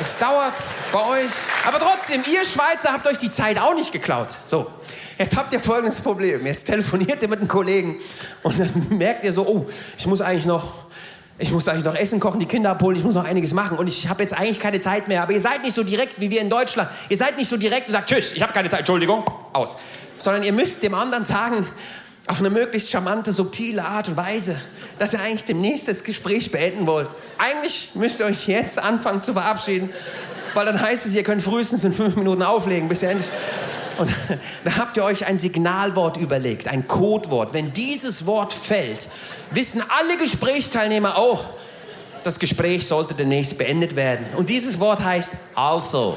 Es 0.01 0.19
dauert 0.19 0.55
bei 0.97 1.25
euch. 1.25 1.31
Aber 1.67 1.79
trotzdem, 1.79 2.23
ihr 2.33 2.43
Schweizer 2.45 2.93
habt 2.93 3.07
euch 3.07 3.19
die 3.19 3.31
Zeit 3.31 3.59
auch 3.59 3.75
nicht 3.75 3.93
geklaut. 3.93 4.29
So, 4.47 4.67
jetzt 5.19 5.37
habt 5.37 5.53
ihr 5.53 5.61
folgendes 5.61 6.01
Problem. 6.01 6.47
Jetzt 6.47 6.65
telefoniert 6.65 7.21
ihr 7.23 7.29
mit 7.29 7.41
einem 7.41 7.49
Kollegen 7.49 7.97
und 8.43 8.59
dann 8.59 8.71
merkt 8.97 9.25
ihr 9.27 9.33
so, 9.33 9.47
oh, 9.47 9.67
ich 9.99 10.07
muss 10.07 10.21
eigentlich 10.21 10.47
noch 10.47 10.87
ich 11.39 11.53
muss 11.53 11.69
eigentlich 11.69 11.85
noch 11.85 11.95
Essen 11.95 12.19
kochen, 12.19 12.41
die 12.41 12.47
Kinder 12.47 12.71
abholen, 12.71 12.97
ich 12.97 13.05
muss 13.05 13.15
noch 13.15 13.27
einiges 13.27 13.53
machen 13.53 13.77
und 13.77 13.89
ich 13.89 14.09
habe 14.09 14.23
jetzt 14.23 14.33
eigentlich 14.33 14.59
keine 14.59 14.81
Zeit 14.81 15.07
mehr. 15.07 15.23
Aber 15.23 15.35
ihr 15.35 15.41
seid 15.41 15.63
nicht 15.63 15.75
so 15.75 15.83
direkt 15.83 16.19
wie 16.19 16.31
wir 16.31 16.41
in 16.41 16.49
Deutschland. 16.49 16.89
Ihr 17.11 17.19
seid 17.19 17.37
nicht 17.37 17.51
so 17.51 17.59
direkt 17.59 17.89
und 17.89 17.93
sagt, 17.93 18.09
tschüss, 18.09 18.33
ich 18.33 18.41
habe 18.41 18.55
keine 18.55 18.71
Zeit, 18.71 18.79
Entschuldigung, 18.79 19.23
aus. 19.53 19.77
Sondern 20.17 20.45
ihr 20.45 20.55
müsst 20.55 20.83
dem 20.83 20.95
anderen 20.95 21.27
sagen, 21.27 21.67
auf 22.27 22.39
eine 22.39 22.49
möglichst 22.49 22.91
charmante, 22.91 23.33
subtile 23.33 23.85
Art 23.85 24.09
und 24.09 24.17
Weise, 24.17 24.59
dass 24.99 25.13
ihr 25.13 25.21
eigentlich 25.21 25.45
demnächst 25.45 25.89
das 25.89 26.05
Gespräch 26.05 26.51
beenden 26.51 26.87
wollt. 26.87 27.09
Eigentlich 27.37 27.91
müsst 27.93 28.21
ihr 28.21 28.25
euch 28.25 28.49
jetzt 28.49 28.79
anfangen 28.79 29.21
zu 29.21 29.35
verabschieden, 29.35 29.91
weil 30.57 30.65
dann 30.65 30.81
heißt 30.81 31.05
es, 31.05 31.13
ihr 31.13 31.23
könnt 31.23 31.43
frühestens 31.43 31.85
in 31.85 31.93
fünf 31.93 32.17
Minuten 32.17 32.43
auflegen, 32.43 32.89
bis 32.89 33.03
ihr 33.03 33.11
endlich... 33.11 33.31
Und 33.99 34.11
da 34.65 34.77
habt 34.79 34.97
ihr 34.97 35.05
euch 35.05 35.27
ein 35.27 35.39
Signalwort 35.39 36.17
überlegt, 36.17 36.67
ein 36.67 36.87
Codewort. 36.87 37.53
Wenn 37.53 37.73
dieses 37.75 38.27
Wort 38.27 38.53
fällt, 38.53 39.09
wissen 39.51 39.83
alle 39.89 40.17
Gesprächsteilnehmer, 40.17 41.17
oh, 41.19 41.39
das 42.25 42.39
Gespräch 42.39 42.87
sollte 42.87 43.15
demnächst 43.15 43.59
beendet 43.59 43.97
werden. 43.97 44.27
Und 44.37 44.49
dieses 44.49 44.81
Wort 44.81 45.05
heißt 45.05 45.35
also. 45.55 46.17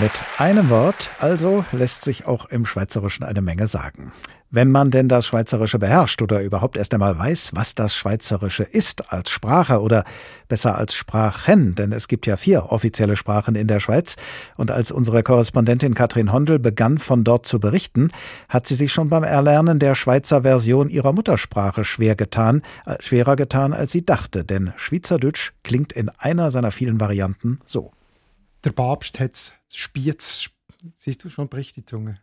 Mit 0.00 0.12
einem 0.38 0.70
Wort 0.70 1.10
also 1.18 1.64
lässt 1.72 2.04
sich 2.04 2.24
auch 2.24 2.44
im 2.50 2.66
Schweizerischen 2.66 3.24
eine 3.24 3.42
Menge 3.42 3.66
sagen. 3.66 4.12
Wenn 4.48 4.70
man 4.70 4.92
denn 4.92 5.08
das 5.08 5.26
Schweizerische 5.26 5.80
beherrscht 5.80 6.22
oder 6.22 6.40
überhaupt 6.40 6.76
erst 6.76 6.94
einmal 6.94 7.18
weiß, 7.18 7.50
was 7.54 7.74
das 7.74 7.96
Schweizerische 7.96 8.62
ist 8.62 9.12
als 9.12 9.30
Sprache 9.30 9.82
oder 9.82 10.04
besser 10.46 10.78
als 10.78 10.94
Sprachen, 10.94 11.74
denn 11.74 11.90
es 11.90 12.06
gibt 12.06 12.26
ja 12.28 12.36
vier 12.36 12.70
offizielle 12.70 13.16
Sprachen 13.16 13.56
in 13.56 13.66
der 13.66 13.80
Schweiz. 13.80 14.14
Und 14.56 14.70
als 14.70 14.92
unsere 14.92 15.24
Korrespondentin 15.24 15.94
Katrin 15.94 16.32
Hondel 16.32 16.60
begann, 16.60 16.98
von 16.98 17.24
dort 17.24 17.44
zu 17.44 17.58
berichten, 17.58 18.10
hat 18.48 18.68
sie 18.68 18.76
sich 18.76 18.92
schon 18.92 19.08
beim 19.08 19.24
Erlernen 19.24 19.80
der 19.80 19.96
Schweizer 19.96 20.42
Version 20.42 20.88
ihrer 20.88 21.12
Muttersprache 21.12 21.84
schwer 21.84 22.14
getan, 22.14 22.62
äh, 22.86 23.02
schwerer 23.02 23.34
getan, 23.34 23.72
als 23.72 23.90
sie 23.90 24.06
dachte, 24.06 24.44
denn 24.44 24.72
Schweizerdeutsch 24.76 25.54
klingt 25.64 25.92
in 25.92 26.08
einer 26.08 26.52
seiner 26.52 26.70
vielen 26.70 27.00
Varianten 27.00 27.58
so. 27.64 27.90
Der 28.64 28.70
Papst 28.72 29.20
hat's 29.20 29.52
Spiez, 29.72 30.50
siehst 30.96 31.24
du 31.24 31.28
schon, 31.28 31.48
bricht 31.48 31.76
die 31.76 31.84
Zunge. 31.84 32.20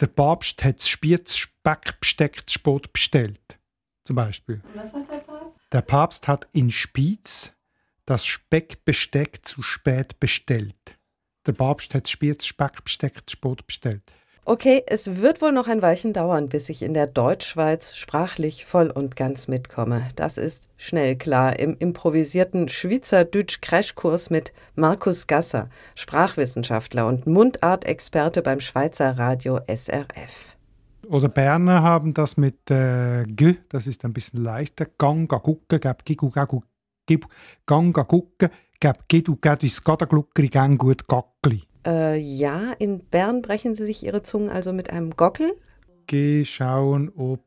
Der 0.00 0.06
Papst 0.06 0.62
hat 0.64 0.82
Spiez, 0.82 1.36
Speck, 1.36 1.98
Besteck, 2.00 2.42
Spot 2.48 2.80
bestellt. 2.92 3.58
Zum 4.04 4.16
Beispiel. 4.16 4.62
Was 4.74 4.94
hat 4.94 5.10
der 5.10 5.18
Papst? 5.18 5.60
Der 5.72 5.82
Papst 5.82 6.28
hat 6.28 6.48
in 6.52 6.70
Spiez 6.70 7.52
das 8.06 8.24
Speckbesteck 8.24 9.40
zu 9.44 9.60
spät 9.60 10.18
bestellt. 10.18 10.98
Der 11.46 11.52
Papst 11.52 11.94
hat 11.94 12.08
Spiez, 12.08 12.46
Speck, 12.46 12.82
Besteck, 12.82 13.22
Spot 13.28 13.56
bestellt. 13.56 14.02
Okay, 14.48 14.82
es 14.86 15.20
wird 15.20 15.42
wohl 15.42 15.52
noch 15.52 15.68
ein 15.68 15.82
Weilchen 15.82 16.14
dauern, 16.14 16.48
bis 16.48 16.70
ich 16.70 16.82
in 16.82 16.94
der 16.94 17.06
Deutschschweiz 17.06 17.94
sprachlich 17.94 18.64
voll 18.64 18.90
und 18.90 19.14
ganz 19.14 19.46
mitkomme. 19.46 20.08
Das 20.16 20.38
ist 20.38 20.68
schnell 20.78 21.16
klar 21.16 21.58
im 21.58 21.76
improvisierten 21.78 22.70
Schweizerdeutsch-Crashkurs 22.70 24.30
mit 24.30 24.54
Markus 24.74 25.26
Gasser, 25.26 25.68
Sprachwissenschaftler 25.96 27.06
und 27.06 27.26
Mundartexperte 27.26 28.40
beim 28.40 28.60
Schweizer 28.60 29.18
Radio 29.18 29.60
SRF. 29.66 30.56
Oder 31.06 31.28
Berner 31.28 31.82
haben 31.82 32.14
das 32.14 32.38
mit 32.38 32.70
äh, 32.70 33.24
G, 33.26 33.56
das 33.68 33.86
ist 33.86 34.02
ein 34.06 34.14
bisschen 34.14 34.42
leichter. 34.42 34.86
Gang, 34.96 35.28
ga 35.28 35.40
gucken, 35.40 35.78
gab 35.78 36.06
gigu, 36.06 36.30
gagu, 36.30 36.62
gib, 37.04 37.26
gang, 37.66 37.92
ga 37.92 38.04
gucken, 38.04 38.48
gab 38.80 39.10
gidu, 39.10 39.36
gadu, 39.38 39.66
is 39.66 39.84
gadagluckeri, 39.84 40.48
gang 40.48 40.78
gut 40.78 41.06
gackli. 41.06 41.67
Äh, 41.88 42.18
ja, 42.18 42.72
in 42.78 43.00
Bern 43.00 43.40
brechen 43.40 43.74
sie 43.74 43.86
sich 43.86 44.04
ihre 44.04 44.22
Zungen 44.22 44.50
also 44.50 44.74
mit 44.74 44.90
einem 44.90 45.16
Gockel. 45.16 45.56
Geh 46.06 46.44
schauen, 46.44 47.10
ob 47.16 47.40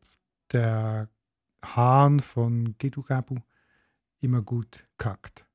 der 0.51 1.09
Hahn 1.63 2.19
von 2.19 2.73
Gedugabu 2.79 3.35
immer 4.19 4.41
gut 4.41 4.85
kackt. 4.97 5.45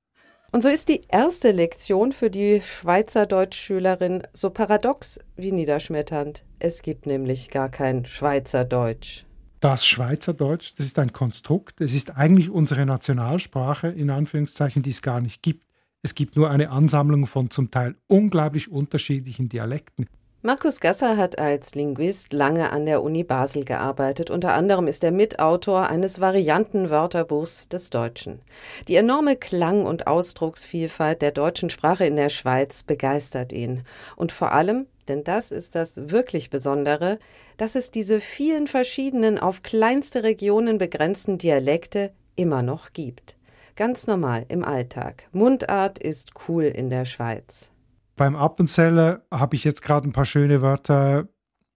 Und 0.53 0.63
so 0.63 0.69
ist 0.69 0.89
die 0.89 1.01
erste 1.09 1.51
Lektion 1.51 2.13
für 2.13 2.31
die 2.31 2.63
Schweizer 2.63 3.27
Deutschschülerin 3.27 4.23
so 4.33 4.51
paradox 4.51 5.19
wie 5.35 5.51
niederschmetternd. 5.51 6.45
Es 6.61 6.83
gibt 6.83 7.07
nämlich 7.07 7.51
gar 7.51 7.69
kein 7.69 8.05
Schweizerdeutsch. 8.05 9.25
Das 9.59 9.85
Schweizerdeutsch, 9.85 10.75
das 10.77 10.87
ist 10.87 10.99
ein 10.99 11.13
Konstrukt. 11.13 11.81
Es 11.81 11.95
ist 11.95 12.17
eigentlich 12.17 12.51
unsere 12.51 12.87
Nationalsprache, 12.87 13.89
in 13.89 14.11
Anführungszeichen, 14.11 14.83
die 14.83 14.91
es 14.91 15.03
gar 15.03 15.21
nicht 15.21 15.43
gibt. 15.43 15.66
Es 16.07 16.15
gibt 16.15 16.37
nur 16.37 16.51
eine 16.51 16.71
Ansammlung 16.71 17.27
von 17.27 17.51
zum 17.51 17.73
Teil 17.73 17.97
unglaublich 18.07 18.71
unterschiedlichen 18.71 19.49
Dialekten. 19.49 20.07
Markus 20.41 20.79
Gasser 20.79 21.17
hat 21.17 21.41
als 21.41 21.75
Linguist 21.75 22.33
lange 22.33 22.71
an 22.71 22.87
der 22.87 23.03
Uni 23.03 23.25
Basel 23.25 23.65
gearbeitet. 23.65 24.31
Unter 24.31 24.55
anderem 24.55 24.87
ist 24.87 25.03
er 25.03 25.11
Mitautor 25.11 25.89
eines 25.89 26.21
Variantenwörterbuchs 26.21 27.69
des 27.69 27.91
Deutschen. 27.91 28.39
Die 28.87 28.95
enorme 28.95 29.35
Klang- 29.35 29.85
und 29.85 30.07
Ausdrucksvielfalt 30.07 31.23
der 31.23 31.33
deutschen 31.33 31.71
Sprache 31.71 32.07
in 32.07 32.15
der 32.15 32.29
Schweiz 32.29 32.85
begeistert 32.85 33.53
ihn. 33.53 33.83
Und 34.15 34.31
vor 34.31 34.53
allem, 34.53 34.87
denn 35.09 35.25
das 35.25 35.51
ist 35.51 35.75
das 35.75 36.11
wirklich 36.11 36.51
Besondere, 36.51 37.19
dass 37.57 37.75
es 37.75 37.91
diese 37.91 38.21
vielen 38.21 38.69
verschiedenen, 38.69 39.41
auf 39.41 39.65
kleinste 39.65 40.23
Regionen 40.23 40.79
begrenzten 40.79 41.37
Dialekte 41.37 42.13
immer 42.37 42.63
noch 42.63 42.93
gibt. 42.93 43.36
Ganz 43.77 44.07
normal 44.07 44.47
im 44.49 44.65
Alltag. 44.65 45.29
Mundart 45.33 45.99
ist 45.99 46.31
cool 46.49 46.65
in 46.65 46.89
der 46.89 47.05
Schweiz. 47.05 47.71
Beim 48.17 48.35
Appenzeller 48.35 49.21
habe 49.31 49.55
ich 49.55 49.65
jetzt 49.65 49.83
gerade 49.83 50.09
ein 50.09 50.13
paar 50.13 50.25
schöne 50.25 50.63
Wörter 50.63 51.29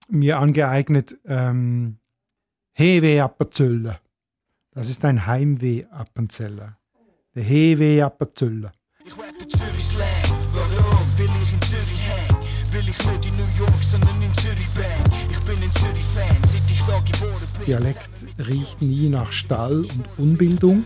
mir 0.09 0.39
angeeignet. 0.39 1.19
Ähm, 1.25 1.99
Hewe 2.73 3.21
Appenzöller. 3.21 3.99
Das 4.71 4.89
ist 4.89 5.05
ein 5.05 5.27
Heimweh 5.27 5.85
Appenzeller. 5.91 6.77
Der 7.35 7.43
Hewe 7.43 8.03
Appenzöller. 8.03 8.71
Ich 9.05 9.11
rappe 9.11 9.47
Zürich-Slang. 9.47 10.07
Warum 10.53 11.17
will 11.17 11.29
ich 11.43 11.53
in 11.53 11.61
Zürich 11.61 12.01
hängen? 12.01 12.41
Will 12.71 12.89
ich 12.89 12.97
nicht 12.97 13.25
in 13.25 13.33
New 13.33 13.59
York, 13.59 13.83
sondern 13.91 14.21
in 14.23 14.33
Zürich 14.37 14.69
bang. 14.73 15.19
Ich 15.29 15.45
bin 15.45 15.61
ein 15.61 15.75
Zürich-Fan, 15.75 16.37
seit 16.51 16.71
ich 16.71 16.81
da 16.81 16.99
geboren 16.99 17.47
bin. 17.57 17.65
Dialekt 17.67 18.25
riecht 18.39 18.81
nie 18.81 19.09
nach 19.09 19.31
Stall 19.31 19.81
und 19.81 20.07
Unbildung 20.17 20.85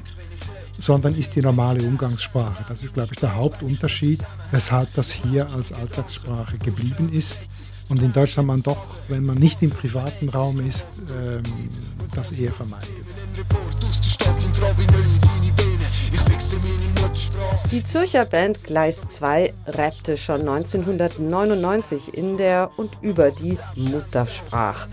sondern 0.78 1.16
ist 1.16 1.36
die 1.36 1.42
normale 1.42 1.84
Umgangssprache. 1.84 2.66
Das 2.68 2.84
ist, 2.84 2.94
glaube 2.94 3.14
ich, 3.14 3.20
der 3.20 3.36
Hauptunterschied, 3.36 4.22
weshalb 4.52 4.94
das 4.94 5.12
hier 5.12 5.50
als 5.50 5.72
Alltagssprache 5.72 6.58
geblieben 6.58 7.12
ist. 7.12 7.40
Und 7.88 8.02
in 8.02 8.12
Deutschland 8.14 8.48
man 8.48 8.64
doch, 8.64 8.98
wenn 9.10 9.26
man 9.26 9.38
nicht 9.38 9.62
im 9.62 9.70
privaten 9.70 10.30
Raum 10.30 10.60
ist, 10.60 10.90
ähm, 11.22 11.70
das 12.14 12.32
eher 12.32 12.52
vermeidet. 12.52 12.90
Die 17.72 17.84
Zürcher 17.84 18.26
Band 18.26 18.64
Gleis 18.64 19.08
2 19.08 19.54
rappte 19.68 20.18
schon 20.18 20.42
1999 20.42 22.18
in 22.18 22.38
der 22.38 22.72
und 22.78 22.98
über 23.02 23.32
die 23.32 23.58
Muttersprache 23.76 24.88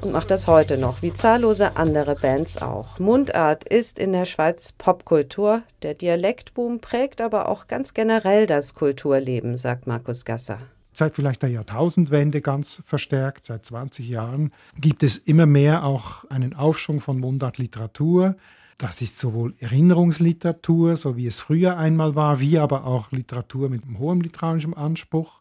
und 0.00 0.12
macht 0.12 0.30
das 0.30 0.46
heute 0.46 0.78
noch, 0.78 1.02
wie 1.02 1.12
zahllose 1.12 1.76
andere 1.76 2.14
Bands 2.14 2.62
auch. 2.62 2.98
Mundart 2.98 3.64
ist 3.64 3.98
in 3.98 4.12
der 4.12 4.24
Schweiz 4.24 4.72
Popkultur, 4.72 5.62
der 5.82 5.94
Dialektboom 5.94 6.80
prägt 6.80 7.20
aber 7.20 7.48
auch 7.48 7.66
ganz 7.66 7.92
generell 7.92 8.46
das 8.46 8.74
Kulturleben, 8.74 9.56
sagt 9.56 9.86
Markus 9.86 10.24
Gasser 10.24 10.58
seit 10.94 11.14
vielleicht 11.16 11.42
der 11.42 11.48
Jahrtausendwende 11.48 12.42
ganz 12.42 12.82
verstärkt, 12.84 13.46
seit 13.46 13.64
20 13.64 14.08
Jahren, 14.08 14.52
gibt 14.78 15.02
es 15.02 15.16
immer 15.16 15.46
mehr 15.46 15.84
auch 15.84 16.24
einen 16.30 16.54
Aufschwung 16.54 17.00
von 17.00 17.18
Mundartliteratur. 17.18 18.36
Das 18.82 19.00
ist 19.00 19.16
sowohl 19.16 19.54
Erinnerungsliteratur, 19.60 20.96
so 20.96 21.16
wie 21.16 21.28
es 21.28 21.38
früher 21.38 21.78
einmal 21.78 22.16
war, 22.16 22.40
wie 22.40 22.58
aber 22.58 22.84
auch 22.84 23.12
Literatur 23.12 23.68
mit 23.68 23.84
einem 23.84 24.00
hohen 24.00 24.20
literarischen 24.20 24.74
Anspruch. 24.74 25.40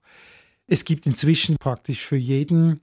Es 0.68 0.86
gibt 0.86 1.08
inzwischen 1.08 1.56
praktisch 1.60 2.06
für 2.06 2.18
jeden 2.18 2.82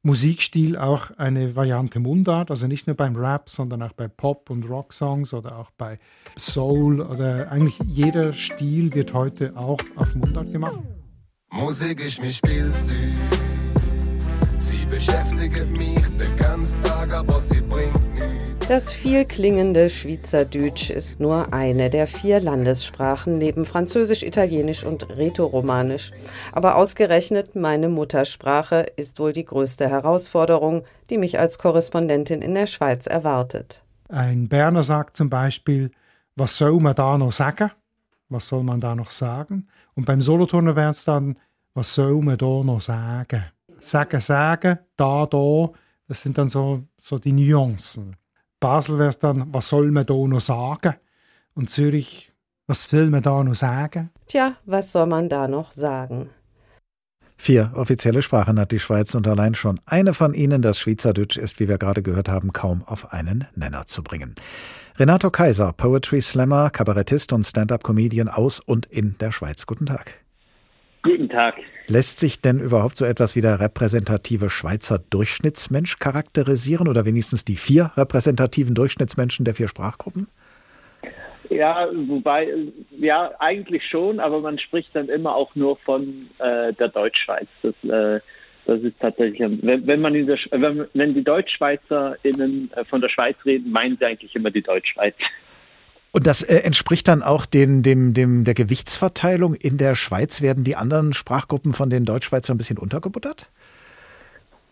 Musikstil 0.00 0.78
auch 0.78 1.10
eine 1.18 1.54
Variante 1.56 2.00
Mundart, 2.00 2.50
also 2.50 2.66
nicht 2.66 2.86
nur 2.86 2.96
beim 2.96 3.16
Rap, 3.16 3.50
sondern 3.50 3.82
auch 3.82 3.92
bei 3.92 4.08
Pop- 4.08 4.48
und 4.48 4.66
Rock-Songs 4.66 5.34
oder 5.34 5.58
auch 5.58 5.72
bei 5.72 5.98
Soul 6.38 7.02
oder 7.02 7.52
eigentlich 7.52 7.78
jeder 7.84 8.32
Stil 8.32 8.94
wird 8.94 9.12
heute 9.12 9.54
auch 9.58 9.80
auf 9.96 10.14
Mundart 10.14 10.50
gemacht. 10.50 10.78
Musik 11.50 12.00
ist 12.00 12.18
mein 12.18 12.30
Spielzeug. 12.30 12.96
Sie 14.58 14.86
beschäftigt 14.86 15.70
mich 15.70 16.00
den 16.16 16.36
ganzen 16.38 16.82
Tag, 16.82 17.12
aber 17.12 17.42
sie 17.42 17.60
bringt 17.60 18.14
nichts. 18.14 18.57
Das 18.68 18.92
vielklingende 18.92 19.88
Schweizerdeutsch 19.88 20.90
ist 20.90 21.20
nur 21.20 21.54
eine 21.54 21.88
der 21.88 22.06
vier 22.06 22.38
Landessprachen 22.38 23.38
neben 23.38 23.64
Französisch, 23.64 24.22
Italienisch 24.22 24.84
und 24.84 25.08
Rätoromanisch. 25.08 26.10
Aber 26.52 26.76
ausgerechnet 26.76 27.56
meine 27.56 27.88
Muttersprache 27.88 28.80
ist 28.96 29.20
wohl 29.20 29.32
die 29.32 29.46
größte 29.46 29.88
Herausforderung, 29.88 30.84
die 31.08 31.16
mich 31.16 31.38
als 31.38 31.56
Korrespondentin 31.56 32.42
in 32.42 32.52
der 32.52 32.66
Schweiz 32.66 33.06
erwartet. 33.06 33.84
Ein 34.10 34.48
Berner 34.50 34.82
sagt 34.82 35.16
zum 35.16 35.30
Beispiel, 35.30 35.90
was 36.36 36.58
soll 36.58 36.78
man 36.78 36.94
da 36.94 37.16
noch 37.16 37.32
sagen? 37.32 37.70
Was 38.28 38.48
soll 38.48 38.64
man 38.64 38.82
da 38.82 38.94
noch 38.94 39.10
sagen? 39.10 39.66
Und 39.94 40.04
beim 40.04 40.20
Solothurner 40.20 40.76
wäre 40.76 40.90
es 40.90 41.06
dann, 41.06 41.38
was 41.72 41.94
soll 41.94 42.20
man 42.20 42.36
da 42.36 42.62
noch 42.62 42.82
sagen? 42.82 43.46
Sagen, 43.80 44.20
sagen, 44.20 44.78
da, 44.94 45.24
da, 45.24 45.70
das 46.06 46.22
sind 46.22 46.36
dann 46.36 46.50
so, 46.50 46.82
so 47.00 47.18
die 47.18 47.32
Nuancen. 47.32 48.14
Basel 48.60 48.98
wäre 48.98 49.08
es 49.08 49.18
dann, 49.18 49.52
was 49.52 49.68
soll 49.68 49.90
man 49.90 50.06
da 50.06 50.14
noch 50.14 50.40
sagen? 50.40 50.94
Und 51.54 51.70
Zürich, 51.70 52.32
was 52.66 52.86
soll 52.86 53.08
man 53.10 53.22
da 53.22 53.42
noch 53.44 53.54
sagen? 53.54 54.10
Tja, 54.26 54.56
was 54.66 54.92
soll 54.92 55.06
man 55.06 55.28
da 55.28 55.46
noch 55.48 55.72
sagen? 55.72 56.30
Vier 57.36 57.70
offizielle 57.74 58.20
Sprachen 58.20 58.58
hat 58.58 58.72
die 58.72 58.80
Schweiz 58.80 59.14
und 59.14 59.28
allein 59.28 59.54
schon 59.54 59.80
eine 59.86 60.12
von 60.12 60.34
ihnen, 60.34 60.60
das 60.60 60.80
Schweizerdeutsch, 60.80 61.36
ist, 61.36 61.60
wie 61.60 61.68
wir 61.68 61.78
gerade 61.78 62.02
gehört 62.02 62.28
haben, 62.28 62.52
kaum 62.52 62.82
auf 62.84 63.12
einen 63.12 63.46
Nenner 63.54 63.86
zu 63.86 64.02
bringen. 64.02 64.34
Renato 64.98 65.30
Kaiser, 65.30 65.72
Poetry 65.72 66.20
Slammer, 66.20 66.70
Kabarettist 66.70 67.32
und 67.32 67.44
Stand-up-Comedian 67.44 68.28
aus 68.28 68.58
und 68.58 68.86
in 68.86 69.16
der 69.18 69.30
Schweiz. 69.30 69.66
Guten 69.66 69.86
Tag. 69.86 70.24
Guten 71.02 71.28
Tag. 71.28 71.54
Lässt 71.86 72.18
sich 72.18 72.40
denn 72.40 72.58
überhaupt 72.58 72.96
so 72.96 73.04
etwas 73.04 73.36
wie 73.36 73.40
der 73.40 73.60
repräsentative 73.60 74.50
Schweizer 74.50 74.98
Durchschnittsmensch 75.10 75.98
charakterisieren 75.98 76.88
oder 76.88 77.06
wenigstens 77.06 77.44
die 77.44 77.56
vier 77.56 77.92
repräsentativen 77.96 78.74
Durchschnittsmenschen 78.74 79.44
der 79.44 79.54
vier 79.54 79.68
Sprachgruppen? 79.68 80.28
Ja, 81.50 81.88
wobei, 82.08 82.48
ja, 82.98 83.30
eigentlich 83.38 83.82
schon, 83.88 84.20
aber 84.20 84.40
man 84.40 84.58
spricht 84.58 84.94
dann 84.94 85.08
immer 85.08 85.34
auch 85.34 85.54
nur 85.54 85.78
von 85.78 86.28
äh, 86.38 86.74
der 86.74 86.88
Deutschschweiz. 86.88 87.48
Das, 87.62 87.74
äh, 87.84 88.20
das 88.66 88.82
ist 88.82 89.00
tatsächlich, 89.00 89.40
wenn, 89.40 89.86
wenn 89.86 90.00
man 90.00 90.14
in 90.14 90.26
der, 90.26 90.36
wenn, 90.50 90.86
wenn 90.92 91.14
die 91.14 91.24
DeutschschweizerInnen 91.24 92.70
äh, 92.74 92.84
von 92.84 93.00
der 93.00 93.08
Schweiz 93.08 93.36
reden, 93.46 93.72
meinen 93.72 93.96
sie 93.96 94.04
eigentlich 94.04 94.36
immer 94.36 94.50
die 94.50 94.62
Deutschschweiz. 94.62 95.14
Und 96.12 96.26
das 96.26 96.42
äh, 96.42 96.62
entspricht 96.64 97.06
dann 97.08 97.22
auch 97.22 97.44
dem, 97.46 97.82
dem, 97.82 98.14
dem, 98.14 98.44
der 98.44 98.54
Gewichtsverteilung 98.54 99.54
in 99.54 99.76
der 99.76 99.94
Schweiz. 99.94 100.40
Werden 100.40 100.64
die 100.64 100.76
anderen 100.76 101.12
Sprachgruppen 101.12 101.74
von 101.74 101.90
den 101.90 102.04
Deutschschweizern 102.04 102.54
ein 102.54 102.58
bisschen 102.58 102.78
untergebuttert? 102.78 103.50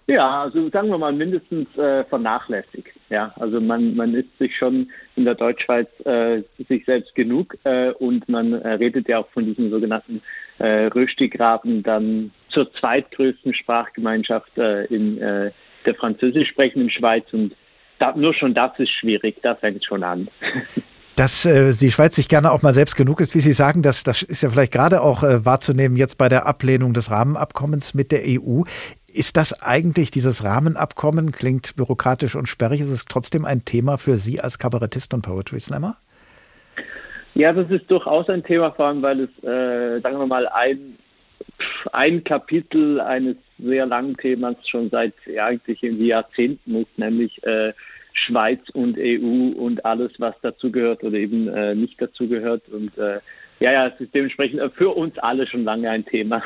Ja, 0.08 0.42
also 0.44 0.70
sagen 0.70 0.88
wir 0.88 0.98
mal 0.98 1.12
mindestens 1.12 1.66
äh, 1.76 2.04
vernachlässigt. 2.04 2.88
Ja, 3.10 3.34
also 3.36 3.60
man, 3.60 3.96
man 3.96 4.14
ist 4.14 4.38
sich 4.38 4.56
schon 4.56 4.88
in 5.16 5.24
der 5.24 5.34
Deutschschweiz 5.34 5.88
äh, 6.04 6.42
sich 6.68 6.84
selbst 6.84 7.14
genug 7.16 7.56
äh, 7.64 7.90
und 7.90 8.28
man 8.28 8.52
äh, 8.52 8.74
redet 8.74 9.08
ja 9.08 9.18
auch 9.18 9.28
von 9.30 9.44
diesem 9.44 9.70
sogenannten 9.70 10.22
äh, 10.58 10.86
Röstigraben 10.86 11.82
dann 11.82 12.30
zur 12.50 12.72
zweitgrößten 12.74 13.52
Sprachgemeinschaft 13.54 14.56
äh, 14.58 14.84
in 14.84 15.18
äh, 15.18 15.50
der 15.84 15.94
französisch 15.96 16.50
sprechenden 16.50 16.90
Schweiz 16.90 17.24
und 17.32 17.56
da, 17.98 18.14
nur 18.14 18.34
schon 18.34 18.54
das 18.54 18.78
ist 18.78 18.90
schwierig, 18.90 19.38
da 19.42 19.56
fängt 19.56 19.84
schon 19.84 20.04
an. 20.04 20.28
Dass 21.16 21.46
äh, 21.46 21.72
die 21.72 21.90
Schweiz 21.90 22.14
sich 22.14 22.28
gerne 22.28 22.52
auch 22.52 22.62
mal 22.62 22.74
selbst 22.74 22.94
genug 22.94 23.20
ist, 23.20 23.34
wie 23.34 23.40
Sie 23.40 23.54
sagen, 23.54 23.80
das, 23.80 24.04
das 24.04 24.22
ist 24.22 24.42
ja 24.42 24.50
vielleicht 24.50 24.72
gerade 24.72 25.00
auch 25.00 25.22
äh, 25.22 25.44
wahrzunehmen 25.46 25.96
jetzt 25.96 26.16
bei 26.16 26.28
der 26.28 26.46
Ablehnung 26.46 26.92
des 26.92 27.10
Rahmenabkommens 27.10 27.94
mit 27.94 28.12
der 28.12 28.20
EU. 28.26 28.62
Ist 29.06 29.38
das 29.38 29.62
eigentlich, 29.62 30.10
dieses 30.10 30.44
Rahmenabkommen, 30.44 31.32
klingt 31.32 31.74
bürokratisch 31.74 32.36
und 32.36 32.48
sperrig, 32.48 32.82
ist 32.82 32.90
es 32.90 33.06
trotzdem 33.06 33.46
ein 33.46 33.64
Thema 33.64 33.96
für 33.96 34.18
Sie 34.18 34.40
als 34.40 34.58
Kabarettist 34.58 35.14
und 35.14 35.22
Poetry 35.22 35.58
Slammer? 35.58 35.96
Ja, 37.32 37.54
das 37.54 37.70
ist 37.70 37.90
durchaus 37.90 38.28
ein 38.28 38.44
Thema, 38.44 38.72
vor 38.72 38.86
allem 38.86 39.00
weil 39.00 39.20
es, 39.20 39.30
äh, 39.42 40.00
sagen 40.02 40.18
wir 40.18 40.26
mal, 40.26 40.46
ein, 40.48 40.98
ein 41.92 42.24
Kapitel 42.24 43.00
eines 43.00 43.36
sehr 43.58 43.86
langen 43.86 44.18
Themas 44.18 44.56
schon 44.68 44.90
seit 44.90 45.14
ja, 45.24 45.46
eigentlich 45.46 45.80
Jahrzehnten 45.80 46.74
ist, 46.76 46.98
nämlich 46.98 47.42
äh, 47.46 47.72
Schweiz 48.16 48.62
und 48.72 48.96
EU 48.98 49.52
und 49.56 49.84
alles, 49.84 50.12
was 50.18 50.34
dazugehört 50.42 51.04
oder 51.04 51.16
eben 51.16 51.48
äh, 51.48 51.74
nicht 51.74 52.00
dazugehört. 52.00 52.68
Und 52.68 52.96
äh, 52.98 53.20
ja, 53.60 53.72
ja, 53.72 53.86
es 53.88 54.00
ist 54.00 54.14
dementsprechend 54.14 54.60
für 54.74 54.90
uns 54.90 55.18
alle 55.18 55.46
schon 55.46 55.64
lange 55.64 55.90
ein 55.90 56.04
Thema. 56.04 56.42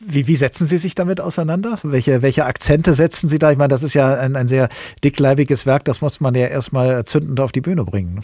Wie, 0.00 0.26
wie 0.26 0.34
setzen 0.34 0.66
Sie 0.66 0.78
sich 0.78 0.96
damit 0.96 1.20
auseinander? 1.20 1.78
Welche, 1.84 2.22
welche 2.22 2.44
Akzente 2.44 2.94
setzen 2.94 3.28
Sie 3.28 3.38
da? 3.38 3.52
Ich 3.52 3.58
meine, 3.58 3.68
das 3.68 3.84
ist 3.84 3.94
ja 3.94 4.18
ein, 4.18 4.34
ein 4.34 4.48
sehr 4.48 4.68
dickleibiges 5.04 5.64
Werk, 5.64 5.84
das 5.84 6.00
muss 6.00 6.20
man 6.20 6.34
ja 6.34 6.48
erstmal 6.48 7.04
zündend 7.04 7.38
auf 7.38 7.52
die 7.52 7.60
Bühne 7.60 7.84
bringen. 7.84 8.20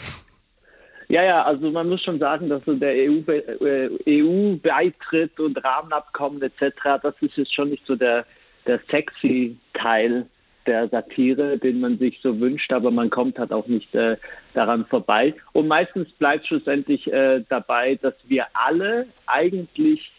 Ja, 1.09 1.23
ja, 1.23 1.43
also 1.45 1.71
man 1.71 1.89
muss 1.89 2.03
schon 2.03 2.19
sagen, 2.19 2.49
dass 2.49 2.65
so 2.65 2.75
der 2.75 2.95
EU-Beitritt 2.95 3.61
äh, 4.03 5.43
EU 5.43 5.45
und 5.45 5.65
Rahmenabkommen 5.65 6.43
etc., 6.43 6.75
das 7.03 7.15
ist 7.21 7.37
jetzt 7.37 7.55
schon 7.55 7.71
nicht 7.71 7.87
so 7.87 7.95
der, 7.97 8.27
der 8.67 8.81
sexy 8.91 9.57
Teil 9.73 10.27
der 10.69 10.89
Satire, 10.89 11.59
den 11.59 11.81
man 11.81 11.99
sich 11.99 12.21
so 12.23 12.39
wünscht, 12.39 12.73
aber 12.73 12.93
man 12.93 13.11
kommt 13.11 13.39
halt 13.39 13.53
auch 13.53 13.67
nicht 13.67 13.93
äh, 13.95 14.17
daran 14.55 14.87
vorbei. 14.87 15.35
Und 15.53 15.67
meistens 15.67 16.09
bleibt 16.13 16.47
schlussendlich 16.47 17.13
äh, 17.13 17.43
dabei, 17.49 17.97
dass 17.97 18.15
wir 18.29 18.47
alle 18.53 19.07
eigentlich 19.27 20.13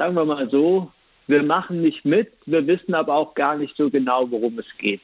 sagen 0.00 0.14
wir 0.14 0.24
mal 0.24 0.48
so, 0.50 0.90
wir 1.26 1.42
machen 1.42 1.82
nicht 1.82 2.06
mit, 2.06 2.32
wir 2.46 2.66
wissen 2.66 2.94
aber 2.94 3.14
auch 3.14 3.34
gar 3.34 3.56
nicht 3.56 3.76
so 3.76 3.90
genau, 3.90 4.30
worum 4.30 4.58
es 4.58 4.64
geht. 4.78 5.02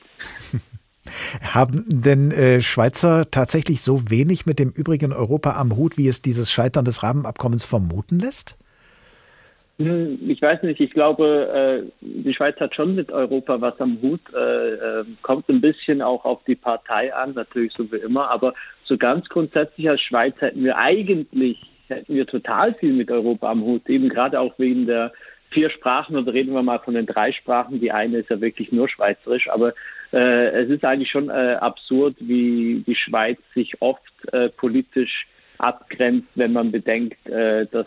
Haben 1.42 1.84
denn 1.86 2.30
äh, 2.30 2.62
Schweizer 2.62 3.30
tatsächlich 3.30 3.82
so 3.82 4.08
wenig 4.10 4.46
mit 4.46 4.58
dem 4.58 4.70
übrigen 4.70 5.12
Europa 5.12 5.54
am 5.56 5.76
Hut, 5.76 5.98
wie 5.98 6.08
es 6.08 6.22
dieses 6.22 6.50
Scheitern 6.50 6.86
des 6.86 7.02
Rahmenabkommens 7.02 7.64
vermuten 7.64 8.18
lässt? 8.18 8.56
Hm, 9.78 10.18
ich 10.26 10.40
weiß 10.40 10.62
nicht, 10.62 10.80
ich 10.80 10.90
glaube, 10.90 11.84
äh, 11.84 11.90
die 12.00 12.32
Schweiz 12.32 12.58
hat 12.58 12.74
schon 12.74 12.94
mit 12.94 13.12
Europa 13.12 13.60
was 13.60 13.78
am 13.80 14.00
Hut, 14.00 14.20
äh, 14.34 15.00
äh, 15.00 15.04
kommt 15.20 15.48
ein 15.50 15.60
bisschen 15.60 16.00
auch 16.00 16.24
auf 16.24 16.42
die 16.44 16.54
Partei 16.54 17.14
an, 17.14 17.34
natürlich 17.34 17.72
so 17.74 17.90
wie 17.92 17.96
immer, 17.96 18.30
aber 18.30 18.54
so 18.84 18.96
ganz 18.96 19.28
grundsätzlich 19.28 19.88
als 19.90 20.00
Schweiz 20.00 20.34
hätten 20.40 20.64
wir 20.64 20.78
eigentlich 20.78 21.58
hätten 21.88 22.14
wir 22.14 22.26
total 22.26 22.74
viel 22.74 22.92
mit 22.92 23.10
Europa 23.10 23.50
am 23.50 23.62
Hut, 23.62 23.88
eben 23.88 24.08
gerade 24.08 24.40
auch 24.40 24.58
wegen 24.58 24.86
der 24.86 25.12
vier 25.50 25.70
Sprachen 25.70 26.16
oder 26.16 26.32
reden 26.32 26.54
wir 26.54 26.62
mal 26.62 26.80
von 26.80 26.94
den 26.94 27.06
drei 27.06 27.32
Sprachen. 27.32 27.80
Die 27.80 27.92
eine 27.92 28.18
ist 28.18 28.30
ja 28.30 28.40
wirklich 28.40 28.72
nur 28.72 28.88
Schweizerisch, 28.88 29.48
aber 29.48 29.72
äh, 30.12 30.62
es 30.62 30.70
ist 30.70 30.84
eigentlich 30.84 31.10
schon 31.10 31.30
äh, 31.30 31.56
absurd, 31.60 32.16
wie 32.18 32.82
die 32.86 32.96
Schweiz 32.96 33.38
sich 33.54 33.80
oft 33.80 34.02
äh, 34.32 34.48
politisch 34.48 35.26
abgrenzt, 35.58 36.28
wenn 36.34 36.52
man 36.52 36.72
bedenkt, 36.72 37.26
äh, 37.28 37.66
dass 37.66 37.86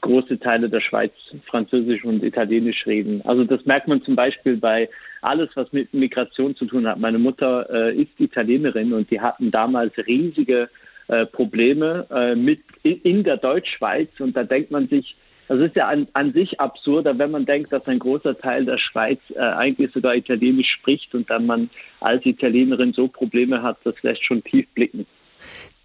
große 0.00 0.38
Teile 0.38 0.68
der 0.68 0.80
Schweiz 0.80 1.12
Französisch 1.46 2.04
und 2.04 2.22
Italienisch 2.22 2.86
reden. 2.86 3.22
Also 3.24 3.44
das 3.44 3.64
merkt 3.66 3.88
man 3.88 4.02
zum 4.02 4.16
Beispiel 4.16 4.56
bei 4.56 4.88
alles, 5.22 5.50
was 5.54 5.72
mit 5.72 5.92
Migration 5.92 6.54
zu 6.56 6.66
tun 6.66 6.86
hat. 6.86 6.98
Meine 6.98 7.18
Mutter 7.18 7.68
äh, 7.70 7.94
ist 7.94 8.18
Italienerin 8.18 8.92
und 8.92 9.10
die 9.10 9.20
hatten 9.20 9.50
damals 9.50 9.96
riesige 9.98 10.68
äh, 11.08 11.26
Probleme 11.26 12.06
äh, 12.10 12.34
mit 12.34 12.60
in, 12.82 13.00
in 13.02 13.24
der 13.24 13.36
Deutschschweiz 13.38 14.08
und 14.18 14.36
da 14.36 14.44
denkt 14.44 14.70
man 14.70 14.88
sich, 14.88 15.16
das 15.48 15.60
ist 15.60 15.76
ja 15.76 15.88
an, 15.88 16.06
an 16.12 16.34
sich 16.34 16.60
absurder, 16.60 17.18
wenn 17.18 17.30
man 17.30 17.46
denkt, 17.46 17.72
dass 17.72 17.88
ein 17.88 17.98
großer 17.98 18.36
Teil 18.38 18.66
der 18.66 18.76
Schweiz 18.76 19.18
äh, 19.34 19.38
eigentlich 19.38 19.90
sogar 19.92 20.14
Italienisch 20.14 20.70
spricht 20.78 21.14
und 21.14 21.28
dann 21.30 21.46
man 21.46 21.70
als 22.00 22.24
Italienerin 22.26 22.92
so 22.92 23.08
Probleme 23.08 23.62
hat, 23.62 23.78
das 23.84 23.94
lässt 24.02 24.22
schon 24.24 24.44
tief 24.44 24.68
blicken. 24.74 25.06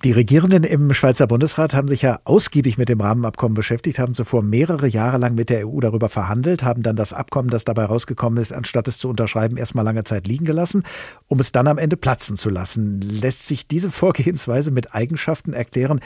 Die 0.04 0.12
Regierenden 0.12 0.66
im 0.66 0.94
Schweizer 0.94 1.28
Bundesrat 1.28 1.74
haben 1.74 1.88
sich 1.88 2.02
ja 2.02 2.20
ausgiebig 2.26 2.78
mit 2.78 2.90
dem 2.90 3.00
Rahmenabkommen 3.00 3.56
beschäftigt, 3.56 4.00
haben 4.00 4.14
zuvor 4.14 4.44
mehrere 4.44 4.86
Jahre 4.86 5.18
lang 5.18 5.34
mit 5.34 5.50
der 5.50 5.66
EU 5.66 5.80
darüber 5.80 6.10
verhandelt, 6.10 6.62
haben 6.62 6.84
dann 6.84 6.98
das 6.98 7.14
Abkommen, 7.14 7.50
das 7.50 7.64
dabei 7.64 7.86
rausgekommen 7.86 8.38
ist, 8.38 8.52
anstatt 8.52 8.90
es 8.90 8.98
zu 8.98 9.08
unterschreiben, 9.08 9.56
erstmal 9.56 9.86
lange 9.86 10.04
Zeit 10.04 10.28
liegen 10.28 10.44
gelassen, 10.44 10.84
um 11.30 11.40
es 11.40 11.54
dann 11.54 11.68
am 11.68 11.78
Ende 11.78 11.96
platzen 11.96 12.36
zu 12.36 12.50
lassen. 12.50 13.00
Lässt 13.00 13.48
sich 13.48 13.66
diese 13.66 13.92
Vorgehensweise 13.92 14.72
mit 14.72 14.94
Eigenschaften 14.94 15.54
erklären, 15.54 16.02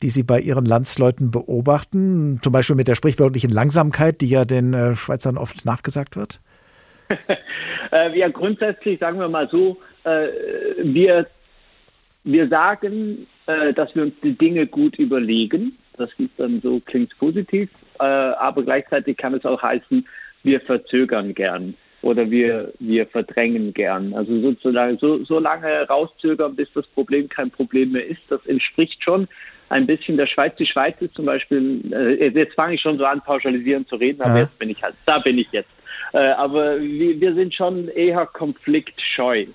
die 0.00 0.10
Sie 0.10 0.22
bei 0.22 0.38
Ihren 0.38 0.64
Landsleuten 0.64 1.32
beobachten, 1.32 2.38
zum 2.42 2.52
Beispiel 2.52 2.76
mit 2.76 2.86
der 2.86 2.94
sprichwörtlichen 2.94 3.50
Langsamkeit, 3.50 4.20
die 4.20 4.28
ja 4.28 4.44
den 4.44 4.74
äh, 4.74 4.94
Schweizern 4.94 5.36
oft 5.36 5.64
nachgesagt 5.64 6.14
wird? 6.16 6.40
Äh, 7.92 8.16
ja, 8.16 8.28
grundsätzlich 8.28 9.00
sagen 9.00 9.18
wir 9.18 9.28
mal 9.28 9.48
so, 9.50 9.78
äh, 10.04 10.28
wir 10.84 11.26
wir 12.24 12.48
sagen, 12.48 13.26
äh, 13.50 13.72
dass 13.72 13.94
wir 13.94 14.02
uns 14.02 14.14
die 14.22 14.36
Dinge 14.36 14.66
gut 14.66 14.98
überlegen. 14.98 15.76
Das 15.96 16.10
ist 16.18 16.30
dann 16.38 16.60
so, 16.60 16.80
klingt 16.80 17.16
positiv, 17.18 17.70
äh, 17.98 18.04
aber 18.04 18.62
gleichzeitig 18.62 19.16
kann 19.16 19.34
es 19.34 19.44
auch 19.44 19.62
heißen, 19.62 20.06
wir 20.42 20.60
verzögern 20.60 21.34
gern 21.34 21.74
oder 22.02 22.30
wir, 22.30 22.72
wir 22.78 23.06
verdrängen 23.06 23.74
gern. 23.74 24.14
Also 24.14 24.40
sozusagen 24.40 24.96
so, 24.98 25.24
so 25.24 25.38
lange 25.38 25.86
rauszögern, 25.88 26.56
bis 26.56 26.72
das 26.72 26.86
Problem 26.88 27.28
kein 27.28 27.50
Problem 27.50 27.92
mehr 27.92 28.06
ist, 28.06 28.22
das 28.28 28.44
entspricht 28.46 29.02
schon 29.02 29.28
ein 29.68 29.86
bisschen 29.86 30.16
der 30.16 30.26
Schweiz. 30.26 30.54
Die 30.56 30.66
Schweiz 30.66 31.00
ist 31.00 31.14
zum 31.14 31.26
Beispiel, 31.26 31.80
äh, 31.92 32.28
jetzt 32.28 32.54
fange 32.54 32.74
ich 32.74 32.80
schon 32.80 32.98
so 32.98 33.04
an, 33.04 33.20
pauschalisieren 33.20 33.86
zu 33.86 33.96
reden, 33.96 34.22
aber 34.22 34.34
ja. 34.36 34.40
jetzt 34.42 34.58
bin 34.58 34.70
ich 34.70 34.82
halt, 34.82 34.94
da 35.06 35.18
bin 35.18 35.38
ich 35.38 35.48
jetzt. 35.52 35.70
Äh, 36.12 36.18
aber 36.18 36.80
wir, 36.80 37.20
wir 37.20 37.34
sind 37.34 37.54
schon 37.54 37.88
eher 37.88 38.26
konfliktscheu. 38.26 39.46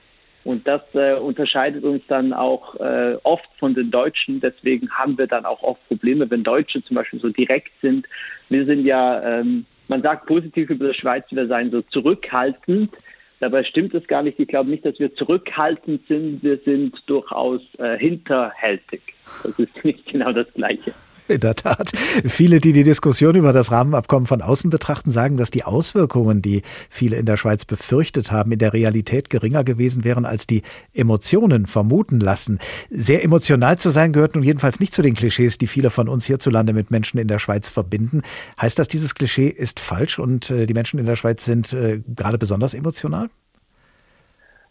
Und 0.46 0.68
das 0.68 0.82
äh, 0.94 1.16
unterscheidet 1.16 1.84
uns 1.84 2.04
dann 2.08 2.32
auch 2.32 2.76
äh, 2.80 3.18
oft 3.24 3.50
von 3.58 3.74
den 3.74 3.90
Deutschen. 3.90 4.40
Deswegen 4.40 4.92
haben 4.92 5.18
wir 5.18 5.26
dann 5.26 5.44
auch 5.44 5.64
oft 5.64 5.86
Probleme, 5.88 6.30
wenn 6.30 6.44
Deutsche 6.44 6.84
zum 6.84 6.96
Beispiel 6.96 7.20
so 7.20 7.30
direkt 7.30 7.72
sind. 7.82 8.06
Wir 8.50 8.64
sind 8.66 8.86
ja, 8.86 9.40
ähm, 9.40 9.66
man 9.88 10.04
sagt 10.04 10.28
positiv 10.28 10.70
über 10.70 10.90
die 10.90 11.00
Schweiz, 11.00 11.26
wir 11.32 11.48
seien 11.48 11.72
so 11.72 11.82
zurückhaltend. 11.82 12.92
Dabei 13.40 13.64
stimmt 13.64 13.96
es 13.96 14.08
gar 14.08 14.22
nicht. 14.22 14.40
Ich 14.40 14.48
glaube 14.48 14.70
nicht, 14.70 14.86
dass 14.86 15.00
wir 15.00 15.16
zurückhaltend 15.16 16.06
sind. 16.08 16.44
Wir 16.44 16.58
sind 16.60 16.96
durchaus 17.08 17.62
äh, 17.80 17.98
hinterhältig. 17.98 19.02
Das 19.42 19.58
ist 19.58 19.72
nicht 19.84 20.06
genau 20.06 20.32
das 20.32 20.48
Gleiche. 20.54 20.94
In 21.28 21.40
der 21.40 21.56
Tat. 21.56 21.92
Viele, 22.26 22.60
die 22.60 22.72
die 22.72 22.84
Diskussion 22.84 23.36
über 23.36 23.52
das 23.52 23.72
Rahmenabkommen 23.72 24.28
von 24.28 24.42
außen 24.42 24.70
betrachten, 24.70 25.10
sagen, 25.10 25.38
dass 25.38 25.50
die 25.50 25.64
Auswirkungen, 25.64 26.42
die 26.42 26.62
viele 26.90 27.18
in 27.18 27.26
der 27.26 27.38
Schweiz 27.38 27.66
befürchtet 27.66 28.32
haben, 28.32 28.52
in 28.52 28.60
der 28.60 28.74
Realität 28.74 29.30
geringer 29.30 29.64
gewesen 29.64 30.04
wären, 30.04 30.26
als 30.26 30.46
die 30.46 30.62
Emotionen 30.94 31.66
vermuten 31.66 32.20
lassen. 32.20 32.60
Sehr 32.90 33.24
emotional 33.24 33.80
zu 33.80 33.90
sein 33.90 34.14
gehört 34.14 34.36
nun 34.36 34.44
jedenfalls 34.44 34.80
nicht 34.80 34.94
zu 34.94 35.02
den 35.02 35.16
Klischees, 35.16 35.58
die 35.58 35.68
viele 35.68 35.90
von 35.90 36.08
uns 36.08 36.26
hierzulande 36.26 36.74
mit 36.74 36.92
Menschen 36.92 37.20
in 37.20 37.28
der 37.28 37.40
Schweiz 37.40 37.70
verbinden. 37.70 38.22
Heißt 38.62 38.78
das, 38.78 38.88
dieses 38.88 39.16
Klischee 39.16 39.48
ist 39.48 39.80
falsch 39.80 40.20
und 40.20 40.52
äh, 40.52 40.68
die 40.68 40.74
Menschen 40.74 41.00
in 41.00 41.06
der 41.06 41.16
Schweiz 41.16 41.46
sind 41.46 41.74
äh, 41.74 42.02
gerade 42.16 42.38
besonders 42.38 42.74
emotional? 42.74 43.30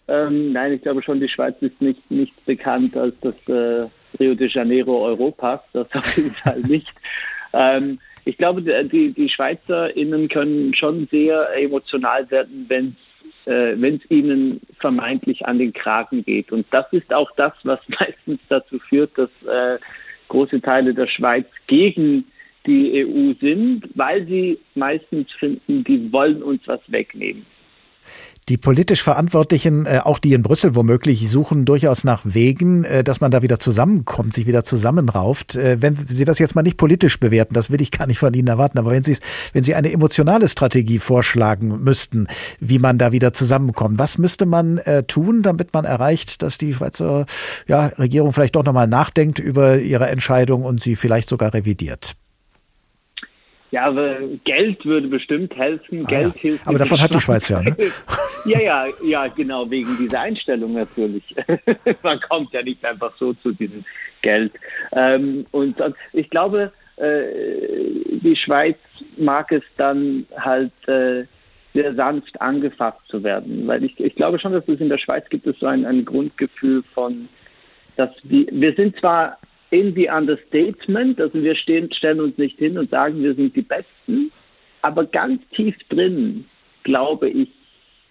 Ähm, 0.06 0.52
nein, 0.52 0.72
ich 0.72 0.82
glaube 0.82 1.02
schon, 1.02 1.18
die 1.18 1.28
Schweiz 1.28 1.56
ist 1.60 1.80
nicht, 1.80 2.10
nicht 2.10 2.44
bekannt 2.44 2.96
als 2.96 3.14
das 3.22 3.34
äh, 3.48 3.88
Rio 4.18 4.34
de 4.34 4.48
Janeiro 4.48 5.04
Europas, 5.04 5.60
das 5.72 5.94
auf 5.94 6.16
jeden 6.16 6.30
Fall 6.42 6.60
nicht. 6.60 6.92
Ähm, 7.52 7.98
ich 8.24 8.38
glaube, 8.38 8.62
die, 8.62 9.12
die 9.12 9.28
SchweizerInnen 9.28 10.28
können 10.28 10.74
schon 10.74 11.06
sehr 11.10 11.48
emotional 11.56 12.30
werden, 12.30 12.64
wenn 12.68 12.96
äh, 13.46 13.74
wenn 13.76 13.96
es 13.96 14.10
ihnen 14.10 14.60
vermeintlich 14.80 15.44
an 15.46 15.58
den 15.58 15.72
Kragen 15.72 16.24
geht. 16.24 16.50
Und 16.50 16.66
das 16.70 16.86
ist 16.92 17.12
auch 17.12 17.30
das, 17.36 17.52
was 17.64 17.80
meistens 17.88 18.40
dazu 18.48 18.78
führt, 18.78 19.16
dass 19.18 19.30
äh, 19.46 19.78
große 20.28 20.60
Teile 20.60 20.94
der 20.94 21.06
Schweiz 21.06 21.46
gegen 21.66 22.24
die 22.66 23.04
EU 23.04 23.34
sind, 23.40 23.82
weil 23.94 24.26
sie 24.26 24.58
meistens 24.74 25.30
finden, 25.32 25.84
die 25.84 26.10
wollen 26.10 26.42
uns 26.42 26.62
was 26.66 26.80
wegnehmen. 26.86 27.44
Die 28.50 28.58
politisch 28.58 29.02
Verantwortlichen, 29.02 29.86
äh, 29.86 30.00
auch 30.02 30.18
die 30.18 30.34
in 30.34 30.42
Brüssel 30.42 30.74
womöglich, 30.74 31.30
suchen 31.30 31.64
durchaus 31.64 32.04
nach 32.04 32.20
Wegen, 32.24 32.84
äh, 32.84 33.02
dass 33.02 33.22
man 33.22 33.30
da 33.30 33.40
wieder 33.40 33.58
zusammenkommt, 33.58 34.34
sich 34.34 34.46
wieder 34.46 34.64
zusammenrauft. 34.64 35.56
Äh, 35.56 35.80
wenn 35.80 35.96
Sie 36.06 36.26
das 36.26 36.38
jetzt 36.38 36.54
mal 36.54 36.60
nicht 36.60 36.76
politisch 36.76 37.18
bewerten, 37.18 37.54
das 37.54 37.70
will 37.70 37.80
ich 37.80 37.90
gar 37.90 38.06
nicht 38.06 38.18
von 38.18 38.34
Ihnen 38.34 38.48
erwarten, 38.48 38.76
aber 38.76 38.90
wenn 38.90 39.02
Sie, 39.02 39.16
wenn 39.54 39.64
Sie 39.64 39.74
eine 39.74 39.90
emotionale 39.90 40.46
Strategie 40.46 40.98
vorschlagen 40.98 41.82
müssten, 41.82 42.26
wie 42.60 42.78
man 42.78 42.98
da 42.98 43.12
wieder 43.12 43.32
zusammenkommt, 43.32 43.98
was 43.98 44.18
müsste 44.18 44.44
man 44.44 44.76
äh, 44.76 45.04
tun, 45.04 45.42
damit 45.42 45.72
man 45.72 45.86
erreicht, 45.86 46.42
dass 46.42 46.58
die 46.58 46.74
Schweizer 46.74 47.24
ja, 47.66 47.86
Regierung 47.98 48.34
vielleicht 48.34 48.56
doch 48.56 48.64
nochmal 48.64 48.88
nachdenkt 48.88 49.38
über 49.38 49.78
ihre 49.78 50.08
Entscheidung 50.08 50.64
und 50.64 50.82
sie 50.82 50.96
vielleicht 50.96 51.30
sogar 51.30 51.54
revidiert? 51.54 52.14
Ja, 53.74 53.86
aber 53.86 54.18
Geld 54.44 54.86
würde 54.86 55.08
bestimmt 55.08 55.56
helfen. 55.56 56.04
Ah, 56.04 56.08
Geld 56.08 56.34
ja. 56.36 56.40
hilft. 56.40 56.68
Aber 56.68 56.78
davon 56.78 57.00
hat 57.00 57.12
die 57.12 57.20
Schweiz 57.20 57.48
ja, 57.48 57.60
ne? 57.60 57.76
ja, 58.44 58.60
ja, 58.60 58.86
ja, 59.02 59.26
genau, 59.26 59.68
wegen 59.68 59.96
dieser 59.98 60.20
Einstellung 60.20 60.74
natürlich. 60.74 61.24
Man 62.04 62.20
kommt 62.20 62.52
ja 62.52 62.62
nicht 62.62 62.84
einfach 62.84 63.12
so 63.18 63.32
zu 63.32 63.50
diesem 63.50 63.84
Geld. 64.22 64.52
Ähm, 64.92 65.44
und 65.50 65.74
ich 66.12 66.30
glaube, 66.30 66.72
äh, 66.98 67.24
die 68.22 68.36
Schweiz 68.36 68.78
mag 69.16 69.50
es 69.50 69.64
dann 69.76 70.24
halt 70.38 70.70
äh, 70.86 71.24
sehr 71.72 71.96
sanft 71.96 72.40
angefasst 72.40 73.00
zu 73.08 73.24
werden. 73.24 73.66
Weil 73.66 73.82
ich, 73.82 73.98
ich 73.98 74.14
glaube 74.14 74.38
schon, 74.38 74.52
dass 74.52 74.68
es 74.68 74.78
in 74.78 74.88
der 74.88 74.98
Schweiz 74.98 75.28
gibt 75.30 75.48
es 75.48 75.58
so 75.58 75.66
ein, 75.66 75.84
ein 75.84 76.04
Grundgefühl 76.04 76.84
von, 76.94 77.28
dass 77.96 78.10
wir, 78.22 78.46
wir 78.52 78.72
sind 78.74 78.96
zwar 79.00 79.36
the 79.82 80.08
understatement, 80.08 81.20
also 81.20 81.42
wir 81.42 81.54
stehen, 81.56 81.92
stellen 81.92 82.20
uns 82.20 82.38
nicht 82.38 82.58
hin 82.58 82.78
und 82.78 82.90
sagen, 82.90 83.22
wir 83.22 83.34
sind 83.34 83.54
die 83.56 83.62
Besten, 83.62 84.30
aber 84.82 85.04
ganz 85.06 85.42
tief 85.50 85.76
drin, 85.88 86.44
glaube 86.82 87.28
ich, 87.30 87.48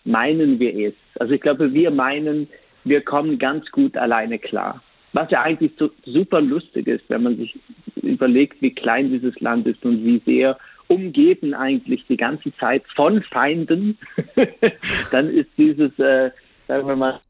meinen 0.03 0.59
wir 0.59 0.89
es. 0.89 0.93
Also 1.19 1.33
ich 1.33 1.41
glaube, 1.41 1.73
wir 1.73 1.91
meinen, 1.91 2.47
wir 2.83 3.01
kommen 3.01 3.37
ganz 3.37 3.69
gut 3.71 3.95
alleine 3.95 4.39
klar. 4.39 4.81
Was 5.13 5.29
ja 5.29 5.43
eigentlich 5.43 5.73
so 5.77 5.91
super 6.05 6.41
lustig 6.41 6.87
ist, 6.87 7.03
wenn 7.07 7.23
man 7.23 7.37
sich 7.37 7.55
überlegt, 8.01 8.61
wie 8.61 8.73
klein 8.73 9.11
dieses 9.11 9.39
Land 9.39 9.67
ist 9.67 9.85
und 9.85 10.03
wie 10.03 10.21
sehr 10.25 10.57
umgeben 10.87 11.53
eigentlich 11.53 12.03
die 12.07 12.17
ganze 12.17 12.53
Zeit 12.57 12.83
von 12.95 13.21
Feinden, 13.23 13.97
dann 15.11 15.29
ist 15.29 15.49
dieses, 15.57 15.97
äh, 15.99 16.31
sagen 16.67 16.87
wir 16.87 16.95
mal, 16.95 17.21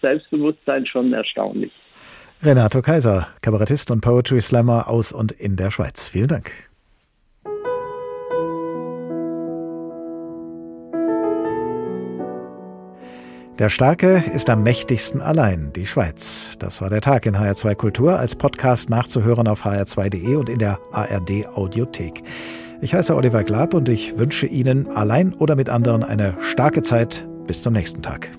Selbstbewusstsein 0.00 0.86
schon 0.86 1.12
erstaunlich. 1.12 1.72
Renato 2.44 2.82
Kaiser, 2.82 3.28
Kabarettist 3.40 3.92
und 3.92 4.00
Poetry 4.00 4.42
Slammer 4.42 4.88
aus 4.88 5.12
und 5.12 5.30
in 5.30 5.54
der 5.54 5.70
Schweiz. 5.70 6.08
Vielen 6.08 6.26
Dank. 6.26 6.50
Der 13.60 13.68
Starke 13.68 14.24
ist 14.34 14.50
am 14.50 14.64
mächtigsten 14.64 15.20
allein, 15.20 15.72
die 15.72 15.86
Schweiz. 15.86 16.56
Das 16.58 16.80
war 16.80 16.90
der 16.90 17.00
Tag 17.00 17.26
in 17.26 17.36
HR2 17.36 17.76
Kultur, 17.76 18.18
als 18.18 18.34
Podcast 18.34 18.90
nachzuhören 18.90 19.46
auf 19.46 19.64
hr2.de 19.64 20.34
und 20.34 20.48
in 20.48 20.58
der 20.58 20.80
ARD 20.90 21.46
Audiothek. 21.54 22.24
Ich 22.80 22.92
heiße 22.92 23.14
Oliver 23.14 23.44
Glab 23.44 23.72
und 23.72 23.88
ich 23.88 24.18
wünsche 24.18 24.46
Ihnen 24.46 24.88
allein 24.88 25.32
oder 25.34 25.54
mit 25.54 25.68
anderen 25.68 26.02
eine 26.02 26.36
starke 26.40 26.82
Zeit. 26.82 27.24
Bis 27.46 27.62
zum 27.62 27.74
nächsten 27.74 28.02
Tag. 28.02 28.30